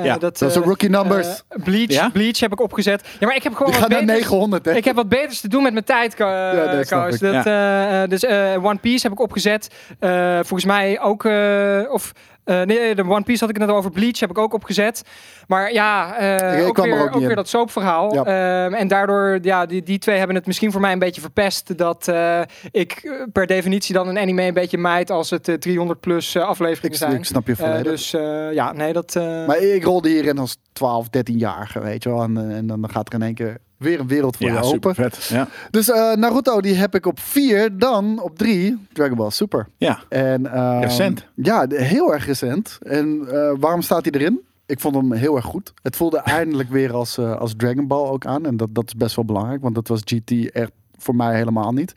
[0.03, 0.17] ja.
[0.17, 1.27] dat zijn eh, rookie numbers.
[1.27, 2.09] eh, Bleach, Ja?
[2.13, 3.07] Bleach heb ik opgezet.
[3.19, 4.73] Ja, maar ik heb gewoon Die wat gaat naar beters- 900, hè?
[4.75, 6.79] ik heb wat beters te doen met mijn tijd, Ja, dat
[7.13, 7.19] ik.
[7.19, 9.69] Dat, eh, eh, dus eh, One Piece heb ik opgezet.
[9.99, 11.25] Eh, volgens mij ook...
[11.25, 12.11] eh, of,
[12.51, 13.91] eh, nee, de One Piece had ik net over.
[13.91, 15.01] Bleach heb ik ook opgezet.
[15.47, 17.35] Maar ja, eh, Ik ook, er weer, ook ook, niet weer in.
[17.35, 18.13] dat soapverhaal.
[18.13, 18.23] Ja.
[18.65, 21.77] Ehm, en daardoor, ja, die, die twee hebben het misschien voor mij een beetje verpest.
[21.77, 22.41] Dat eh,
[22.71, 26.35] ik eh, per definitie dan een anime een beetje mijt als het eh, 300 plus
[26.35, 27.13] eh, afleveringen Ik, zijn.
[27.15, 27.83] ik snap je Eh, volledig.
[27.83, 29.15] dus eh, ja, nee, dat...
[29.15, 32.23] eh, maar ik rolde hierin als 12, 13-jarige, weet je wel.
[32.23, 34.63] En, eh, en dan gaat er in één keer weer een wereld voor ja, je
[34.63, 34.95] super open.
[35.11, 35.23] vet.
[35.23, 35.47] Ja.
[35.69, 37.77] Dus eh, Naruto, die heb ik op 4.
[37.77, 39.67] Dan op 3, Dragon Ball Super.
[39.77, 39.99] ja.
[40.09, 41.27] En, ehm, Recent.
[41.35, 42.77] Ja, heel erg recent.
[42.81, 44.41] En eh, waarom staat hij erin?
[44.65, 45.73] Ik vond hem heel erg goed.
[45.81, 48.45] Het voelde eindelijk weer als, eh, als Dragon Ball ook aan.
[48.45, 50.71] En dat, dat is best wel belangrijk, want dat was GT echt
[51.01, 51.93] voor mij helemaal niet.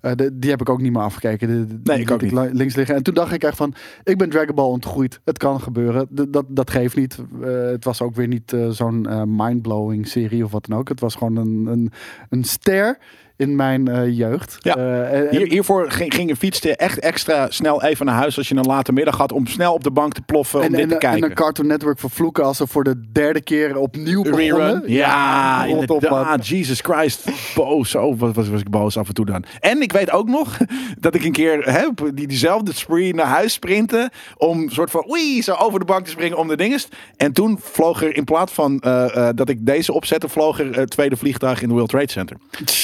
[0.00, 1.48] Eh, de- die heb ik ook niet meer afgekeken.
[1.48, 2.32] De- de- Nee, ik ook niet.
[2.32, 2.94] li- links liggen.
[2.94, 3.74] En toen dacht ik echt van,
[4.04, 5.20] ik ben Dragon Ball ontgroeid.
[5.24, 6.06] Het kan gebeuren.
[6.10, 7.18] Dat, dat geeft niet.
[7.42, 9.06] Eh, het was ook weer niet eh, zo'n
[9.36, 10.88] mindblowing serie of wat dan ook.
[10.88, 11.92] Het was gewoon een, een,
[12.28, 12.98] een ster
[13.36, 14.56] in mijn eh, jeugd.
[14.58, 14.76] Ja.
[14.76, 18.36] Eh, en- en- Hier, hiervoor ging, ging je fietste echt extra snel even naar huis
[18.38, 20.70] als je een late middag had om snel op de bank te ploffen om en,
[20.72, 21.28] dit en, te en kijken.
[21.30, 24.46] een Cartoon Network vervloeken als ze voor de derde keer opnieuw begonnen.
[24.56, 24.82] Rerun.
[24.86, 25.68] Ja, man.
[25.68, 26.46] inderdaad.
[26.48, 27.28] Jesus Christ.
[27.54, 27.90] Boos.
[27.90, 29.44] Zo was, was, was ik boos af en toe dan.
[29.60, 30.56] En ik weet ook nog
[31.00, 34.10] dat ik een keer hè, die, diezelfde spree naar huis sprintte.
[34.36, 36.88] Om soort van oei, zo over de bank te springen om de dinges.
[37.16, 40.90] En toen vloog er in plaats van eh, dat ik deze opzette, vloog er het
[40.90, 42.36] tweede vliegtuig in de World Trade Center.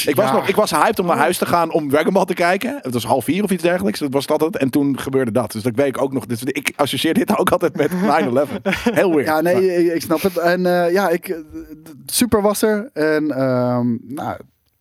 [0.07, 0.33] Ik was, Ja.
[0.33, 2.79] nog, ik was hyped om naar huis te gaan om Dragon Ball te kijken.
[2.83, 3.99] Het was half vier of iets dergelijks.
[3.99, 4.57] Dat was dat het.
[4.57, 5.53] En toen gebeurde dat.
[5.53, 6.27] Dus dat weet ik ook nog.
[6.27, 7.95] Dus ik associeer dit ook altijd met 9-11.
[8.93, 9.27] Heel weird.
[9.27, 10.39] Ja, nee, ik, ik snap het.
[10.39, 11.37] En eh, ja, ik, eh,
[12.07, 12.91] super was er.
[12.93, 14.37] En ehm, nou,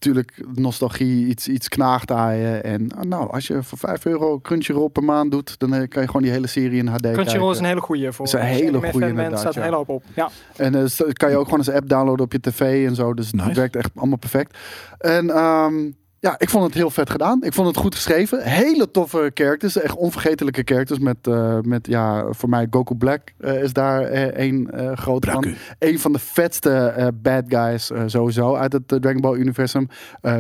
[0.06, 2.58] natuurlijk nostalgie, iets, iets knaagt aan je.
[2.58, 6.02] En ah, nou, als je voor 5 euro Crunchyroll per maand doet, dan eh, kan
[6.02, 8.26] je gewoon die hele serie in HD Crunchyroll is een hele goede voor.
[8.26, 9.66] Is een hele bent, inderdaad, staat een ja.
[9.66, 10.04] hele hoop op.
[10.14, 10.30] Ja.
[10.56, 13.14] En eh, dat kan je ook gewoon als app downloaden op je tv en zo.
[13.14, 13.48] Dus Nice.
[13.48, 14.58] het werkt echt allemaal perfect.
[14.98, 15.92] En ehm,
[16.22, 17.44] ja, ik vond het heel vet gedaan.
[17.44, 18.44] Ik vond het goed geschreven.
[18.44, 19.78] Hele toffe characters.
[19.78, 21.00] Echt onvergetelijke characters.
[21.00, 25.26] Met, eh, met ja, voor mij Goku Black eh, is daar eh, één eh groot
[25.26, 25.46] van.
[25.80, 29.88] Een van de vetste bad guys sowieso uit het Dragon Ball universum.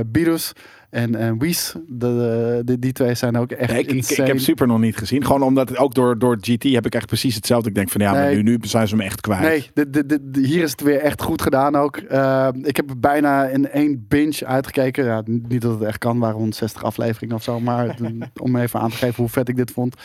[0.06, 0.54] Beerus
[0.92, 1.76] en, en Whis.
[1.88, 5.26] De, de, die twee zijn ook echt Nee, ik, ik, heb Super nog niet gezien.
[5.26, 7.70] Gewoon omdat ook door, door GT heb ik echt precies hetzelfde.
[7.70, 9.42] Ik denk van ja, maar nu, nu zijn ze me echt kwijt.
[9.74, 11.98] Nee, dit- dit- hier is het weer echt goed gedaan ook.
[11.98, 15.06] Eh, ik heb bijna in één binge uitgekeken.
[15.06, 17.60] Ja, niet dat het echt kan, waren 160 afleveringen of zo.
[17.60, 17.96] Maar
[18.42, 19.96] om even aan te geven hoe vet ik dit vond.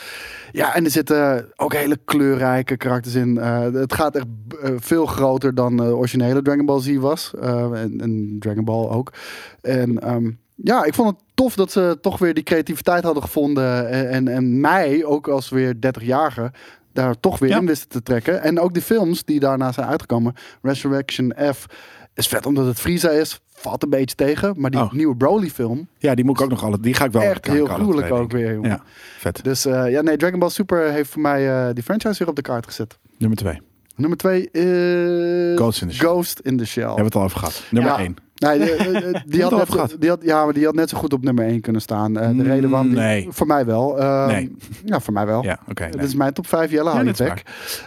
[0.52, 3.38] Ja, en er zitten ook hele kleurrijke karakters in.
[3.38, 4.26] Eh, het gaat echt
[4.62, 7.34] eh, veel groter dan de originele Dragon Ball Z was.
[7.40, 9.12] Eh, en, en Dragon Ball ook.
[9.60, 13.88] En ehm, ja, ik vond het tof dat ze toch weer die creativiteit hadden gevonden.
[13.90, 16.52] En, en, en mij, ook als weer 30-jarige,
[16.92, 17.58] daar toch weer Ja.
[17.58, 18.42] in wisten te trekken.
[18.42, 20.34] En ook die films die daarna zijn uitgekomen.
[20.62, 21.66] Resurrection F
[22.14, 23.40] is vet omdat het Frieza is.
[23.58, 24.54] Valt een beetje tegen.
[24.56, 24.92] Maar die Oh.
[24.92, 26.80] nieuwe Broly film, Ja, die moet ik ook nog alle.
[26.80, 28.70] Die ga ik wel echt heel gruwelijk ook weer, jongen.
[28.70, 28.80] Ja,
[29.18, 29.44] vet.
[29.44, 32.36] Dus eh, ja, nee, Dragon Ball Super heeft voor mij eh, die franchise weer op
[32.36, 32.98] de kaart gezet.
[33.18, 33.60] Nummer twee.
[33.96, 36.06] Nummer twee is Ghost in the Shell.
[36.08, 36.82] Ghost in the Shell.
[36.82, 37.62] Hebben we het al over gehad.
[37.70, 37.98] Nummer Ja.
[37.98, 38.16] één.
[38.36, 38.58] Nee,
[39.26, 39.96] die, had net, gehad.
[39.98, 42.16] die had, ja, maar die had net zo goed op nummer 1 kunnen staan.
[42.18, 43.26] Eh, de reden waarom die, Nee.
[43.30, 43.94] Voor mij wel.
[44.26, 44.54] Nee.
[44.84, 45.42] Ja, voor mij wel.
[45.42, 45.82] Ja, oké.
[45.82, 45.90] nee.
[45.92, 46.70] Dit is mijn top 5.
[46.70, 47.34] Jelle, Ja.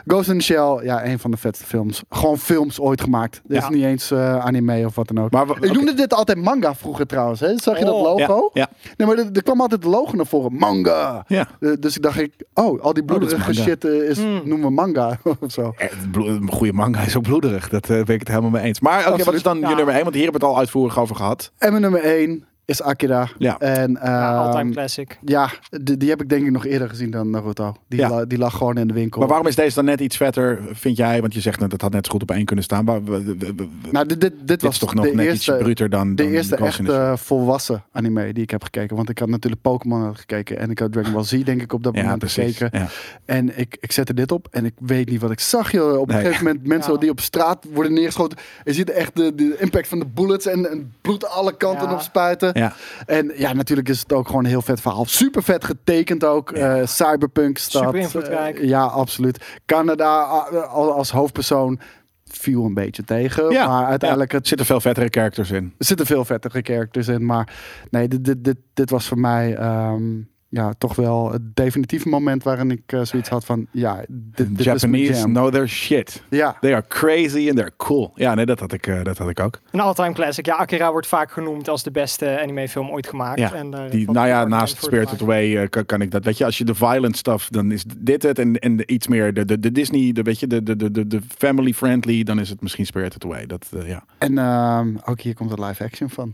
[0.07, 2.03] Ghost in the Shell, ja, een van de vetste films.
[2.09, 3.41] Gewoon films ooit gemaakt.
[3.43, 3.63] Dit Ja.
[3.63, 5.31] is niet eens eh, anime of wat dan ook.
[5.31, 7.39] Maar we- Ik noemde dit altijd manga vroeger trouwens.
[7.39, 7.57] Hè?
[7.57, 8.01] Zag je dat Oh.
[8.01, 8.49] logo?
[8.53, 8.67] Ja,
[8.97, 10.53] Nee, maar er, er kwam altijd de logo naar voren.
[10.53, 11.23] Manga.
[11.27, 11.47] ja.
[11.59, 14.41] Eh, dus ik dacht, ik, oh, al die is bloederige shit is, Hmm.
[14.45, 15.73] noemen we manga of zo.
[15.77, 17.69] Eh, Een goede manga is ook bloederig.
[17.69, 18.79] Dat ben ik het helemaal mee eens.
[18.79, 20.03] Maar oké, wat is dan je nummer één?
[20.03, 21.51] Want hier al uitvoerig over gehad.
[21.57, 23.29] En mijn nummer 1 is Akira.
[23.37, 23.59] Ja.
[23.59, 25.17] En, Ja, ehm, all-time classic.
[25.25, 25.49] Ja,
[25.81, 27.75] die, die heb ik denk ik nog eerder gezien dan Naruto.
[27.87, 28.09] Die, Ja.
[28.09, 29.19] la- die lag gewoon in de winkel.
[29.19, 31.21] Maar waarom is deze dan net iets vetter, vind jij?
[31.21, 32.85] Want je zegt net, het had net zo goed op één kunnen staan.
[32.85, 35.15] Maar we- we- we- we- Nou, dit, dit, dit dit was is toch nog de
[35.15, 38.95] net eerste, iets bruter dan, de dan eerste volwassen anime die ik heb gekeken.
[38.95, 40.57] Want ik had natuurlijk Pokémon had gekeken.
[40.59, 42.57] En ik had Dragon Ball Z denk ik op dat Ja, moment precies.
[42.57, 42.79] gekeken.
[42.79, 42.87] Ja.
[43.25, 45.71] En ik, ik zette dit op en ik weet niet wat ik zag.
[45.71, 45.99] Joh.
[45.99, 46.23] Op een Nee.
[46.23, 46.99] gegeven moment mensen Ja.
[46.99, 48.37] die op straat worden neergeschoten.
[48.63, 51.93] Je ziet echt de, de impact van de bullets en, en bloed alle kanten Ja.
[51.93, 52.51] op spuiten.
[52.59, 52.73] Ja.
[53.05, 55.05] En ja, natuurlijk is het ook gewoon een heel vet verhaal.
[55.05, 56.51] Super vet getekend ook.
[56.51, 57.83] Eh, cyberpunk stad.
[57.83, 58.59] Super invloedrijk.
[58.59, 59.45] Eh, ja, absoluut.
[59.65, 60.21] Canada
[60.51, 61.79] eh, al- als hoofdpersoon
[62.25, 63.51] viel een beetje tegen.
[63.51, 65.73] Ja, maar uiteindelijk Er het, zitten veel vettere characters in.
[65.77, 67.25] er zitten veel vettige characters in.
[67.25, 67.53] Maar
[67.89, 70.03] nee, dit, dit, dit, dit was voor mij ehm,
[70.49, 73.67] ja, toch wel het definitieve moment waarin ik eh, zoiets had van...
[73.71, 75.31] Ja, dit, dit is mijn Japanese jam.
[75.31, 76.23] know their shit.
[76.29, 78.11] Ja, They are crazy and they're cool.
[78.15, 79.59] Ja, nee, dat had ik, eh, dat had ik ook.
[79.71, 80.45] Een all-time classic.
[80.45, 83.39] Ja, Akira wordt vaak genoemd als de beste animefilm ooit gemaakt.
[83.39, 85.21] Ja, en, daar Die, nou ja, naast Spirited.
[85.21, 86.23] Away eh, kan, kan ik dat.
[86.25, 88.39] Weet je, als je de violent stuff, dan is dit het.
[88.39, 90.91] En, en de, iets meer de, de, de Disney, de, weet je, de, de, de,
[90.91, 93.45] de, de family friendly, dan is het misschien Spirited Away.
[93.45, 94.03] Dat, eh, ja.
[94.17, 96.33] en ehm, ook hier komt de live action van.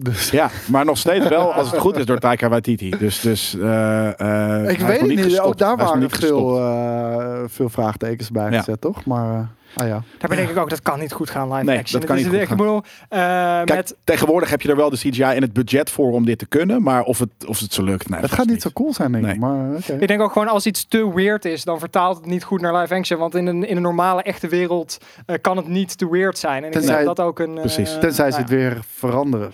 [0.00, 2.90] Dus ja, maar nog steeds wel, als het goed is, door Taika Waititi.
[2.98, 4.20] Dus, dus eh,
[4.64, 5.46] eh, ik weet niet, gestopt.
[5.46, 8.58] ook daar waren niet veel, eh, veel vraagtekens bij Ja.
[8.58, 9.04] gezet, toch?
[9.04, 9.34] Maar,
[9.74, 10.02] eh, ah ja.
[10.18, 12.00] Daarbij denk ik ook, dat kan niet goed gaan live Nee, action.
[12.00, 14.90] dat kan is- niet goed ik bedoel, eh, Kijk, met, tegenwoordig heb je er wel
[14.90, 16.82] de CGI en het budget voor om dit te kunnen.
[16.82, 19.24] Maar of het, of het zo lukt, nee, Het gaat niet zo cool zijn, denk
[19.24, 19.30] ik.
[19.30, 19.38] Nee.
[19.38, 19.66] Maar
[19.98, 22.76] ik denk ook gewoon als iets te weird is, dan vertaalt het niet goed naar
[22.76, 23.18] live action.
[23.18, 26.60] Want in een, in een normale, echte wereld eh, kan het niet te weird zijn.
[26.62, 27.54] En ik Tenzij- denk dat ook een...
[27.54, 27.96] Precies.
[28.00, 29.50] Tenzij ze het weer veranderen.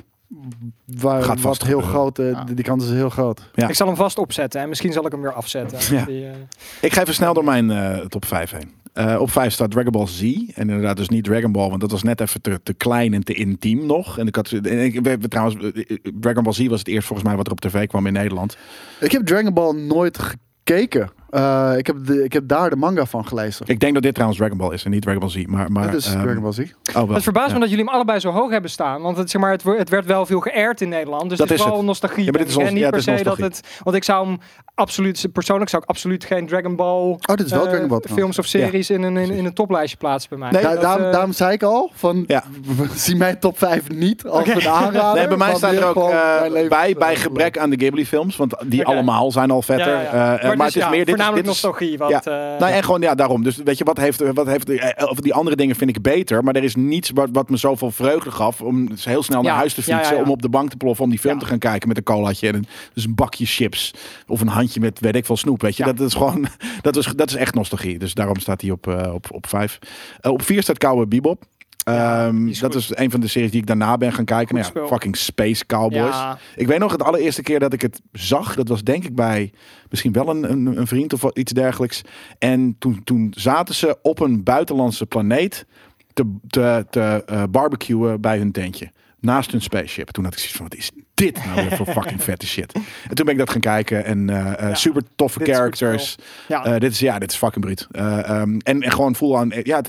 [0.87, 2.45] Waar, Gaat vast wat heel groot, eh, Ja.
[2.45, 3.51] die, kans is heel groot.
[3.55, 3.69] Ja.
[3.69, 5.97] Ik zal hem vast opzetten en misschien zal ik hem weer afzetten.
[5.97, 6.05] Ja.
[6.05, 6.33] Die, eh,
[6.81, 8.71] Ik ga even snel door mijn eh, top 5 heen.
[8.93, 10.23] Eh, op 5 staat Dragon Ball Z.
[10.23, 13.25] En inderdaad dus niet Dragon Ball, want dat was net even te, te klein en
[13.25, 14.19] te intiem nog.
[14.19, 15.73] En ik had, en ik, we, we- trouwens,
[16.21, 18.57] Dragon Ball Z was het eerst volgens mij wat er op tv kwam in Nederland.
[19.01, 21.11] Ik heb Dragon Ball nooit gekeken.
[21.33, 23.67] Eh, ik, heb de, ik heb daar de manga van gelezen.
[23.69, 25.45] Ik denk dat dit trouwens Dragon Ball is en niet Dragon Ball Z.
[25.47, 26.59] Maar, maar, Dit is ehm, Dragon Ball Z.
[26.59, 27.09] oh, wel.
[27.15, 27.55] Het verbaast Ja.
[27.55, 29.03] me dat jullie hem allebei zo hoog hebben staan.
[29.03, 31.29] Want het, zeg maar, het, het werd wel veel geëerd in Nederland.
[31.29, 31.83] Dus Dat het is het.
[31.83, 32.25] nostalgie.
[32.25, 33.61] Ja, maar dit is ons- ja, Niet het is per se dat het...
[33.83, 34.39] Want ik zou hem
[34.75, 35.27] absoluut...
[35.33, 37.09] Persoonlijk zou ik absoluut geen Dragon Ball...
[37.11, 39.55] Oh, dit is wel eh, Dragon Ball films of series in, een, in, in een
[39.55, 40.51] toplijstje plaatsen bij mij.
[40.51, 42.45] Nee, Da- Dat, daarom, eh, daarom zei ik al, van, Ja.
[42.95, 44.51] zie mijn top 5 niet als Oké.
[44.53, 45.19] een aanrader.
[45.21, 48.37] Nee, bij mij staat er ook eh, bij, bij gebrek aan de Ghibli films.
[48.37, 49.93] Want die allemaal zijn al ja, vetter.
[49.93, 50.11] ja, ja.
[50.43, 51.99] Maar, dus het is ja, meer voornamelijk nostalgie.
[52.09, 52.23] Ja.
[52.59, 53.43] Nou, en gewoon, ja, daarom.
[53.43, 56.45] Dus weet je, wat heeft, wat heeft eh, of die andere dingen vind ik beter.
[56.45, 59.75] Maar er is niets wat, wat me zoveel vreugde gaf om heel snel naar huis
[59.75, 60.17] te fietsen.
[60.17, 62.49] Om op de bank te ploffen, om die film te gaan kijken met een colaatje
[62.49, 63.95] en een, dus een bakje chips.
[64.27, 65.63] Of een handje met, weet ik veel, snoep.
[65.63, 66.47] Weet je, dat is gewoon,
[66.83, 67.99] dat is, dat is echt nostalgie.
[67.99, 69.79] Dus daarom staat hij op, eh, op, op vijf.
[70.21, 71.45] Op vier staat Cowboy Bebop.
[71.85, 74.55] Ja, Ehm, is dat is een van de series die ik daarna ben gaan kijken.
[74.55, 76.15] Nou ja, fucking Space Cowboys.
[76.15, 78.55] ja, Ik weet nog het allereerste keer dat ik het zag.
[78.55, 79.53] Dat was denk ik bij
[79.91, 82.03] misschien wel een, een, een vriend of iets dergelijks.
[82.39, 85.67] En toen, toen zaten ze op een buitenlandse planeet
[86.13, 88.91] te, te, te eh, barbecuen bij hun tentje.
[89.23, 90.11] Naast hun spaceship.
[90.11, 92.73] Toen had ik zoiets van, wat is dit nou weer voor fucking vette shit?
[93.09, 96.17] En toen ben ik dat gaan kijken en eh, eh, Ja, super toffe characters.
[96.49, 96.65] Ja.
[96.65, 97.87] Eh, dit is ja, dit is fucking bruut.
[97.91, 99.53] Eh, ehm, en, en gewoon full aan.
[99.63, 99.83] Ja,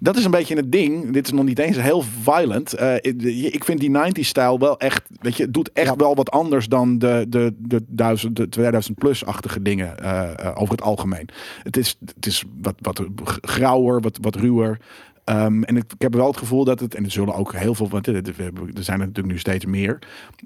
[0.00, 1.12] dat is een beetje het ding.
[1.12, 2.80] Dit is nog niet eens heel violent.
[3.02, 5.02] Ik, vind die 90s stijl wel echt.
[5.20, 5.96] Weet je, het doet echt Ja.
[5.96, 10.74] wel wat anders dan de, de, de, 1000, de 2000 plus-achtige dingen eh, eh, over
[10.74, 11.28] het algemeen.
[11.62, 13.04] Het is, het is wat, wat
[13.40, 14.78] grauwer, wat, wat ruwer.
[15.24, 17.74] Ehm, en ik, ik heb wel het gevoel dat het, en er zullen ook heel
[17.74, 18.22] veel, want er
[18.74, 19.98] zijn er natuurlijk nu steeds meer,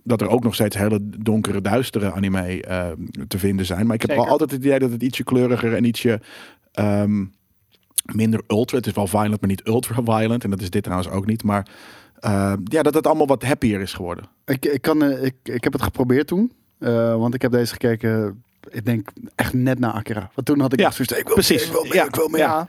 [0.03, 2.87] dat er ook nog steeds hele donkere, duistere anime eh,
[3.29, 3.87] te vinden zijn.
[3.87, 6.21] Maar ik heb wel altijd het idee dat het ietsje kleuriger en ietsje
[6.73, 7.25] ehm,
[8.05, 8.77] minder ultra.
[8.77, 10.45] Het is wel violent, maar niet ultra violent.
[10.45, 11.43] En dat is dit trouwens ook niet.
[11.43, 11.67] Maar
[12.65, 14.25] ja, dat het allemaal wat happier is geworden.
[14.45, 16.53] Ik, ik, kan, eh, ik, ik heb het geprobeerd toen.
[16.79, 20.31] eh, want ik heb deze gekeken, ik denk echt net na Akira.
[20.35, 21.67] Want toen had ik Ja, echt zoiets, ik wil precies.
[21.67, 22.69] ik wil meer, Ja, ik wil ja.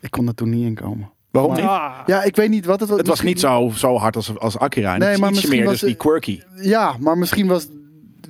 [0.00, 1.10] Ik kon er toen niet in komen.
[1.30, 1.70] Waarom Maar- niet?
[1.70, 1.94] Ah.
[2.06, 2.98] Ja, ik weet niet wat het was.
[2.98, 4.92] Het was niet zo, zo hard als, als Akira.
[4.92, 6.40] En Nee, maar misschien meer, was dus die quirky.
[6.60, 7.66] Ja, maar misschien was,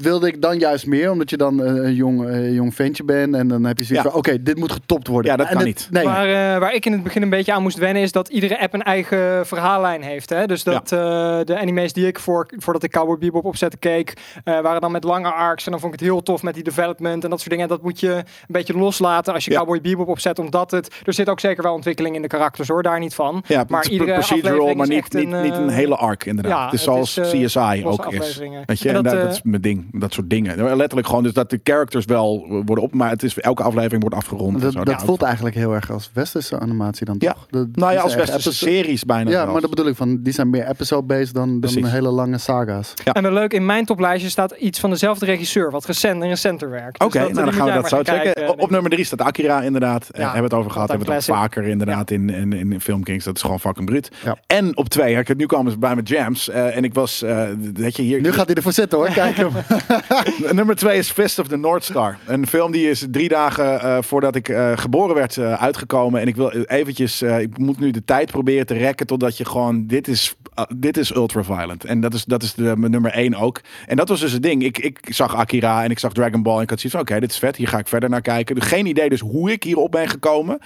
[0.03, 1.11] wilde ik dan juist meer.
[1.11, 3.35] Omdat je dan eh, een jong, eh, jong ventje bent.
[3.35, 4.11] En dan heb je zoiets Ja.
[4.11, 5.31] van, oké, dit moet getopt worden.
[5.31, 5.89] Ja, dat En kan dit- niet.
[5.91, 8.29] Nee, Maar eh, waar ik in het begin een beetje aan moest wennen is dat
[8.29, 10.31] iedere app een eigen verhaallijn heeft.
[10.31, 10.47] Hè?
[10.47, 10.99] Dus dat eh,
[11.45, 14.13] de anime's die ik voor, voordat ik Cowboy Bebop opzette keek,
[14.45, 15.65] eh, waren dan met lange arcs.
[15.65, 17.65] En dan vond ik het heel tof met die development en dat soort dingen.
[17.65, 19.59] En dat moet je een beetje loslaten als je Ja.
[19.59, 20.39] Cowboy Bebop opzet.
[20.39, 23.43] Omdat het, er zit ook zeker wel ontwikkeling in de karakters hoor, daar niet van.
[23.47, 26.53] Ja, Maar het is iedere procedural, maar niet, niet, een, niet een hele arc inderdaad.
[26.53, 28.39] ja, het is het zoals is, CSI ook is.
[28.67, 29.88] Weet je, En en dat, dat is mijn ding.
[29.93, 30.77] Dat soort dingen.
[30.77, 34.17] Letterlijk gewoon dus dat de characters wel worden op, maar het is elke aflevering wordt
[34.17, 34.55] afgerond.
[34.55, 34.85] en dat, zo.
[34.85, 37.33] dat Ja, voelt eigenlijk heel erg als westerse animatie dan Ja.
[37.33, 37.47] toch?
[37.51, 39.31] De- Nou ja, als westerse episode- series bijna.
[39.31, 39.53] Ja, zelfs.
[39.53, 42.95] maar dat bedoel ik van, die zijn meer episode-based dan, dan hele lange saga's.
[43.13, 47.03] En een leuk, in mijn toplijstje staat iets van dezelfde regisseur, wat recent, recenter werkt.
[47.05, 48.21] Oké, Dus dat- nou dan gaan we dat zo checken.
[48.23, 50.09] kijken, Op- op nummer drie staat Akira inderdaad.
[50.11, 50.89] Eh, Ja, hebben we het over gehad.
[50.89, 53.25] Hebben we het ook vaker inderdaad in, in, in, in Film Kings.
[53.25, 54.11] Dat is gewoon fucking bruut.
[54.25, 54.37] Ja.
[54.47, 56.49] En op twee, ik- nu komen ze bij mijn jams.
[56.49, 57.43] eh, en ik was, eh,
[57.75, 58.21] weet je, hier...
[58.21, 59.51] Nu gaat hij ervoor zitten hoor, kijk hem.
[60.53, 62.19] Nummer twee is Fist of the North Star.
[62.27, 66.21] Een film die is drie dagen eh, voordat ik eh, geboren werd eh, uitgekomen.
[66.21, 69.87] En ik wil eventjes, ik moet nu de tijd proberen te rekken totdat je gewoon,
[69.87, 70.35] dit is,
[70.77, 71.85] dit is ultra violent.
[71.85, 73.61] En dat is, dat is de, mijn nummer één ook.
[73.87, 74.65] En dat was dus het ding.
[74.65, 77.21] Ik, ik zag Akira en ik zag Dragon Ball en ik had zoiets van, oké,
[77.21, 77.57] dit is vet.
[77.57, 78.55] Hier ga ik verder naar kijken.
[78.55, 80.59] Dus geen idee dus hoe ik hierop ben gekomen.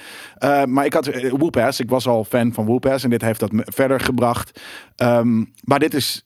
[0.66, 1.80] Maar ik had Whoop-Ass.
[1.80, 4.60] Ik was al fan van Whoop-Ass en dit heeft dat verder gebracht.
[4.96, 6.24] Ehm, maar dit is...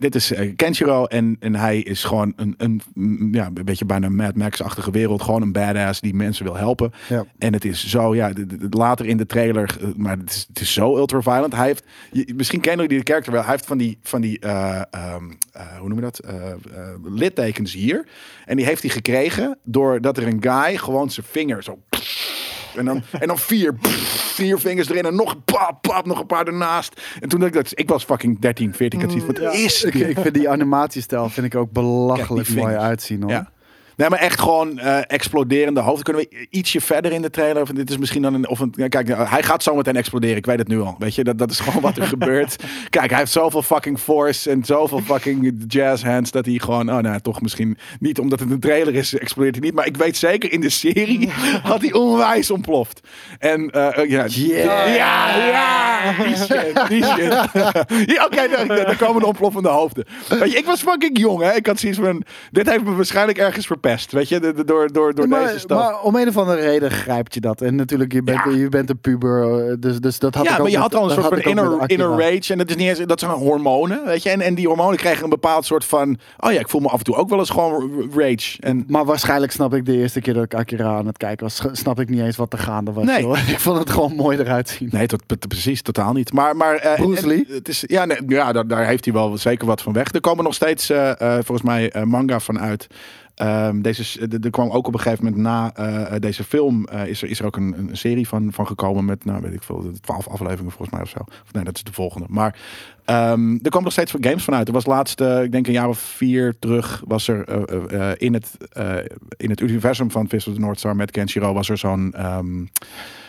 [0.00, 3.84] dit is eh, Kenshiro en, en hij is gewoon een, een, mm, ja, een beetje
[3.84, 5.22] bijna Mad Max-achtige wereld.
[5.22, 6.92] Gewoon een badass die mensen wil helpen.
[7.08, 7.24] Ja.
[7.38, 8.32] En het is zo, ja,
[8.70, 11.54] later in de trailer, eh, maar het is, het is zo ultra-violent.
[11.54, 11.84] Hij heeft,
[12.34, 15.78] misschien kennen jullie de character wel, hij heeft van die, van die eh, ehm, eh,
[15.78, 16.20] hoe noem je dat,
[17.04, 18.06] littekens hier.
[18.44, 21.78] En die heeft hij gekregen doordat er een guy gewoon zijn vinger zo...
[22.76, 23.74] En dan, en dan vier,
[24.34, 27.00] vier vingers erin en nog pap, pap, nog een paar ernaast.
[27.20, 29.54] En toen dacht ik dat, ik was fucking 13, 14, ik had zoiets van, wat
[29.54, 30.08] is ik, dit?
[30.08, 33.30] ik vind die animatiestijl vind ik ook belachelijk mooi uitzien hoor.
[33.30, 33.50] Ja.
[34.00, 36.04] Nee, maar echt gewoon eh, exploderende hoofden.
[36.04, 37.62] Kunnen we ietsje verder in de trailer?
[37.62, 38.48] Of dit is misschien dan een.
[38.48, 40.36] Of een kijk, nou, hij gaat zo meteen exploderen.
[40.36, 40.94] Ik weet het nu al.
[40.98, 42.56] Weet je, dat, dat is gewoon wat er gebeurt.
[42.90, 46.30] Kijk, hij heeft zoveel fucking force en zoveel fucking jazz hands.
[46.30, 46.90] Dat hij gewoon.
[46.90, 49.74] Oh, nou, toch misschien niet omdat het een trailer is, explodeert hij niet.
[49.74, 51.30] Maar ik weet zeker in de serie
[51.62, 53.00] had hij onwijs ontploft.
[53.38, 54.94] En eh, eh, ja, Yeah.
[54.96, 57.32] ja, ja, die shit, die shit.
[58.14, 60.04] ja, Oké, daar, daar komen de ontploffende hoofden.
[60.28, 61.52] Weet je, ik was fucking jong, hè.
[61.54, 65.28] Ik had zoiets van, dit heeft me waarschijnlijk ergens verpest, weet je, door, door, door
[65.28, 65.78] maar, deze stap.
[65.78, 67.60] maar om een of andere reden grijpt je dat.
[67.60, 68.50] En natuurlijk, je bent, Ja.
[68.50, 69.68] je bent een puber.
[69.68, 71.26] eh, Dus, dus dat had ik ja, ook maar je met- had al een soort
[71.26, 72.52] van ik inner, inner rage.
[72.52, 74.30] En dat, is niet eens, dat zijn hormonen, weet je.
[74.30, 76.18] En, en die hormonen krijgen een bepaald soort van...
[76.38, 78.56] Oh ja, ik voel me af en toe ook wel eens gewoon rage.
[78.60, 81.62] En Maar waarschijnlijk snap ik de eerste keer dat ik Akira aan het kijken was,
[81.72, 83.04] snap ik niet eens wat er gaande was.
[83.04, 83.20] Nee.
[83.22, 83.48] joh.
[83.48, 84.88] Ik vond het gewoon mooi eruit zien.
[84.92, 86.32] Nee, tot, precies, totaal niet.
[86.32, 87.44] Maar, maar eh, Bruce en- Lee?
[87.48, 90.12] Het is, ja, nee, ja daar, daar heeft hij wel zeker wat van weg.
[90.12, 92.86] Er komen nog steeds, eh, volgens mij, manga van uit.
[93.40, 97.22] Ehm, deze, er kwam ook op een gegeven moment na eh, deze film eh, is,
[97.22, 99.90] er, is er ook een, een serie van, van gekomen met, nou weet ik veel,
[100.00, 101.18] twaalf afleveringen volgens mij of zo.
[101.18, 102.26] Of nee, dat is de volgende.
[102.28, 102.58] Maar
[103.04, 104.68] ehm, er komen nog steeds van games vanuit.
[104.68, 108.10] Er was laatst, eh, ik denk een jaar of vier terug, was er eh, eh,
[108.10, 108.96] eh, in, het, eh,
[109.36, 112.64] in het universum van Fist of the North Star met Kenshiro was er zo'n ehm,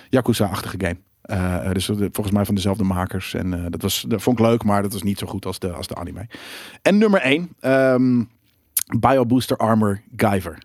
[0.10, 0.98] Yakuza-achtige game.
[1.22, 3.34] Eh, eh, dus volgens mij van dezelfde makers.
[3.34, 5.60] En eh, dat, was, dat vond ik leuk, maar dat was niet zo goed als
[5.60, 6.28] de, als de anime.
[6.82, 7.50] En nummer 1,
[9.00, 10.62] Bio Booster Armor Guyver.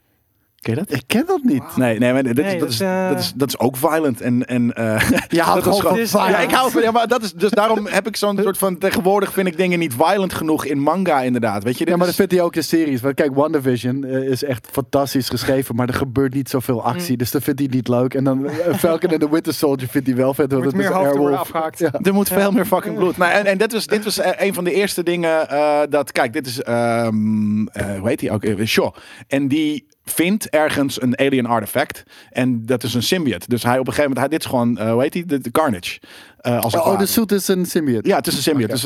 [0.67, 0.97] Ken je dat?
[0.99, 1.77] Ik ken dat niet.
[1.77, 4.21] Nee, nee, maar Nee, dat, is, dat, eh, dat, is, dat is ook violent.
[4.21, 7.09] En, en, eh, Ja, houdt dat is gewoon van ja, ik hou van, ja, maar
[7.09, 10.35] dat is, dus daarom heb ik zo'n soort van, tegenwoordig vind ik dingen niet violent
[10.35, 11.63] genoeg in manga inderdaad.
[11.63, 13.01] Weet je, dit Ja, maar dat is- vindt hij ook in series.
[13.01, 17.13] Want kijk, WandaVision eh, is echt fantastisch geschreven, maar er gebeurt niet zoveel actie.
[17.13, 17.19] Mm.
[17.19, 18.15] Dus dat vindt hij niet leuk.
[18.15, 20.53] En dan Falcon and the Winter Soldier vindt hij wel vet.
[20.53, 21.51] want het meer is Airwolf.
[21.77, 21.93] Ja.
[22.03, 23.17] Er moet veel meer fucking bloed.
[23.17, 26.13] Nou, en, en dit was, dit was een van de eerste dingen eh, dat...
[26.13, 26.63] Kijk, dit is...
[26.63, 28.45] ehm eh, hoe heet die ook?
[28.65, 28.95] Shaw.
[29.29, 32.03] En die vindt ergens een alien artifact.
[32.31, 33.49] En dat is een symbiote.
[33.49, 34.19] Dus hij op een gegeven moment...
[34.19, 34.79] Hij, dit is gewoon...
[34.79, 35.29] eh, hoe heet?
[35.29, 35.99] De, de Carnage.
[36.47, 36.99] Eh, als Oh, ware.
[36.99, 38.09] de suit is een symbiote.
[38.09, 38.73] Ja, het is een symbiote.
[38.73, 38.83] Dus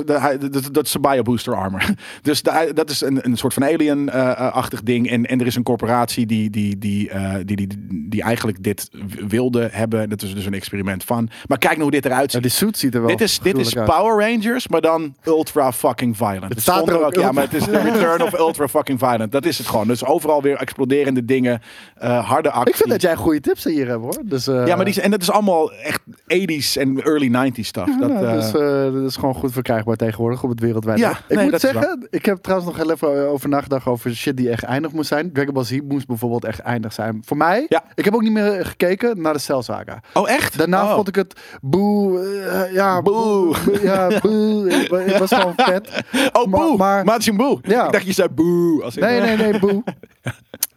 [0.50, 1.82] dat, dat is een biobooster armor.
[2.22, 5.10] Dus de- dat is een, een soort van alien-achtig ding.
[5.10, 7.68] En, en er is een corporatie die, die, die, eh, die, die,
[8.08, 8.88] die eigenlijk dit
[9.28, 10.08] wilde hebben.
[10.08, 11.28] Dat is dus een experiment van.
[11.46, 12.42] Maar kijk nou hoe dit eruit Ja, ziet.
[12.42, 13.72] die suit ziet er wel Dit is, dit is.
[13.72, 16.48] Power Rangers, maar dan ultra fucking violent.
[16.48, 19.32] Het staat er ook, Ja, maar het is de return of ultra fucking violent.
[19.32, 19.86] Dat is het gewoon.
[19.86, 21.60] Dus overal weer exploderende dingen,
[21.94, 22.70] eh, harde actie.
[22.72, 24.18] Ik vind dat jij goede tips hier hebt hoor.
[24.24, 27.98] Dus, Ja, maar die, en dat is allemaal echt 80s en early 90s stuff.
[28.00, 31.00] dat, eh, dus, eh, dat is gewoon goed verkrijgbaar tegenwoordig op het wereldwijde.
[31.00, 34.36] Ja, ik nee, moet zeggen, ik heb trouwens nog heel even over nagedacht over shit
[34.36, 35.32] die echt eindig moest zijn.
[35.32, 37.22] Dragon Ball Z moest bijvoorbeeld echt eindig zijn.
[37.24, 37.82] Voor mij, Ja.
[37.94, 40.00] ik heb ook niet meer gekeken naar de Cell Saga.
[40.14, 40.58] oh, echt?
[40.58, 40.94] Daarna Oh.
[40.94, 43.54] vond ik het boe, eh, ja, Boe.
[43.64, 44.72] boe, ja, boe.
[44.72, 45.88] Het wa- Het was gewoon vet.
[46.32, 46.76] Oh, Maar- boe.
[46.76, 47.58] maar- Majin Boe.
[47.62, 47.86] Ja.
[47.86, 48.82] Ik dacht je zei boe.
[48.82, 49.82] Als Nee, nee, nee, boe.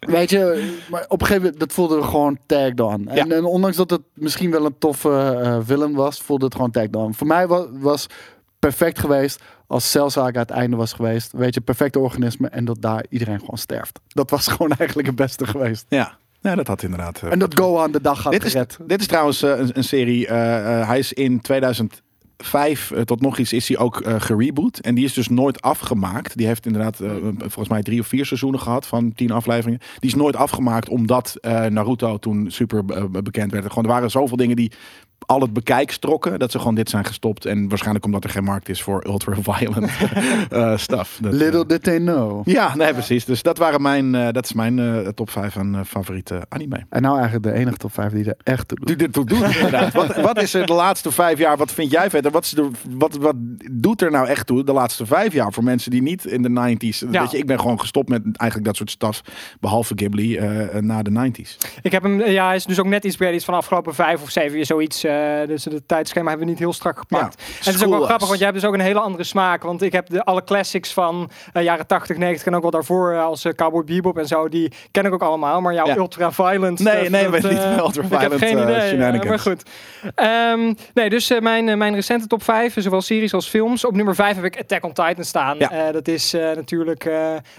[0.05, 3.07] Weet je, maar op een gegeven moment, dat voelde gewoon tagged on.
[3.07, 3.35] En, Ja.
[3.35, 6.95] en ondanks dat het misschien wel een toffe eh villain was, voelde het gewoon tagged
[6.95, 7.13] on.
[7.13, 8.07] Voor mij was, was
[8.59, 11.31] perfect geweest als Cell Saga het einde was geweest.
[11.31, 13.99] Weet je, perfecte organisme en dat daar iedereen gewoon sterft.
[14.07, 15.85] Dat was gewoon eigenlijk het beste geweest.
[15.89, 16.17] Ja.
[16.41, 17.21] ja, dat had inderdaad.
[17.23, 18.53] eh, En dat Gohan de dag had dit, is,
[18.85, 20.27] dit is trouwens eh, een, een serie.
[20.27, 21.41] hij is in
[22.43, 24.77] 2005 eh, tot nog iets is hij ook eh gereboot.
[24.77, 26.37] En die is dus nooit afgemaakt.
[26.37, 29.79] Die heeft inderdaad eh, volgens mij drie of vier seizoenen gehad van tien afleveringen.
[29.99, 31.37] Die is nooit afgemaakt omdat
[31.69, 32.85] Naruto toen super
[33.23, 33.67] bekend werd.
[33.67, 34.71] Gewoon, er waren zoveel dingen die
[35.25, 36.39] al het bekijk strokken.
[36.39, 37.45] Dat ze gewoon dit zijn gestopt.
[37.45, 39.91] En waarschijnlijk omdat er geen markt is voor ultra-violent
[40.49, 41.19] eh stuff.
[41.21, 42.47] Dat, eh, Little did they know.
[42.47, 43.25] ja, nee, precies.
[43.25, 46.85] Dus dat waren mijn, eh, dat is mijn eh, top 5 van eh, favoriete anime.
[46.89, 48.87] En nou eigenlijk de enige top 5 die er echt toe doet.
[48.87, 49.93] Die dit toe doet, inderdaad.
[49.93, 51.57] Wat, wat is er de laatste vijf jaar?
[51.57, 52.25] Wat vind jij vet?
[52.25, 52.55] En wat, is
[52.89, 53.35] wat, wat
[53.71, 56.49] doet er nou echt toe de laatste vijf jaar voor mensen die niet in de
[56.49, 57.09] 90s?
[57.11, 57.21] Ja.
[57.21, 59.21] Weet je, ik ben gewoon gestopt met eigenlijk dat soort staf,
[59.59, 61.57] behalve Ghibli, eh, na de 90s.
[61.81, 64.21] Ik heb hem, ja, hij is dus ook net iets iets van de afgelopen vijf
[64.21, 65.03] of zeven jaar zoiets.
[65.41, 67.41] Eh, dus het tijdschema hebben we niet heel strak gepakt.
[67.41, 67.45] Ja.
[67.47, 69.63] En het is ook wel grappig, want jij hebt dus ook een hele andere smaak.
[69.63, 73.13] Want ik heb de, alle classics van eh, jaren 80, 90 en ook wel daarvoor
[73.13, 75.61] eh, als Cowboy Bebop en zo, die ken ik ook allemaal.
[75.61, 75.95] Maar jouw Ja.
[75.95, 79.63] ultra-violent Nee, nee, dat, niet ultra-violent, Ik heb geen idee, maar goed.
[80.15, 83.85] Ehm, nee, dus mijn, mijn recente top 5, zowel series als films.
[83.85, 85.57] Op nummer 5 heb ik Attack on Titan staan.
[85.57, 85.91] Ja.
[85.91, 87.09] Dat is natuurlijk...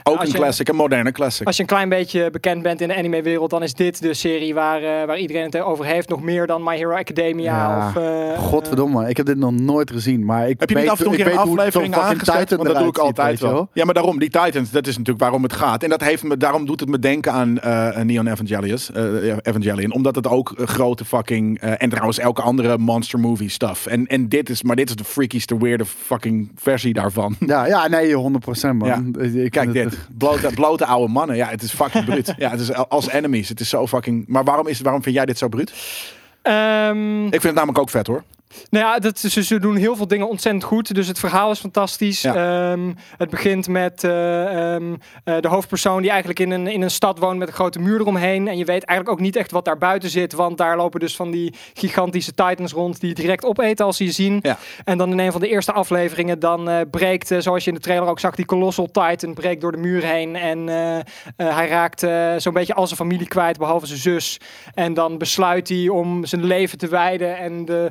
[0.03, 1.47] Ook een je- classic, een moderne classic.
[1.47, 4.55] als je een klein beetje bekend bent in de anime-wereld, dan is dit de serie
[4.55, 6.09] waar, waar iedereen het over heeft.
[6.09, 7.34] Nog meer dan My Hero Academia.
[7.39, 10.25] Ja, Of, eh, Godverdomme, ik heb dit nog nooit gezien.
[10.25, 12.51] Maar ik Heb je niet weet, af en toe een ik keer een aflevering aangezet?
[12.51, 13.69] Want dat doe ik altijd wel.
[13.73, 15.83] Ja, maar daarom, die Titans, dat is natuurlijk waarom het gaat.
[15.83, 19.93] En dat heeft me, daarom doet het me denken aan eh Neon Evangelius, eh, Evangelion.
[19.93, 21.59] Omdat het ook grote fucking...
[21.61, 23.87] eh, en trouwens elke andere monster movie stuff.
[23.87, 27.37] En, en dit is, maar dit is de freakieste, weirde fucking versie daarvan.
[27.55, 28.17] Ja, ja, nee, 100%
[28.75, 28.89] man.
[28.89, 29.03] Ja.
[29.31, 29.99] Ik Kijk het- dit.
[30.19, 31.37] Blote, blote oude mannen.
[31.37, 32.35] Ja, het is fucking bruut.
[32.39, 33.49] Ja, het is als enemies.
[33.49, 34.25] Het is zo fucking...
[34.27, 35.73] Maar waarom, is, waarom vind jij dit zo bruut?
[36.45, 38.23] Ehm, Ik vind het namelijk ook vet hoor.
[38.71, 40.95] Nou ja, dat, ze, ze doen heel veel dingen ontzettend goed.
[40.95, 42.23] Dus het verhaal is fantastisch.
[42.23, 42.35] Ja.
[42.35, 44.95] Ehm, het begint met eh, ehm,
[45.25, 48.01] eh, de hoofdpersoon die eigenlijk in een, in een stad woont met een grote muur
[48.01, 48.49] eromheen.
[48.49, 50.33] En je weet eigenlijk ook niet echt wat daar buiten zit.
[50.33, 54.11] Want daar lopen dus van die gigantische titans rond die direct opeten als ze je
[54.11, 54.39] zien.
[54.43, 54.59] Ja.
[54.85, 57.83] En dan in een van de eerste afleveringen dan eh, breekt, zoals je in de
[57.83, 60.37] trailer ook zag, die Colossal Titan breekt door de muur heen.
[60.37, 60.69] En
[61.37, 62.07] hij raakt
[62.43, 64.41] zo'n beetje al zijn familie kwijt, behalve zijn zus.
[64.75, 67.91] En dan besluit hij om zijn leven te wijden en de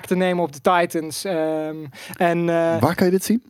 [0.00, 1.24] wraak te nemen op de Titans.
[1.24, 1.76] Ehm,
[2.16, 3.42] en eh, Waar kan je dit zien?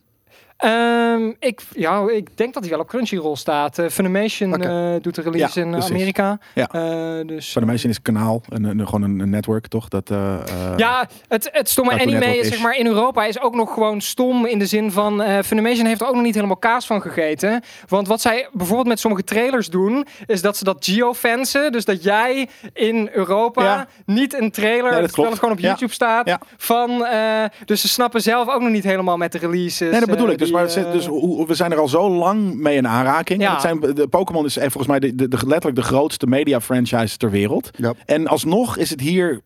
[0.60, 3.78] Ehm, ik, ja, ik denk dat hij wel op Crunchyroll staat.
[3.78, 5.90] Eh, Funimation eh, doet de release Ja, in precies.
[5.90, 6.38] Amerika.
[6.54, 6.68] Ja.
[6.68, 8.42] Eh, dus, meesten is het kanaal.
[8.48, 9.88] Een, een, gewoon een, een network, toch?
[9.88, 10.42] Dat, eh, eh,
[10.76, 14.46] Ja, het, het stomme anime is, zeg maar, in Europa is ook nog gewoon stom
[14.46, 17.62] in de zin van eh Funimation heeft er ook nog niet helemaal kaas van gegeten.
[17.88, 21.72] Want wat zij bijvoorbeeld met sommige trailers doen, is dat ze dat geofensen.
[21.72, 23.86] Dus dat jij in Europa Ja.
[24.06, 25.30] niet een trailer, dat terwijl klopt.
[25.30, 25.60] het gewoon op.
[25.60, 27.04] YouTube staat, van...
[27.06, 29.90] eh, dus ze snappen zelf ook nog niet helemaal met de releases.
[29.90, 30.38] Nee, dat bedoel eh, ik.
[30.38, 33.40] Dus, maar zit- eh, dus hoe- we zijn er al zo lang mee in aanraking.
[33.40, 33.46] Ja.
[33.46, 36.26] En Het zijn, de Pokémon is eh, volgens mij de, de, de- letterlijk de grootste
[36.26, 37.70] media franchise ter wereld.
[37.76, 37.92] Ja.
[38.06, 39.40] En alsnog is het hier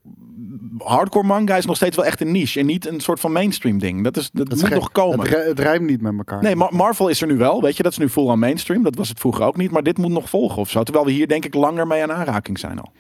[0.78, 3.78] hardcore manga is nog steeds wel echt een niche en niet een soort van mainstream
[3.78, 4.04] ding.
[4.04, 5.20] Dat, is, dat, moet nog komen.
[5.28, 6.42] Het, het rijmt niet met elkaar.
[6.42, 8.82] Nee, Mar- Marvel is er nu wel, weet je, dat is nu full aan mainstream.
[8.82, 10.82] Dat was het vroeger ook niet, maar dit moet nog volgen of zo.
[10.82, 12.92] Terwijl we hier denk ik langer mee aan aanraking zijn al.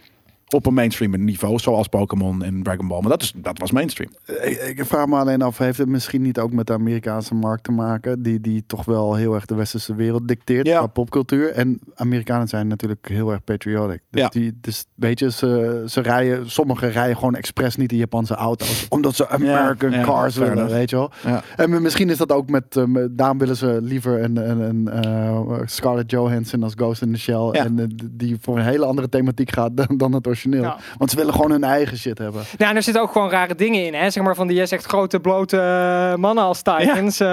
[0.48, 3.00] Op een mainstream niveau, zoals Pokémon en Dragon Ball.
[3.00, 4.10] Maar dat, is, dat was mainstream.
[4.42, 7.64] Ik, ik vraag me alleen af, heeft het misschien niet ook met de Amerikaanse markt
[7.64, 8.22] te maken?
[8.22, 10.78] Die, die toch wel heel erg de westerse wereld dicteert Ja.
[10.78, 11.50] qua popcultuur.
[11.50, 14.00] En Amerikanen zijn natuurlijk heel erg patriotic.
[14.10, 14.28] Dus, Ja.
[14.28, 18.86] die, dus weet je, ze, ze rijden, sommigen rijden gewoon expres niet in Japanse auto's.
[18.88, 21.10] Omdat ze American ja, cars willen, weet je wel.
[21.24, 21.42] Ja.
[21.56, 24.88] En misschien is dat ook met, eh, met- daarom willen ze liever een, een, een
[24.88, 27.48] eh, Scarlett Johansson als Ghost in the Shell.
[27.50, 30.62] En eh, die voor een hele andere thematiek gaat dan, dan het origineel.
[30.62, 30.76] Ja.
[30.98, 32.42] Want ze willen gewoon hun eigen shit hebben.
[32.56, 33.94] Ja, en er zitten ook gewoon rare dingen in.
[33.94, 34.10] Hè?
[34.10, 37.20] Zeg maar van die jij zegt grote blote eh, mannen als Titans.
[37.20, 37.28] eh,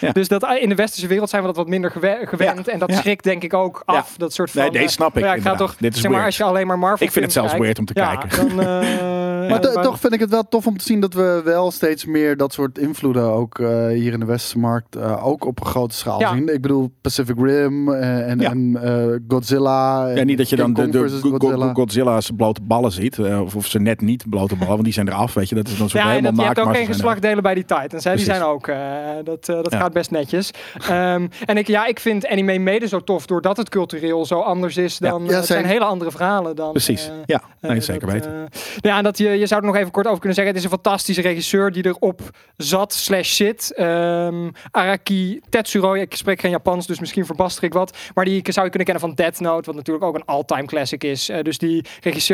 [0.00, 0.12] Ja.
[0.12, 2.66] Dus dat in de westerse wereld zijn we dat wat minder gewe- gewend.
[2.66, 2.72] Ja.
[2.72, 2.96] En dat Ja.
[2.96, 4.14] schrikt denk ik ook af.
[4.16, 4.60] Dat soort van.
[4.62, 5.76] Nee, deze eh, snap ik Ja, ik ga toch.
[5.78, 7.06] Dit is zeg maar als je alleen maar Marvel.
[7.06, 8.48] Ik vind het zelfs kijkt, weird om te ja, kijken.
[8.56, 11.40] Dan, eh, Maar to- toch vind ik het wel tof om te zien dat we
[11.44, 15.44] wel steeds meer dat soort invloeden ook eh, hier in de westerse markt eh, ook
[15.44, 16.32] op een grote schaal Ja.
[16.34, 16.54] zien.
[16.54, 18.50] Ik bedoel Pacific Rim en, Ja.
[18.50, 20.08] en eh, Godzilla.
[20.08, 23.18] Ja, en niet dat je dan de, de Godzilla's blote ballen ziet.
[23.18, 25.34] eh, Of, of ze net niet blote ballen, want die zijn eraf.
[25.34, 27.54] Weet je, dat is dan zo Ja, helemaal dat, je hebt ook geen geslachtdelen bij
[27.54, 28.04] die Titans.
[28.04, 28.14] Hè?
[28.16, 28.66] Die zijn ook.
[28.68, 28.76] eh,
[29.24, 29.78] dat eh, dat Ja.
[29.78, 30.50] gaat best netjes.
[30.88, 34.76] Ehm, en ik, ja, ik vind anime mede zo tof doordat het cultureel zo anders
[34.76, 35.24] is dan.
[35.24, 36.70] Ja, het zijn hele andere verhalen dan.
[36.72, 38.48] Precies, ja, nee, zeker dat, weten.
[38.80, 40.54] ja, en dat je, je zou er nog even kort over kunnen zeggen.
[40.54, 42.20] Het is een fantastische regisseur die erop
[42.56, 43.72] zat slash zit.
[43.76, 45.94] Ehm, Araki Tetsuro.
[45.94, 47.96] Ik spreek geen Japans, dus misschien verbaster ik wat.
[48.14, 51.04] Maar die zou je kunnen kennen van Death Note, wat natuurlijk ook een all-time classic
[51.04, 51.28] is.
[51.28, 51.84] Eh, dus die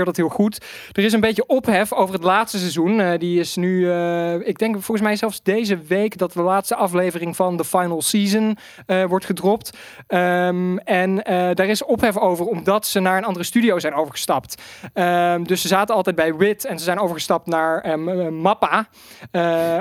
[0.03, 0.65] dat heel goed.
[0.93, 3.01] Er is een beetje ophef over het laatste seizoen.
[3.01, 6.75] Eh, die is nu, eh, ik denk volgens mij zelfs deze week dat de laatste
[6.75, 8.57] aflevering van de final season
[8.87, 9.79] eh, wordt gedropt.
[10.07, 11.15] Ehm, en
[11.55, 14.63] daar is ophef over omdat ze naar een andere studio zijn overgestapt.
[14.93, 18.89] Ehm, dus ze zaten altijd bij WIT en ze zijn overgestapt naar ehm, eh, Mappa.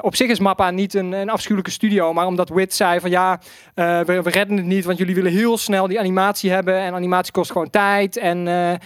[0.02, 3.40] Op zich is Mappa niet een, een afschuwelijke studio, maar omdat WIT zei van ja,
[3.74, 7.34] we, we redden het niet, want jullie willen heel snel die animatie hebben en animatie
[7.34, 8.18] kost gewoon tijd.
[8.18, 8.80] En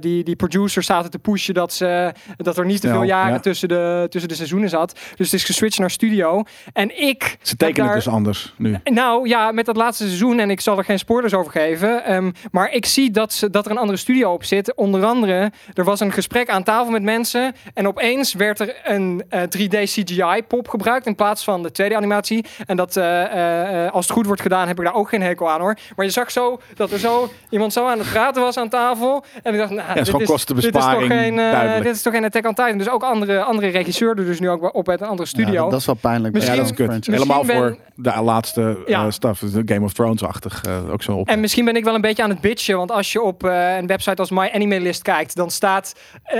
[0.00, 3.38] die, die producers zaten te pushen dat, ze, dat er niet te veel jaren ja.
[3.40, 4.92] tussen, de, tussen de seizoenen zat.
[5.16, 6.42] Dus het is geswitcht naar studio.
[6.72, 8.78] En ik Ze tekenen daar- het dus anders nu.
[8.84, 12.04] nou ja, met dat laatste seizoen, en ik zal er geen spoilers over geven.
[12.04, 14.74] ehm, maar ik zie dat, ze, dat er een andere studio op zit.
[14.74, 17.54] Onder andere, er was een gesprek aan tafel met mensen.
[17.74, 22.44] En opeens werd er een eh, 3D CGI-pop gebruikt in plaats van de 2D-animatie.
[22.66, 25.22] En dat, eh, eh, eh, als het goed wordt gedaan, heb ik daar ook geen
[25.22, 25.76] hekel aan hoor.
[25.96, 29.24] Maar je zag zo dat er zo iemand zo aan het praten was aan tafel.
[29.42, 32.24] En ik dacht, nou, is dit, dit is toch geen, eh, dit is toch geen
[32.24, 32.78] Attack on Titan.
[32.78, 35.52] Dus ook andere, andere regisseur er dus nu ook op uit een andere studio.
[35.52, 36.34] Ja, dat, dat is wel pijnlijk.
[36.34, 37.06] Misschien- Ja, dat is kut.
[37.06, 39.04] Helemaal voor de laatste Ja.
[39.04, 39.40] eh stuff.
[39.40, 40.62] Dus de Game of Thrones-achtig.
[40.64, 41.28] eh, ook zo op.
[41.28, 43.76] En misschien ben ik wel een beetje aan het bitchen, want als je op eh,
[43.76, 45.94] een website als My Anime List kijkt, dan staat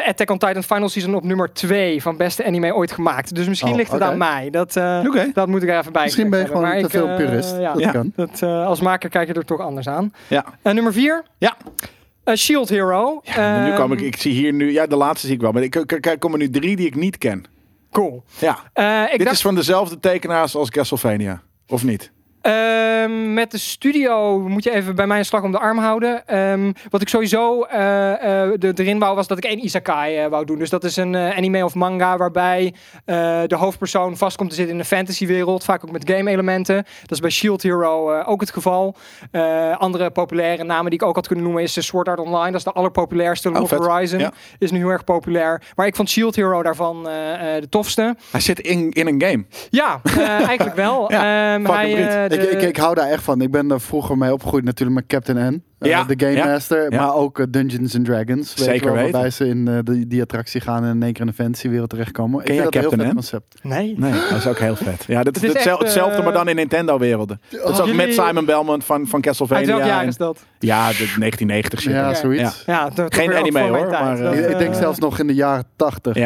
[0.07, 3.35] Attack on Titan Final Season op nummer 2 van beste anime ooit gemaakt.
[3.35, 4.51] Dus misschien Oh, ligt het aan mij.
[4.51, 5.01] Dat, eh,
[5.33, 6.83] dat moet ik er even bij Misschien ben je gewoon hebben.
[6.83, 7.57] te veel Maar ik, eh, purist.
[7.59, 7.91] ja, dat Ja.
[7.91, 8.13] kan.
[8.17, 10.13] dat, eh, als maker kijk je er toch anders aan.
[10.29, 10.45] Ja.
[10.63, 11.57] En nummer 4, Ja.
[12.37, 13.21] Shield Hero.
[13.25, 15.53] Ja, nu Ehm, kom ik, ik zie hier nu, ja, de laatste zie ik wel.
[15.53, 17.45] Maar ik, ik, ik kom er nu drie die ik niet ken.
[17.91, 18.23] Cool.
[18.39, 21.43] Ja, Eh, ik dit dacht, is van dezelfde tekenaars als Castlevania.
[21.69, 22.12] Of niet?
[22.43, 26.27] Ehm, met de studio moet je even bij mij een slag om de arm houden.
[26.27, 30.27] Ehm, wat ik sowieso eh, eh, de, erin wou, was dat ik één isekai eh,
[30.27, 30.59] wou doen.
[30.59, 32.75] Dus dat is een anime of manga waarbij
[33.47, 35.65] de hoofdpersoon vast komt te zitten in een fantasywereld.
[35.65, 36.77] Vaak ook met game elementen.
[37.01, 38.95] Dat is bij Shield Hero ook het geval.
[39.79, 42.51] Andere populaire namen die ik ook had kunnen noemen is Sword Art Online.
[42.51, 43.51] Dat is de allerpopulairste.
[43.51, 43.71] Oh.
[43.71, 44.33] Horizon Ja.
[44.59, 45.63] is nu heel erg populair.
[45.77, 48.17] Maar ik vond Shield Hero daarvan de tofste.
[48.31, 49.45] Hij zit in, in een game.
[49.71, 50.01] Ja,
[50.47, 51.01] eigenlijk wel.
[51.13, 53.41] Ja, fucking hij, Ik, de- ik, ik hou daar echt van.
[53.41, 55.63] Ik ben er vroeger mee opgegroeid natuurlijk met Captain N.
[55.79, 56.93] eh, Ja, de Game ja, Master.
[56.93, 57.01] ja.
[57.01, 58.55] Maar ook eh, Dungeons and Dragons.
[58.55, 59.13] Weet Zeker wel, weten.
[59.13, 61.91] Waarbij ze in eh, die, die attractie gaan en in één keer in de fantasywereld
[61.91, 62.45] terechtkomen.
[62.45, 63.39] Ken ik vind dat een heel Captain vet N?
[63.41, 63.65] concept.
[63.65, 63.95] Nee.
[63.99, 65.05] Nee, dat is ook heel vet.
[65.15, 67.41] Ja, dat is, Het is hetzel- echt, eh, hetzelfde, maar dan in Nintendo-werelden.
[67.51, 69.67] Dat is ook jullie- met Simon Belmont van, van Uit Castlevania.
[69.67, 70.39] welk jaar en- is dat?
[70.59, 71.93] Ja, de 1990 shit.
[71.93, 72.15] Ja, Ja.
[72.15, 72.63] zoiets.
[72.67, 76.17] Ja, Geen anime, hoor, maar, eh, Ik- denk eh, zelfs nog in de jaren tachtig.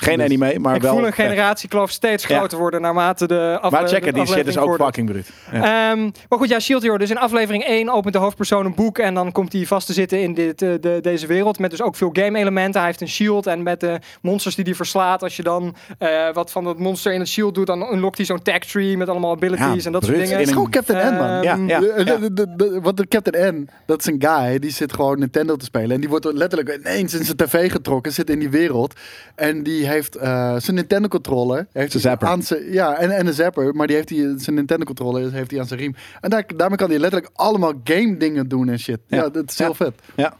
[0.00, 0.94] Geen Dus- anime, maar ik wel...
[0.94, 2.36] voel een generatiekloof steeds Ja.
[2.36, 4.82] groter worden naarmate de af, Maar checken, die shit is aflevering ook vordert.
[4.96, 5.30] fucking bruut.
[5.62, 5.90] Ja.
[5.92, 6.98] Ehm, maar goed, ja, Shield Hero.
[6.98, 9.92] Dus in aflevering 1 opent de hoofdpersoon een boek en dan komt hij vast te
[9.92, 11.58] zitten in dit, eh, de, deze wereld.
[11.58, 12.80] Met dus ook veel game elementen.
[12.80, 15.22] Hij heeft een shield en met de monsters die hij verslaat.
[15.22, 18.26] Als je dan eh, wat van dat monster in het shield doet, dan unlockt hij
[18.26, 20.30] zo'n tag tree met allemaal abilities Ja, en dat soort dingen.
[20.38, 21.28] Het is gewoon Captain N, man.
[21.28, 21.80] Ehm, Ja, ja.
[21.80, 25.18] De- de- de- de- Want de Captain N, dat is een guy, die zit gewoon
[25.18, 25.90] Nintendo te spelen.
[25.90, 28.94] En die wordt letterlijk ineens in zijn tv getrokken, zit in die wereld.
[29.34, 31.66] En die heeft eh, zijn Nintendo controller.
[31.72, 32.28] Heeft Zijn zapper.
[32.28, 33.74] Aan zijn, ja, en, en een zapper.
[33.74, 35.94] Maar die heeft hij, zijn Nintendo controller heeft hij aan zijn riem.
[36.20, 38.98] En daar, daarmee kan hij letterlijk allemaal game dingen doen en shit.
[39.06, 39.28] Ja, Ja.
[39.28, 39.94] dat is heel vet.
[40.16, 40.36] Ja.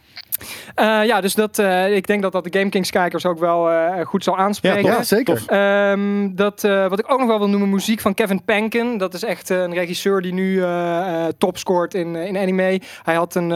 [0.74, 4.06] Eh, ja, dus dat, eh, ik denk dat dat de GameKings kijkers ook wel eh,
[4.06, 4.82] goed zal aanspreken.
[4.82, 5.42] Ja, zeker.
[5.46, 8.98] Ehm, dat, eh, wat ik ook nog wel wil noemen, muziek van Kevin Pankin.
[8.98, 12.80] Dat is echt een regisseur die nu eh, eh, top scoort in, in anime.
[13.02, 13.50] Hij had een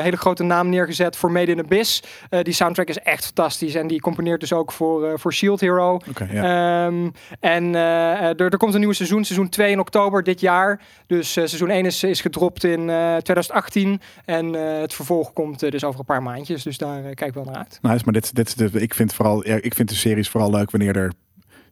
[0.00, 2.02] hele grote naam neergezet voor Made in Abyss.
[2.30, 3.74] Eh, die soundtrack is echt fantastisch.
[3.74, 5.94] En die componeert dus ook voor, eh, voor Shield Hero.
[5.94, 6.86] Oké, ja.
[6.86, 7.08] Ehm,
[7.40, 10.80] en eh, er, er komt een nieuwe seizoen, seizoen 2 in oktober dit jaar.
[11.06, 14.00] Dus eh, seizoen 1 is, is gedropt in eh, 2018.
[14.24, 16.62] En eh, het vervolg komt dus over een paar maandjes.
[16.62, 17.78] Dus daar eh, kijk ik wel naar uit.
[17.82, 20.70] Nice, maar dit, dit de, ik vind vooral, ja, ik vind de series vooral leuk
[20.70, 21.12] wanneer er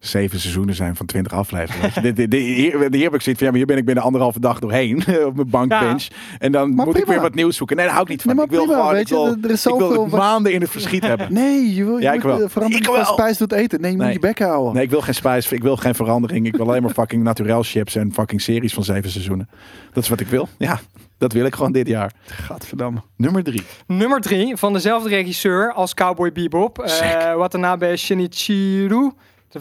[0.01, 1.91] zeven seizoenen zijn van 20 afleveringen.
[2.03, 4.03] Dit, dit, dit- hier, hier heb ik zoiets van, ja, maar hier ben ik binnen
[4.03, 6.07] anderhalve dag doorheen op mijn bankbench.
[6.39, 7.75] En dan Maar moet ik weer wat nieuws zoeken.
[7.75, 8.35] Nee, daar hou ik niet van.
[8.35, 10.19] Nee, ik wil prima, gewoon, weet ik wil, je, er is ik wil het wat-
[10.19, 11.33] maanden in het verschiet hebben.
[11.41, 12.37] Nee, je wil, je Ja, moet ik wel.
[12.37, 13.81] de verandering Ik van spijs doet eten.
[13.81, 14.73] Nee, je moet je bek houden.
[14.73, 16.45] Nee, ik wil geen spijs, ik wil geen verandering.
[16.45, 19.49] Ik wil alleen maar fucking naturel chips en fucking series van zeven seizoenen.
[19.93, 20.47] Dat is wat ik wil.
[20.57, 20.79] Ja,
[21.17, 22.11] dat wil ik gewoon dit jaar.
[22.25, 23.01] Gadverdamme.
[23.15, 23.61] Nummer drie.
[23.87, 26.79] Nummer drie van dezelfde regisseur als Cowboy Bebop.
[26.79, 27.33] eh Sick.
[27.37, 29.13] Watanabe Shinichiro.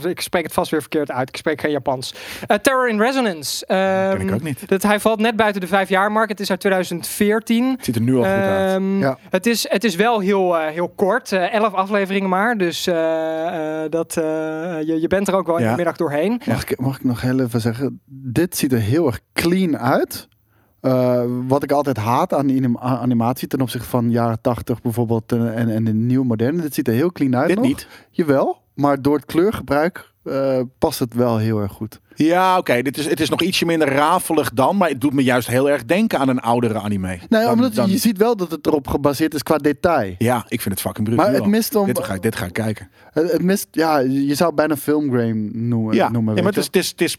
[0.09, 1.29] Ik spreek het vast weer verkeerd uit.
[1.29, 2.15] Ik spreek geen Japans.
[2.47, 3.67] Eh, Terror in Resonance.
[3.67, 4.69] Ken ik Ehm, ook niet.
[4.69, 6.29] Dat, hij valt net buiten de vijf jaar mark.
[6.29, 7.71] Het is uit 2014.
[7.71, 8.75] Het ziet er nu al goed uit.
[8.77, 9.19] Ehm, Ja.
[9.31, 11.33] het, is, het is wel heel, eh, heel kort.
[11.33, 12.57] eh, elf afleveringen maar.
[12.59, 14.25] Dus eh, eh, dat, eh,
[14.83, 15.71] je, je bent er ook wel in Ja.
[15.71, 16.41] de middag doorheen.
[16.47, 18.01] Mag, ik, mag ik nog heel even zeggen?
[18.07, 20.29] Dit ziet er heel erg clean uit.
[20.81, 25.33] Eh, wat ik altijd haat aan anim- aan animatie ten opzichte van jaren 80 bijvoorbeeld
[25.33, 26.63] en, en de nieuwe moderne.
[26.63, 27.67] Dit ziet er heel clean uit Dit nog.
[27.67, 27.87] niet.
[28.11, 32.01] Jawel, maar door het kleurgebruik eh, past het wel heel erg goed.
[32.27, 32.83] Ja, oké.
[32.83, 35.71] dit is Het is nog ietsje minder rafelig dan, maar het doet me juist heel
[35.71, 37.07] erg denken aan een oudere anime.
[37.07, 40.15] Nee, Dan- omdat dan- je ziet wel dat het erop gebaseerd is qua detail.
[40.19, 41.19] Ja, ik vind het fucking bruut.
[41.21, 41.87] Maar het mist om.
[41.87, 42.89] Dit ga, ik, dit ga ik kijken.
[43.13, 45.95] Het, het mist, ja, je zou bijna filmgrain noemen.
[45.95, 47.17] Ja, noemen ja maar het is, het, is, het is,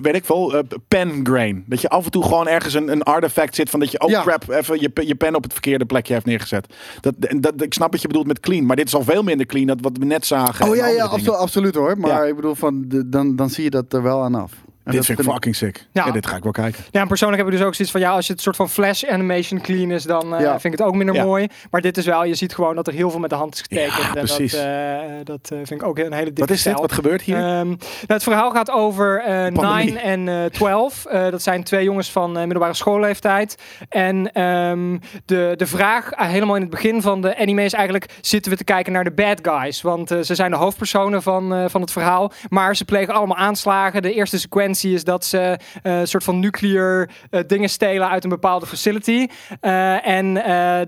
[0.00, 1.64] weet ik veel, eh, pen grain.
[1.66, 4.10] Dat je af en toe gewoon ergens een, een artefact zit van dat je, oh
[4.10, 4.22] Ja.
[4.22, 6.74] crap, even je, je pen op het verkeerde plekje heeft neergezet.
[7.00, 9.46] Dat, dat, ik snap wat je bedoelt met clean, maar dit is al veel minder
[9.46, 10.68] clean dan wat we net zagen.
[10.68, 11.98] Oh ja, ja absolu- absoluut hoor.
[11.98, 12.22] Maar Ja.
[12.24, 14.67] ik bedoel, van de, dan, dan zie je dat er wel aan af.
[14.88, 15.86] En Dit dat vind ik fucking sick.
[15.92, 16.06] Ja.
[16.06, 16.12] Ja.
[16.12, 16.84] dit ga ik wel kijken.
[16.90, 18.00] Ja, en persoonlijk heb ik dus ook zoiets van...
[18.00, 20.02] Ja, als je het soort van flash animation clean is...
[20.02, 20.50] dan eh, Ja.
[20.60, 21.24] vind ik het ook minder Ja.
[21.24, 21.46] mooi.
[21.70, 22.24] Maar dit is wel...
[22.24, 23.96] Je ziet gewoon dat er heel veel met de hand is getekend.
[23.96, 24.52] Ja, en precies.
[24.52, 26.58] Dat, eh, dat eh, vind ik ook een hele dikke Wat is dit?
[26.72, 26.80] stijl.
[26.80, 27.36] Wat gebeurt hier?
[27.36, 29.22] Ehm, nou, het verhaal gaat over.
[29.52, 31.04] 9 en eh 12.
[31.04, 33.56] Eh, dat zijn twee jongens van middelbare schoolleeftijd.
[33.88, 38.50] En ehm, de, de vraag, helemaal in het begin van de anime, is eigenlijk: zitten
[38.52, 39.82] we te kijken naar de bad guys?
[39.82, 42.32] Want ze zijn de hoofdpersonen van, van het verhaal.
[42.48, 44.02] Maar ze plegen allemaal aanslagen.
[44.02, 48.24] De eerste sequentie is dat ze eh, een soort van nuclear eh, dingen stelen uit
[48.24, 49.26] een bepaalde facility.
[49.60, 50.34] Eh, en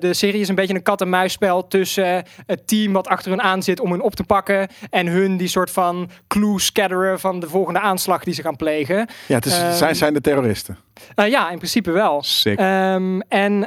[0.00, 3.80] de serie is een beetje een kat-en-muisspel tussen het team wat achter hun aan zit
[3.80, 4.68] om hun op te pakken.
[4.90, 9.08] En hun die soort van clue scatteren van de volgende aanslag die ze gaan plegen.
[9.26, 10.78] ja, het is, ehm, zij zijn de terroristen.
[11.14, 12.22] Ja, in principe wel.
[12.22, 12.58] Sick.
[12.58, 13.60] Ehm, en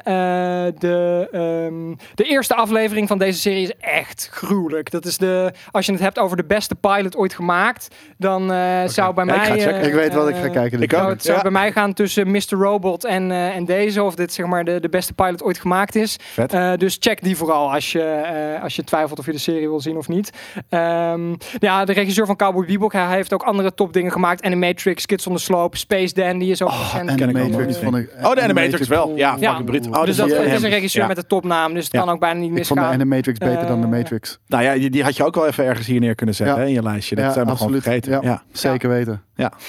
[0.80, 4.91] de, ehm, de eerste aflevering van deze serie is echt gruwelijk.
[4.91, 7.88] Dat is de, als je het hebt over de beste pilot ooit gemaakt,
[8.18, 8.41] dan
[8.90, 9.82] zou bij ik mij.
[9.82, 10.81] Ik weet wat ik ga eh, kijken.
[10.81, 10.99] ik ook.
[10.99, 11.41] zou het zou Ja.
[11.41, 12.41] bij mij gaan tussen Mr.
[12.49, 15.95] Robot en, eh, en deze, of dit zeg maar de, de beste pilot ooit gemaakt
[15.95, 16.15] is.
[16.22, 16.53] Vet.
[16.53, 19.68] Eh, dus check die vooral als je, eh, als je twijfelt of je de serie
[19.69, 20.30] wil zien of niet.
[20.69, 24.44] Ehm, ja, de regisseur van Cowboy Bebop, hij heeft ook andere topdingen gemaakt.
[24.44, 27.10] Animatrix, Kids on the Slope, Space Dandy is ook recent.
[27.10, 28.10] En de ik Matrix vond ik.
[28.23, 29.11] Oh, de Animatrix wel.
[29.15, 29.48] Ja, Ja.
[29.49, 29.88] fucking bruut.
[29.88, 30.64] Oh, dus dat is het is hem.
[30.64, 31.07] een regisseur Ja.
[31.07, 31.99] met een topnaam, dus het Ja.
[31.99, 32.94] kan ook bijna niet Ik vond de misgaan.
[33.02, 34.40] Animatrix beter dan de Matrix.
[34.48, 36.61] Nou ja, die, die had je ook wel even ergens hier neer kunnen zetten Ja.
[36.61, 37.15] hè, in je lijstje.
[37.15, 37.84] Dat Ja, zijn we gewoon absoluut.
[37.84, 38.11] vergeten.
[38.11, 38.19] Ja.
[38.22, 38.44] Ja.
[38.52, 39.22] Zeker weten.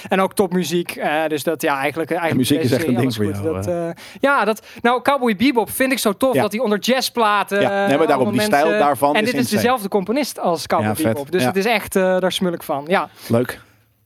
[0.09, 0.91] En ook topmuziek.
[0.91, 2.11] eh, dus dat ja, eigenlijk.
[2.11, 3.89] eigenlijk muziek is echt een ding voor jou, Dat, eh,
[4.21, 4.67] ja, dat.
[4.83, 6.43] Nou, Cowboy Bebop vind ik zo tof Ja.
[6.43, 7.61] dat hij onder jazzplaten.
[7.61, 10.67] Ja, nee, maar eh, daarom, die stijl daarvan En is dit is dezelfde componist als
[10.67, 11.03] Cowboy Ja.
[11.09, 11.31] Bebop.
[11.31, 12.85] Dus het is echt, daar smul ik van.
[12.89, 13.09] Ja.
[13.29, 13.61] Leuk.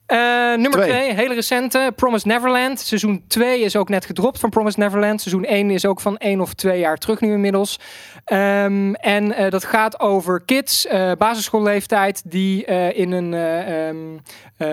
[0.08, 0.18] Eh,
[0.54, 0.88] nummer Twee.
[0.88, 1.92] 2, hele recente.
[1.96, 2.80] Promised Neverland.
[2.80, 5.20] Seizoen 2 is ook net gedropt van Promised Neverland.
[5.20, 7.78] Seizoen 1 is ook van 1 of 2 jaar terug nu inmiddels.
[8.24, 12.64] Ehm, en eh, dat gaat over kids, eh, basisschoolleeftijd, die
[12.94, 13.96] in, een, eh, ehm,
[14.56, 14.68] eh,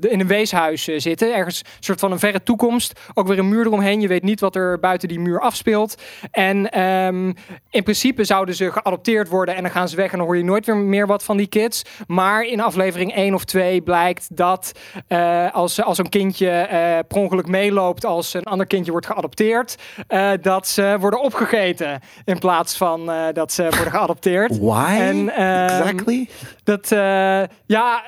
[0.00, 1.34] de- in een weeshuis zitten.
[1.34, 3.00] Ergens een soort van een verre toekomst.
[3.14, 4.00] Ook weer een muur eromheen.
[4.00, 6.02] Je weet niet wat er buiten die muur afspeelt.
[6.30, 7.26] En ehm,
[7.70, 10.44] in principe zouden ze geadopteerd worden en dan gaan ze weg en dan hoor je
[10.44, 11.82] nooit weer meer wat van die kids.
[12.06, 14.64] Maar in aflevering 1 of 2 blijkt dat
[15.08, 19.76] eh, als, als een kindje eh per ongeluk meeloopt als een ander kindje wordt geadopteerd,
[20.08, 24.58] eh, dat ze worden opgegeten in plaats van dat ze worden geadopteerd.
[24.58, 24.96] Why?
[24.98, 26.28] En, ehm, exactly?
[26.66, 28.02] Dat, eh, ja,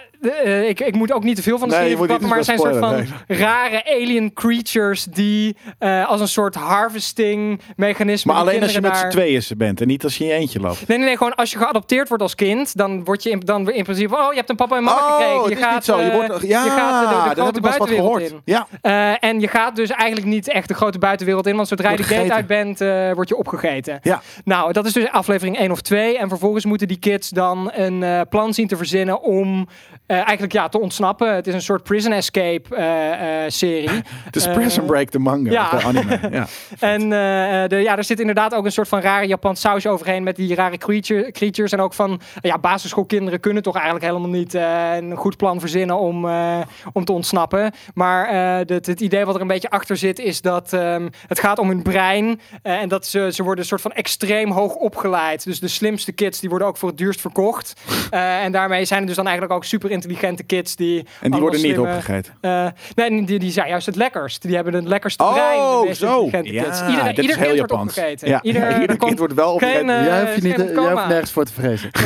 [0.45, 2.59] eh, ik, ik moet ook niet te veel van de serie verklappen, maar het zijn
[2.59, 8.33] soort van rare alien creatures die eh, als een soort harvesting mechanisme.
[8.33, 10.31] Maar alleen als je met kinderen z'n daar- tweeën bent en niet als je in
[10.31, 10.89] je eentje loopt.
[10.89, 13.71] Nee, nee, nee, gewoon als je geadopteerd wordt als kind, dan word je in, dan
[13.71, 15.39] in principe, oh, je hebt een papa en mama gekregen.
[15.41, 16.01] het Je is gaat, niet zo.
[16.01, 18.31] Je wordt, ja, je gaat de, de grote wat buitenwereld gehoord.
[18.31, 18.41] in.
[18.45, 21.97] Ja, en je gaat dus eigenlijk niet echt de grote buitenwereld in, want zodra je
[21.97, 22.79] de gate uit bent,
[23.15, 23.99] word je opgegeten.
[24.03, 24.23] ja.
[24.45, 26.19] Nou, dat is dus aflevering 1 of 2.
[26.19, 28.21] En vervolgens moeten die kids dan een eh,
[28.55, 29.69] zien te verzinnen om
[30.17, 31.35] eigenlijk ja, te ontsnappen.
[31.35, 33.91] Het is een soort prison escape eh, eh, serie.
[34.25, 35.71] Het is Eh, Prison Break de manga, ja.
[35.71, 36.19] de anime.
[36.39, 36.47] Ja.
[36.79, 40.23] En eh, de, ja, er zit inderdaad ook een soort van rare Japans saus overheen
[40.23, 41.73] met die rare creature, creatures.
[41.73, 45.99] En ook van, ja, basisschoolkinderen kunnen toch eigenlijk helemaal niet eh, een goed plan verzinnen
[45.99, 46.59] om, eh,
[46.93, 47.73] om te ontsnappen.
[47.95, 51.41] Maar eh, het, het idee wat er een beetje achter zit is dat ehm, het
[51.41, 52.41] gaat om hun brein.
[52.63, 55.45] eh, en dat ze, ze worden een soort van extreem hoog opgeleid.
[55.45, 57.73] Dus de slimste kids die worden ook voor het duurst verkocht.
[58.11, 61.07] Eh, en daarmee zijn er dus dan eigenlijk ook super intelligente kids die...
[61.21, 62.35] En die worden niet opgegeten.
[62.41, 64.43] eh, nee, die, die zijn juist het lekkerst.
[64.43, 65.81] Die hebben het lekkerste Oh, brein.
[65.81, 66.23] de meest zo.
[66.23, 66.81] intelligente Ja, kids.
[67.21, 68.29] Ieder, heel wordt opgegeten.
[68.29, 69.89] Ja, Ieder, ja, er ieder komt kind wordt wel opgegeten.
[69.89, 71.91] Geen, eh, jij, hoeft je niet, geen jij hoeft nergens voor te vrezen.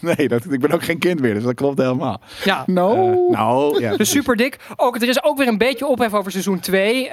[0.16, 2.20] nee, dat, ik ben ook geen kind meer, dus dat klopt helemaal.
[2.44, 2.62] Ja.
[2.66, 3.10] No.
[3.12, 3.96] Eh, nou, ja.
[3.96, 4.58] Dus super dik.
[4.76, 7.10] Ook, er is ook weer een beetje ophef over seizoen 2.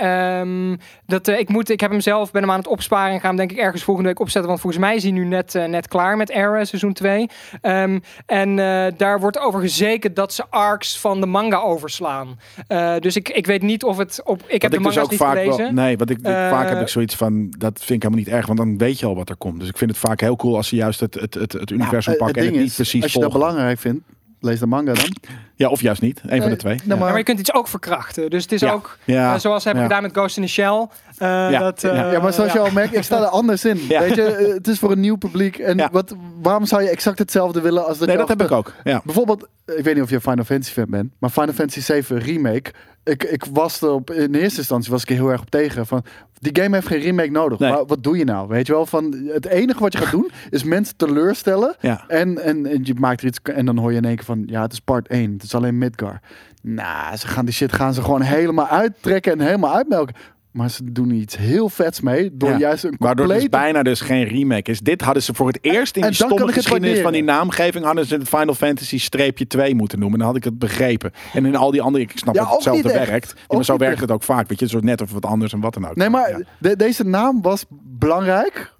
[1.06, 3.27] dat, eh, ik, moet, ik heb hem zelf, ben hem aan het opsparen en ga
[3.27, 4.49] hem denk ik ergens volgende week opzetten.
[4.49, 7.30] Want volgens mij is hij nu net, eh, net klaar met Era seizoen 2.
[7.61, 12.39] Ehm, en eh, daar wordt over gezekerd dat ze arcs van de manga overslaan.
[12.67, 14.43] Eh, dus ik, ik weet niet of het op...
[14.47, 15.57] Ik heb Wat de dus manga's niet gelezen.
[15.57, 18.23] wel, nee, want ik, ik- Eh, vaak heb ik zoiets van, dat vind ik helemaal
[18.26, 19.59] niet erg, want dan weet je al wat er komt.
[19.59, 22.13] Dus ik vind het vaak heel cool als ze juist het, het, het, het universum
[22.13, 23.47] Eh, pakken en het niet is, precies Als je dat volgen.
[23.49, 24.01] belangrijk vindt,
[24.39, 25.13] lees de manga dan.
[25.60, 26.22] Ja, of juist niet.
[26.26, 26.76] Een van de twee.
[26.76, 26.95] nou, Ja.
[26.95, 28.30] Ja, maar je kunt iets ook verkrachten.
[28.30, 28.72] Dus het is Ja.
[28.72, 29.34] ook, Ja.
[29.34, 29.88] eh, zoals hebben Ja.
[29.90, 30.88] gedaan met Ghost in the Shell.
[31.18, 31.60] eh, Ja.
[31.60, 32.11] dat, eh, Ja.
[32.11, 32.60] Ja, maar zoals ja.
[32.60, 33.80] je al merkt, ik sta er anders in.
[33.90, 33.99] Ja.
[33.99, 35.57] Weet je, eh, het is voor een nieuw publiek.
[35.57, 35.90] En Ja.
[35.91, 38.73] wat, waarom zou je exact hetzelfde willen als dat Nee, je dat heb ik ook.
[38.84, 39.02] Ja.
[39.06, 42.19] Bijvoorbeeld, ik weet niet of je een Final Fantasy fan bent, maar Final Fantasy 7
[42.19, 42.72] Remake.
[43.03, 45.86] Ik, ik was er op, in eerste instantie was ik er heel erg op tegen.
[45.88, 46.03] Van,
[46.40, 47.60] die game heeft geen remake nodig.
[47.60, 47.72] Nee.
[47.72, 48.48] Maar wat doe je nou?
[48.48, 51.76] Weet je wel, van het enige wat je gaat doen is mensen teleurstellen.
[51.80, 52.03] Ja.
[52.07, 54.44] En, en, en je maakt er iets en dan hoor je in één keer van
[54.45, 55.38] ja, het is part 1.
[55.51, 56.19] Het is alleen Midgar.
[56.61, 60.15] Nou, ze gaan die shit gaan ze gewoon helemaal uittrekken en helemaal uitmelken.
[60.51, 62.57] Maar ze doen iets heel vets mee door Ja.
[62.57, 64.80] juist een Waardoor het dus complete bijna dus geen remake is.
[64.80, 68.05] Dit hadden ze voor het eerst in kan stomme het geschiedenis van die naamgeving hadden
[68.05, 70.19] ze het Final Fantasy streepje 2 moeten noemen.
[70.19, 71.11] Dan had ik het begrepen.
[71.34, 73.34] En in al die andere, ik snap Ja, dat het hetzelfde werkt.
[73.47, 74.01] Ja, maar zo werkt echt.
[74.01, 74.47] het ook vaak.
[74.47, 75.95] Weet je, een soort net of wat anders en wat dan ook.
[75.95, 76.39] Nee, maar Ja.
[76.59, 78.73] de- deze naam was belangrijk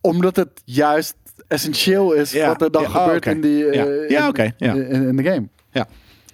[0.00, 1.14] omdat het juist
[1.48, 2.46] essentieel is Ja.
[2.46, 3.30] wat er dan Ja, oh, gebeurt oké.
[3.30, 3.70] in, die, Ja.
[3.86, 4.72] eh, Ja, in- oké, ja.
[4.74, 5.48] in, in de game.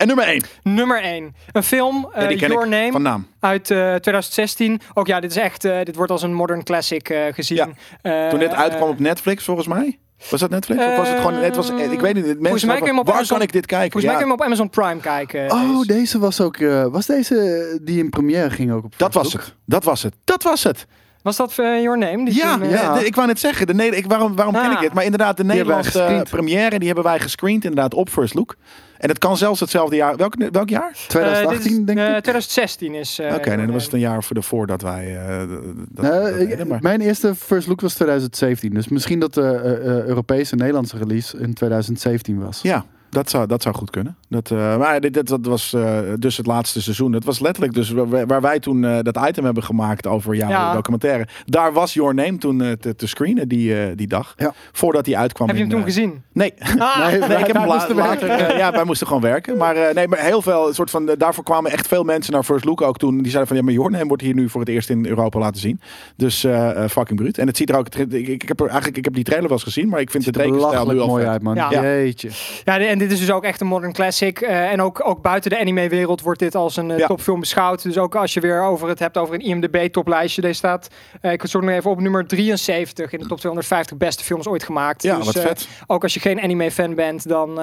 [0.02, 0.42] En nummer 1.
[0.62, 1.34] Nummer 1.
[1.52, 2.90] Een film, eh, Your ik Name.
[2.92, 3.26] van naam.
[3.40, 4.80] Uit eh, 2016.
[4.94, 5.64] Ook ja, dit is echt.
[5.64, 7.56] eh, dit wordt als een modern classic eh, gezien.
[7.56, 7.68] Ja.
[8.24, 9.98] Eh, Toen dit uitkwam eh, op Netflix, volgens mij.
[10.30, 10.84] Was dat Netflix?
[10.84, 11.34] of was het gewoon...
[11.34, 12.24] Het was, ik weet niet.
[12.40, 13.90] Mensen mij waar Amazon- kan ik dit kijken?
[13.90, 15.50] Volgens mij kun je hem op Amazon Prime kijken.
[15.52, 15.86] Oh, deze.
[15.86, 16.56] deze was ook.
[16.56, 19.54] eh, was deze die in première ging ook op dat was het.
[19.66, 20.14] Dat was het.
[20.24, 20.86] Dat was het.
[21.22, 22.24] Was dat eh, Your Name?
[22.24, 22.82] Die Ja, eh, ja.
[22.82, 23.66] eh, de- ik wou net zeggen.
[23.66, 24.72] De, ik, waarom waarom ken Ah.
[24.72, 24.92] ik dit?
[24.92, 28.56] Maar inderdaad, de Nederlandse première, die hebben wij gescreend inderdaad op First Look.
[28.98, 30.16] En het kan zelfs hetzelfde jaar.
[30.16, 30.90] Welk, welk jaar?
[30.90, 32.10] eh, 2018, dit is, denk eh, ik.
[32.22, 33.18] 2016 is.
[33.18, 35.16] eh, Oké, nee, Your dan was het een jaar voor de voor dat wij.
[35.16, 38.74] eh, dat, dat- Nee, dat deden, maar- mijn eerste first look was 2017.
[38.74, 42.60] Dus misschien dat de eh, eh, Europese Nederlandse release in 2017 was.
[42.62, 44.16] Ja, dat zou, dat zou goed kunnen.
[44.28, 47.12] Dat, eh, maar dit, dit, dat was eh, dus het laatste seizoen.
[47.12, 50.48] Het was letterlijk dus waar, waar wij toen eh, dat item hebben gemaakt over jouw
[50.48, 50.72] Ja.
[50.72, 51.26] documentaire.
[51.44, 54.34] Daar was Your Name toen te, te screenen die, eh, die dag.
[54.36, 54.52] Ja.
[54.72, 55.48] Voordat hij uitkwam.
[55.48, 56.22] Heb je hem in, toen gezien?
[56.32, 56.54] Nee.
[56.78, 58.56] Ah, Nee, ik heb hem la- later.
[58.56, 59.56] ja, wij moesten gewoon werken.
[59.56, 61.10] Maar, eh, nee, maar heel veel soort van.
[61.18, 63.16] daarvoor kwamen echt veel mensen naar First Look ook toen.
[63.16, 65.38] Die zeiden van ja, maar Your Name wordt hier nu voor het eerst in Europa
[65.38, 65.80] laten zien.
[66.16, 66.46] Dus
[66.90, 67.38] fucking bruut.
[67.38, 67.94] En het ziet er ook.
[67.94, 70.24] Ik, ik, heb er eigenlijk ik heb die trailer wel eens gezien, maar ik vind
[70.24, 71.32] de tekenstijl nu Belachelijk al mooi vet.
[71.32, 71.54] uit, man.
[71.54, 71.70] Ja.
[71.70, 72.28] Jeetje.
[72.64, 74.40] Ja, de- en dit is dus ook echt een modern classic.
[74.40, 77.06] eh, en ook, ook buiten de anime-wereld wordt dit als een eh, Ja.
[77.06, 77.82] topfilm beschouwd.
[77.82, 80.40] Dus ook als je weer over het hebt over een IMDb-toplijstje.
[80.42, 80.88] Deze staat,
[81.20, 84.62] eh, ik zoek nog even op, nummer 73 in de top 250 beste films ooit
[84.62, 85.02] gemaakt.
[85.02, 85.68] Ja, dus, wat vet.
[85.86, 87.60] ook als je geen anime-fan bent, dan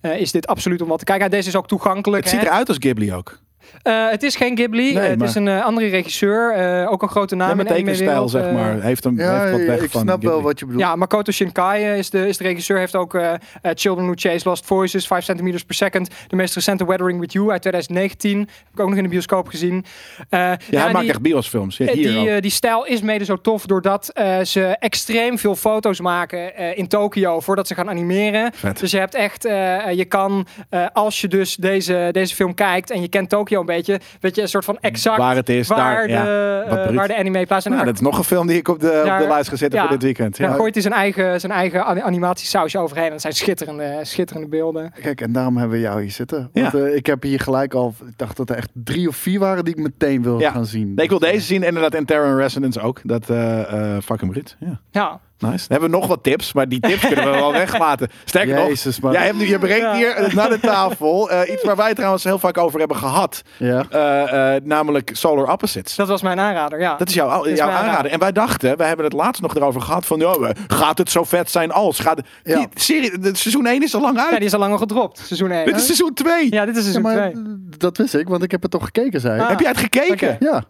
[0.00, 1.30] is dit absoluut om wat te kijken.
[1.30, 2.24] Deze is ook toegankelijk.
[2.24, 3.38] Het ziet eruit als Ghibli ook.
[3.82, 4.92] Eh, het is geen Ghibli.
[4.94, 6.52] Nee, Eh, het maar- is een eh, andere regisseur.
[6.54, 8.80] eh, ook een grote naam Ja, met in de tekenstijl, zeg maar.
[8.82, 10.82] Heeft hem Ja, heeft wat weg ik van snap wel wat je bedoelt.
[10.84, 12.78] Ja, Makoto Shinkai is de, is de regisseur.
[12.78, 13.18] Heeft ook
[13.62, 16.08] Children Who Chase Lost Voices, 5 centimeters per second.
[16.28, 18.38] De meest recente Weathering With You uit 2019.
[18.38, 19.84] Heb ik ook nog in de bioscoop gezien.
[20.28, 21.76] Eh, Ja, hij maakt die, echt biosfilms.
[21.76, 26.00] Ja, hier die, die stijl is mede zo tof doordat eh, ze extreem veel foto's
[26.00, 28.52] maken eh, in Tokio voordat ze gaan animeren.
[28.54, 28.78] Vet.
[28.80, 32.90] Dus je hebt echt, eh, je kan, eh, als je dus deze, deze film kijkt
[32.90, 34.00] en je kent Tokio Tokyo een beetje.
[34.20, 37.16] Weet je, een soort van exact Waar het is, waar, daar, de, ja, waar de
[37.16, 37.64] anime plaats.
[37.64, 39.26] En Nou, daar- dat is nog een film die ik op de, op Daar- de
[39.28, 39.84] lijst ga zetten ja.
[39.86, 40.36] voor dit weekend.
[40.36, 40.54] daar Ja.
[40.56, 43.04] gooit hij zijn eigen, zijn eigen ani- animatiesausje overheen.
[43.04, 44.92] En dat zijn schitterende, schitterende beelden.
[45.02, 46.50] Kijk, en daarom hebben we jou hier zitten.
[46.52, 46.62] Ja.
[46.62, 49.38] Want eh, ik heb hier gelijk al, ik dacht dat er echt drie of vier
[49.38, 50.50] waren die ik meteen wil Ja.
[50.50, 50.94] gaan zien.
[50.94, 51.94] Nee, ik wil deze zien, inderdaad.
[51.94, 53.00] En Terror Resonance ook.
[53.02, 54.56] Dat eh eh fucking Brit.
[54.60, 54.80] Ja.
[54.90, 55.20] Ja,
[55.50, 55.68] Nice.
[55.68, 58.08] Dan hebben we nog wat tips, maar die tips kunnen we wel weglaten.
[58.24, 59.12] Sterker nog, maar...
[59.12, 59.94] jij hebt, nu- je brengt Ja.
[59.94, 63.42] hier naar de tafel eh, iets waar wij trouwens heel vaak over hebben gehad.
[63.56, 63.84] Ja.
[63.90, 65.94] Eh, eh, namelijk Solar Opposites.
[65.94, 66.80] dat was mijn aanrader.
[66.80, 66.96] Ja.
[66.96, 68.10] Dat is jouw, is jouw mijn aanrader.
[68.10, 71.24] En wij dachten, wij hebben het laatst nog erover gehad van, ja, gaat het zo
[71.24, 71.98] vet zijn als?
[71.98, 72.56] Gaat, Ja.
[72.56, 74.30] die serie, de, seizoen 1 is al lang uit.
[74.30, 75.64] Ja, die is al lang al gedropt, seizoen 1.
[75.64, 76.52] Dit is seizoen 2.
[76.52, 77.42] Ja, dit is Ja, seizoen maar 2.
[77.78, 79.40] dat wist ik, want ik heb het toch gekeken, zei.
[79.40, 79.48] Ah.
[79.48, 80.36] Heb jij het gekeken?
[80.40, 80.64] Ja.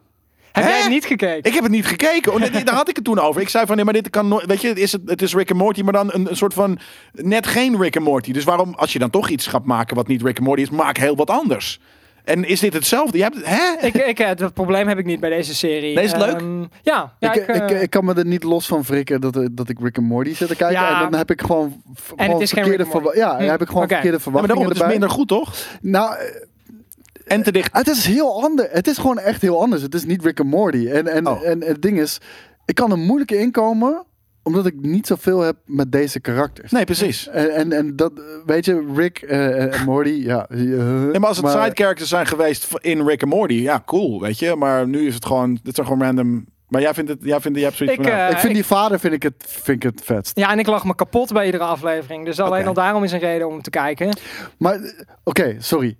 [0.55, 0.71] Heb Hè?
[0.71, 1.43] jij het niet gekeken?
[1.51, 2.33] Ik heb het niet gekeken.
[2.33, 3.41] Oh, nee, daar had ik het toen over.
[3.41, 4.47] Ik zei van nee, maar dit kan nooit.
[4.47, 6.55] Weet je, het is, het, het is Rick and Morty, maar dan een, een soort
[6.55, 6.79] van
[7.13, 8.33] net geen Rick and Morty.
[8.33, 10.71] Dus waarom, als je dan toch iets gaat maken wat niet Rick and Morty is,
[10.71, 11.81] maak heel wat anders.
[12.25, 13.17] En is dit hetzelfde?
[13.19, 13.87] Je hebt, hè?
[13.87, 15.95] Ik, ik, eh, dat probleem heb ik niet bij deze serie.
[15.95, 16.41] Nee, is het leuk?
[16.41, 19.21] Ehm, ja, ja ik, ik, eh, ik, ik kan me er niet los van wrikken
[19.21, 20.81] dat, dat ik Rick and Morty zit te kijken.
[20.81, 20.97] Ja.
[21.05, 23.19] En dan heb ik gewoon, v- het gewoon is geen verkeerde Rick and Morty.
[23.19, 23.93] verwa- Ja, Hm, heb ik gewoon oké.
[23.93, 25.55] verkeerde Ja, maar verwachtingen daarom, het is minder goed, toch?
[25.81, 26.25] Nou, eh,
[27.27, 27.77] En te dicht.
[27.77, 28.69] het is heel anders.
[28.73, 29.83] Het is gewoon echt heel anders.
[29.83, 30.89] Het is niet Rick and Morty.
[30.89, 31.47] En, en, Oh.
[31.47, 32.21] en het ding is,
[32.65, 34.05] ik kan er moeilijk inkomen
[34.43, 36.71] omdat ik niet zoveel heb met deze karakters.
[36.73, 37.29] Nee, precies.
[37.29, 40.47] En, en, en dat, eh, weet je, Rick eh, en Morty, ja.
[40.49, 44.21] eh, Nee, maar als het side characters zijn geweest in Rick and Morty, ja, cool,
[44.21, 44.55] weet je.
[44.57, 46.47] Maar nu is het gewoon, dit zijn gewoon random.
[46.69, 48.65] Maar jij vindt het, jij vindt, jij hebt zoiets Ik, van, eh, ik vind die
[48.65, 50.37] vader vind ik het, vind ik het vetst.
[50.39, 52.25] Ja, en ik lag me kapot bij iedere aflevering.
[52.25, 54.17] Dus alleen al daarom is een reden om te kijken.
[54.59, 54.91] Maar, eh,
[55.25, 55.97] oké, sorry.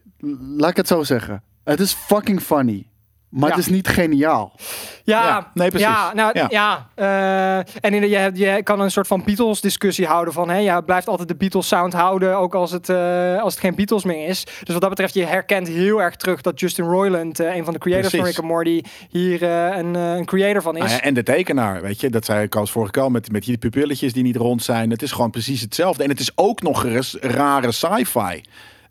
[0.57, 1.43] Laat ik het zo zeggen.
[1.65, 2.87] Het is fucking funny.
[3.29, 3.55] Maar Ja.
[3.55, 4.53] het is niet geniaal.
[5.05, 5.89] Ja, Ja, nee, precies.
[5.89, 6.47] Ja, nou, Ja.
[6.51, 6.89] ja.
[6.95, 10.49] eh, en in, je, je kan een soort van Beatles-discussie houden van...
[10.51, 14.05] Hè, je blijft altijd de Beatles-sound houden, ook als het, eh, als het geen Beatles
[14.05, 14.45] meer is.
[14.45, 17.41] Dus wat dat betreft, je herkent heel erg terug dat Justin Roiland...
[17.41, 18.25] eh, een van de creators van.
[18.25, 20.93] Rick and Morty, hier eh, een, een creator van is.
[20.93, 23.45] Ja, en de tekenaar, weet je, dat zei ik als vorige keer al met, met
[23.45, 24.91] die pupilletjes die niet rond zijn.
[24.91, 26.03] Het is gewoon precies hetzelfde.
[26.03, 28.41] En het is ook nog eens rare sci-fi.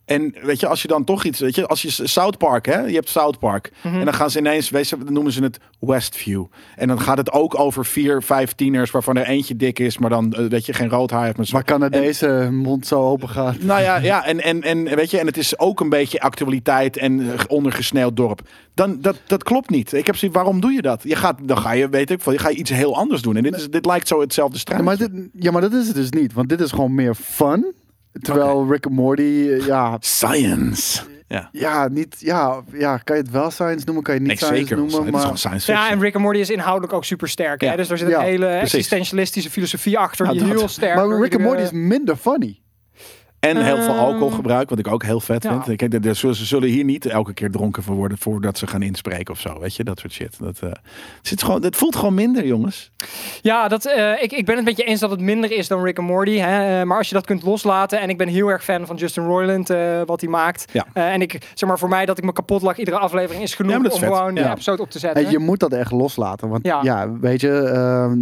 [0.06, 2.80] En weet je, als je dan toch iets, weet je, als je South Park, hè,
[2.80, 3.72] je hebt South Park.
[3.82, 4.00] Mhm.
[4.00, 6.46] En dan gaan ze ineens, weet je, dan noemen ze het Westview.
[6.76, 10.10] En dan gaat het ook over vier, vijf tieners, waarvan er eentje dik is, maar
[10.10, 11.38] dan, eh, weet je, geen rood haar heeft.
[11.38, 13.62] Maar Maar Canadese mond zo open gaat.
[13.62, 16.98] nou ja, ja en, en, en weet je, en het is ook een beetje actualiteit
[16.98, 18.42] en eh, ondergesneeuwd dorp.
[18.74, 19.94] Dan, dat, dat klopt niet.
[19.94, 21.02] Ik heb zoiets, waarom doe je dat?
[21.04, 23.36] Je gaat, dan ga je, weet ik, veel, je ga je iets heel anders doen.
[23.36, 24.84] En dit, is, dit lijkt zo hetzelfde Ja straatje.
[24.84, 26.34] maar, dit, ja, maar dat is het dus niet.
[26.34, 27.74] Want dit is gewoon meer fun.
[28.22, 31.02] Terwijl Rick and Morty, eh, ja, Science.
[31.27, 31.49] Ja.
[31.52, 34.45] ja, niet, ja, ja, kan je het wel science noemen, kan je het Nee, niet
[34.45, 34.77] science zeker.
[34.77, 34.95] noemen.
[34.95, 37.61] Het is Maar gewoon science Ja, en Rick and Morty is inhoudelijk ook super sterk.
[37.61, 37.76] Hè?
[37.76, 38.64] Dus er zit Ja, een hele precies.
[38.73, 40.48] existentialistische filosofie achter die dat.
[40.49, 40.95] heel sterk...
[40.95, 42.60] maar Rick and Morty is minder funny.
[43.44, 45.52] En heel veel Ehm, alcoholgebruik, wat ik ook heel vet ja.
[45.52, 45.82] vind.
[45.82, 48.68] Ik, denk dat ze, ze zullen hier niet elke keer dronken van worden voordat ze
[48.68, 49.60] gaan inspreken of zo.
[49.60, 50.40] Weet je, dat soort shit.
[50.40, 50.72] Dat, eh,
[51.22, 52.91] zit gewoon, het voelt gewoon minder, jongens.
[53.41, 55.84] Ja, dat, eh, ik, ik ben het met je eens dat het minder is dan
[55.84, 56.38] Rick and Morty.
[56.38, 56.80] Hè?
[56.80, 57.99] eh, Maar als je dat kunt loslaten.
[58.02, 60.65] En ik ben heel erg fan van Justin Roiland, eh, wat hij maakt.
[60.72, 60.86] Ja.
[60.94, 62.78] Eh, en ik, zeg maar, voor mij dat ik me kapot lag.
[62.78, 63.98] Iedere aflevering is genoeg Ja, om vet.
[63.98, 65.26] gewoon de episode op te zetten.
[65.26, 66.49] En je moet dat echt loslaten.
[66.49, 66.80] Want Ja.
[66.84, 67.52] ja, weet je,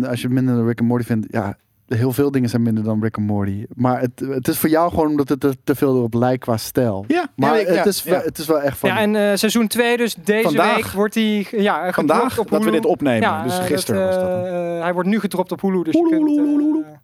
[0.02, 1.57] eh, als je minder dan Rick and Morty vindt, ja,
[1.95, 3.65] heel veel dingen zijn minder dan Rick and Morty.
[3.76, 6.57] Maar het, het is voor jou gewoon omdat het er te veel op lijkt qua
[6.57, 7.03] stijl.
[7.07, 8.22] Ja, Maar ja, ik- het, ja, is, ja.
[8.22, 8.89] het is wel echt van.
[8.89, 10.76] ja, en eh, seizoen 2, dus deze Vandaag.
[10.76, 13.22] week wordt hij ja, gedropt Vandaag op dat we dit opnemen.
[13.22, 14.45] Ja, dus eh, gisteren dat, was dat.
[14.45, 16.30] eh, hij wordt nu gedropt op Hulu, dus je kunt,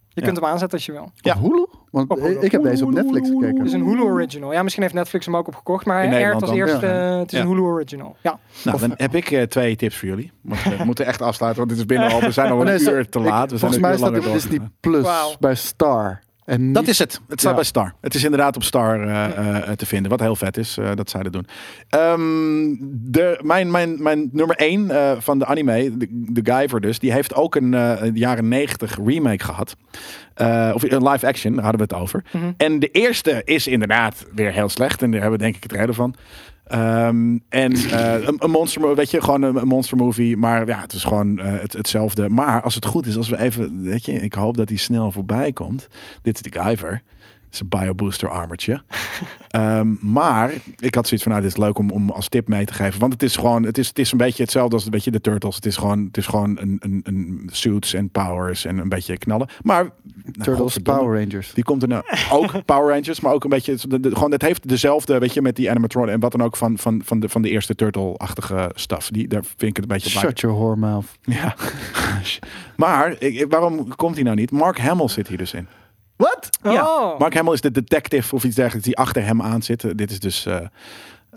[0.09, 1.11] je kunt hem aanzetten als je wil.
[1.15, 1.33] Ja.
[1.35, 1.65] Op Hulu?
[1.91, 2.37] Want Hulu.
[2.39, 3.65] ik heb deze op Netflix Het gekeken.
[3.65, 4.53] is een Hulu original.
[4.53, 6.85] Ja, misschien heeft Netflix hem ook opgekocht, maar In hij airt als eerste.
[6.85, 7.11] Ja.
[7.13, 7.43] eh, het is Ja.
[7.43, 8.15] een Hulu original.
[8.21, 8.39] Ja.
[8.63, 10.31] Nou, Of- dan heb ik eh, twee tips voor jullie.
[10.41, 12.19] Want we moeten echt afsluiten, want dit is binnen al.
[12.21, 13.51] We zijn al Oh, een nee, uur te ik- laat.
[13.51, 14.73] We zijn volgens een mij uur staat het Disney doorgegaan.
[14.79, 16.19] Plus bij Star.
[16.47, 17.21] En niet, Dat is het.
[17.27, 17.55] Het staat Ja.
[17.57, 17.93] bij Star.
[18.01, 20.11] Het is inderdaad op Star eh, eh, te vinden.
[20.11, 21.47] Wat heel vet is eh, dat zij dat doen.
[21.89, 22.75] Ehm,
[23.11, 24.91] de, mijn, mijn, mijn nummer 1
[25.21, 29.43] van de anime, de, de Guyver dus, die heeft ook een eh, jaren 90 remake
[29.43, 29.75] gehad.
[30.33, 32.23] Eh, of een live action, daar hadden we het over.
[32.31, 32.51] Mhm.
[32.57, 35.01] En de eerste is inderdaad weer heel slecht.
[35.01, 36.15] En daar hebben we denk ik het reden van.
[36.67, 40.37] Ehm, en eh, een, een monster, mo- weet je, gewoon een, een monster movie.
[40.37, 42.29] Maar ja, het is gewoon eh, het, hetzelfde.
[42.29, 45.11] Maar als het goed is, als we even, weet je, ik hoop dat die snel
[45.11, 45.87] voorbij komt.
[46.21, 47.01] Dit is de Guyver.
[47.47, 48.81] Het is een biobooster armertje.
[49.47, 52.65] Ehm, maar ik had zoiets van, nou, dit is leuk om, om als tip mee
[52.65, 52.99] te geven.
[52.99, 55.21] Want het is gewoon, het is, het is een beetje hetzelfde als een beetje de
[55.21, 55.55] Turtles.
[55.55, 59.17] Het is gewoon, het is gewoon een, een, een suits en powers en een beetje
[59.17, 59.47] knallen.
[59.63, 59.91] Maar, nou,
[60.31, 60.99] Turtles godverdomme.
[61.01, 61.53] Power Rangers.
[61.53, 63.75] Die komt er nou ook Power Rangers, maar ook een beetje.
[63.87, 66.57] de- de- gewoon, het heeft dezelfde, weet je, met die animatron en wat dan ook
[66.57, 69.09] van, van, van, de, van de eerste Turtle-achtige stuff.
[69.09, 70.23] Die, daar vind ik het een beetje op.
[70.25, 71.05] Shut your whore mouth.
[71.21, 71.55] Ja.
[72.75, 74.51] maar ik- waarom komt hij nou niet?
[74.51, 75.67] Mark Hamill zit hier dus in.
[76.17, 76.49] Wat?
[76.63, 76.85] Ja.
[76.85, 77.19] Oh.
[77.19, 79.83] Mark Hamill is de detective of iets dergelijks die achter hem aan zit.
[79.83, 80.47] Eh, Dit is dus.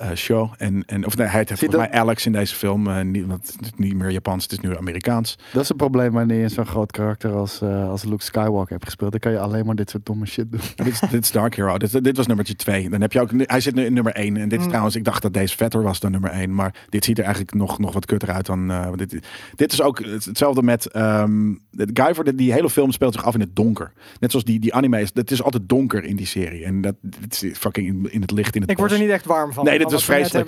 [0.01, 0.53] Eh, show.
[0.59, 2.87] En, en, of nee, hij Zie volgens dat- mij Alex in deze film.
[2.89, 5.39] eh, niet, want het is niet meer Japans, het is nu Amerikaans.
[5.53, 8.85] Dat is een probleem wanneer je zo'n groot karakter als, eh, als Luke Skywalker hebt
[8.85, 9.11] gespeeld.
[9.11, 10.61] Dan kan je alleen maar dit soort domme shit doen.
[10.77, 11.79] dit, is, dit is Dark Hero.
[11.79, 12.89] Dit, dit was nummertje 2.
[12.91, 14.37] Dan heb je ook, hij zit nu in nummer 1.
[14.37, 14.69] En dit is Mm.
[14.69, 16.55] trouwens, ik dacht dat deze vetter was dan nummer 1.
[16.55, 18.71] Maar dit ziet er eigenlijk nog, nog wat kutter uit dan.
[18.71, 19.19] eh, want dit,
[19.57, 20.87] dit is ook het- hetzelfde met.
[20.87, 23.93] ehm de Guyver, die, die hele film speelt zich af in het donker.
[24.21, 25.11] Net zoals die, die anime is.
[25.15, 26.65] Het is altijd donker in die serie.
[26.65, 29.09] En dat het is fucking in, in het licht in het Ik word er niet
[29.09, 29.65] echt warm van.
[29.65, 30.47] Nee, dit van was vreselijk.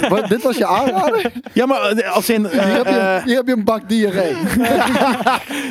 [0.00, 1.32] Nee, wat, dit was je aanrader?
[1.52, 2.46] Ja, maar eh, als in.
[2.46, 4.34] eh, Hier heb, je, eh, hier heb je een bak diarree.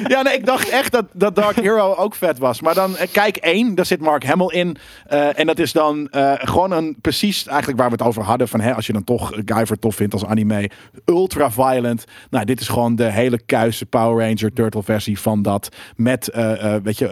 [0.08, 2.62] Ja, nee, ik dacht echt dat, dat Dark Hero ook vet was.
[2.62, 4.78] Maar dan, eh, kijk één, daar zit Mark Hamill in.
[5.08, 8.48] Eh, en dat is dan eh, gewoon een, precies eigenlijk waar we het over hadden.
[8.48, 10.70] Van, hè, als je dan toch Guyver tof vindt als anime.
[11.06, 12.04] Ultra violent.
[12.30, 15.70] Nou, dit is gewoon de hele kuise Power Ranger Turtle versie van dat.
[15.96, 17.08] Met, eh, eh, weet je,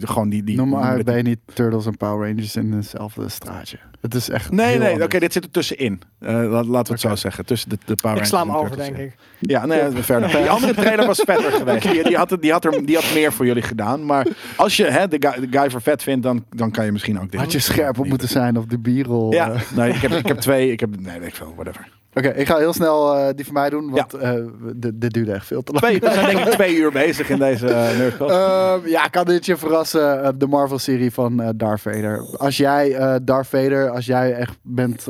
[0.00, 0.42] gewoon die...
[0.44, 3.78] die Noem maar uit, die- ben je niet Turtles en Power Rangers in hetzelfde straatje.
[4.00, 6.00] Het is echt Nee, nee, oké, dit zit er tussenin.
[6.20, 7.44] Eh, la- laten we het zo zeggen.
[7.46, 9.02] Tussen de, de Power ik sla hem over, denk ja.
[9.02, 9.16] ik.
[9.38, 10.28] Ja, nee, verder.
[10.38, 11.90] Die andere trailer was vetter geweest.
[11.90, 14.04] Die, die, had, het- die, had er, die had meer voor jullie gedaan.
[14.04, 14.26] Maar
[14.56, 17.20] als je hè, de, guy, de guy voor vet vindt, dan, dan kan je misschien
[17.20, 19.32] ook dit Had je scherp op moeten zijn op de bierrol.
[19.32, 19.60] Ja, eh.
[19.74, 20.72] nee, ik heb, ik heb twee.
[20.72, 21.88] Ik heb, nee, weet ik veel, whatever.
[22.14, 24.32] Oké, ik ga heel snel eh, die van mij doen, want eh,
[24.74, 25.84] dit, dit duurde echt veel te lang.
[25.84, 28.30] Twee, we zijn denk ik twee uur bezig in deze uh, Nerdcast.
[28.30, 30.38] Ehm, ja, kan dit je verrassen?
[30.38, 32.36] de Marvel-serie van eh, Darth Vader.
[32.36, 35.06] Als jij eh, Darth Vader, als jij echt bent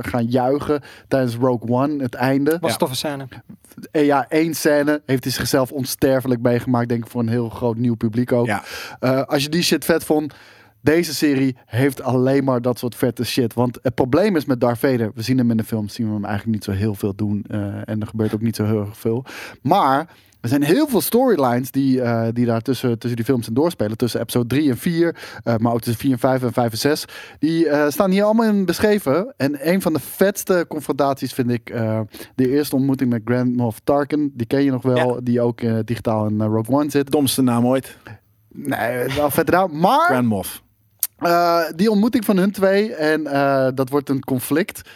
[0.00, 2.50] gaan juichen tijdens Rogue One, het einde.
[2.50, 2.68] Was Ja.
[2.72, 3.26] een toffe scène.
[3.90, 7.76] En ja, één scène heeft hij zichzelf onsterfelijk meegemaakt, denk ik, voor een heel groot
[7.76, 8.46] nieuw publiek ook.
[8.46, 8.62] ja,
[9.00, 10.34] Eh, als je die shit vet vond,
[10.82, 13.54] deze serie heeft alleen maar dat soort vette shit.
[13.54, 16.12] Want het probleem is met Darth Vader, we zien hem in de film, zien we
[16.12, 17.44] hem eigenlijk niet zo heel veel doen.
[17.48, 19.24] eh, en er gebeurt ook niet zo heel erg veel.
[19.62, 20.08] Maar
[20.40, 23.96] er zijn heel veel storylines die, eh, die daar tussen, tussen die films in doorspelen.
[23.96, 26.78] Tussen episode 3 en 4, eh, maar ook tussen 4 en 5 en 5 en
[26.78, 27.04] 6.
[27.38, 29.34] Die staan hier allemaal in beschreven.
[29.36, 31.64] En een van de vetste confrontaties vind ik
[32.34, 34.32] de eerste ontmoeting met Grand Moff Tarkin.
[34.34, 37.10] Die ken je nog wel, die ook digitaal in Rogue One zit.
[37.10, 37.96] domste naam ooit.
[38.52, 39.78] Nee, wel vet gedaan.
[39.78, 40.61] Maar Grand Moff.
[41.24, 44.90] Eh, die ontmoeting van hun twee en eh, dat wordt een conflict.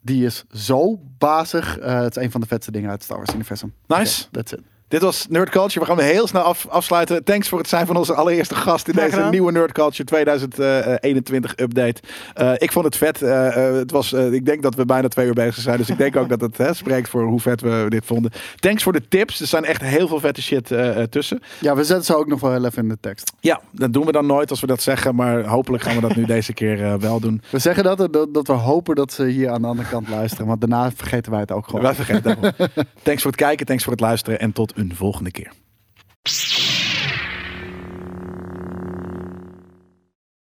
[0.00, 1.78] Die is zo bazig.
[1.78, 3.74] Eh, het is een van de vetste dingen uit het Star Wars universum.
[3.86, 4.30] Nice.
[4.30, 4.60] That's it.
[4.90, 5.80] Dit was Nerd Culture.
[5.80, 7.24] We gaan heel snel af, afsluiten.
[7.24, 12.00] Thanks voor het zijn van onze allereerste gast in deze nieuwe Nerd Culture 2021 update.
[12.34, 13.22] Eh, ik vond het vet.
[13.22, 15.76] Eh, eh, het was, eh, ik denk dat we bijna twee uur bezig zijn.
[15.76, 18.30] Dus ik denk ook dat het hè, spreekt voor hoe vet we dit vonden.
[18.56, 19.40] Thanks voor de tips.
[19.40, 21.42] Er zijn echt heel veel vette shit eh, eh, tussen.
[21.60, 23.32] Ja, we zetten ze ook nog wel heel even in de tekst.
[23.40, 25.14] Ja, dat doen we dan nooit als we dat zeggen.
[25.14, 27.42] Maar hopelijk gaan we dat nu deze keer eh, wel doen.
[27.50, 30.46] We zeggen dat, dat, dat we hopen dat ze hier aan de andere kant luisteren.
[30.46, 31.82] Want daarna vergeten wij het ook gewoon.
[31.82, 32.68] Wij vergeten het ook.
[33.02, 35.52] Thanks voor het kijken, thanks voor het luisteren en tot een volgende keer.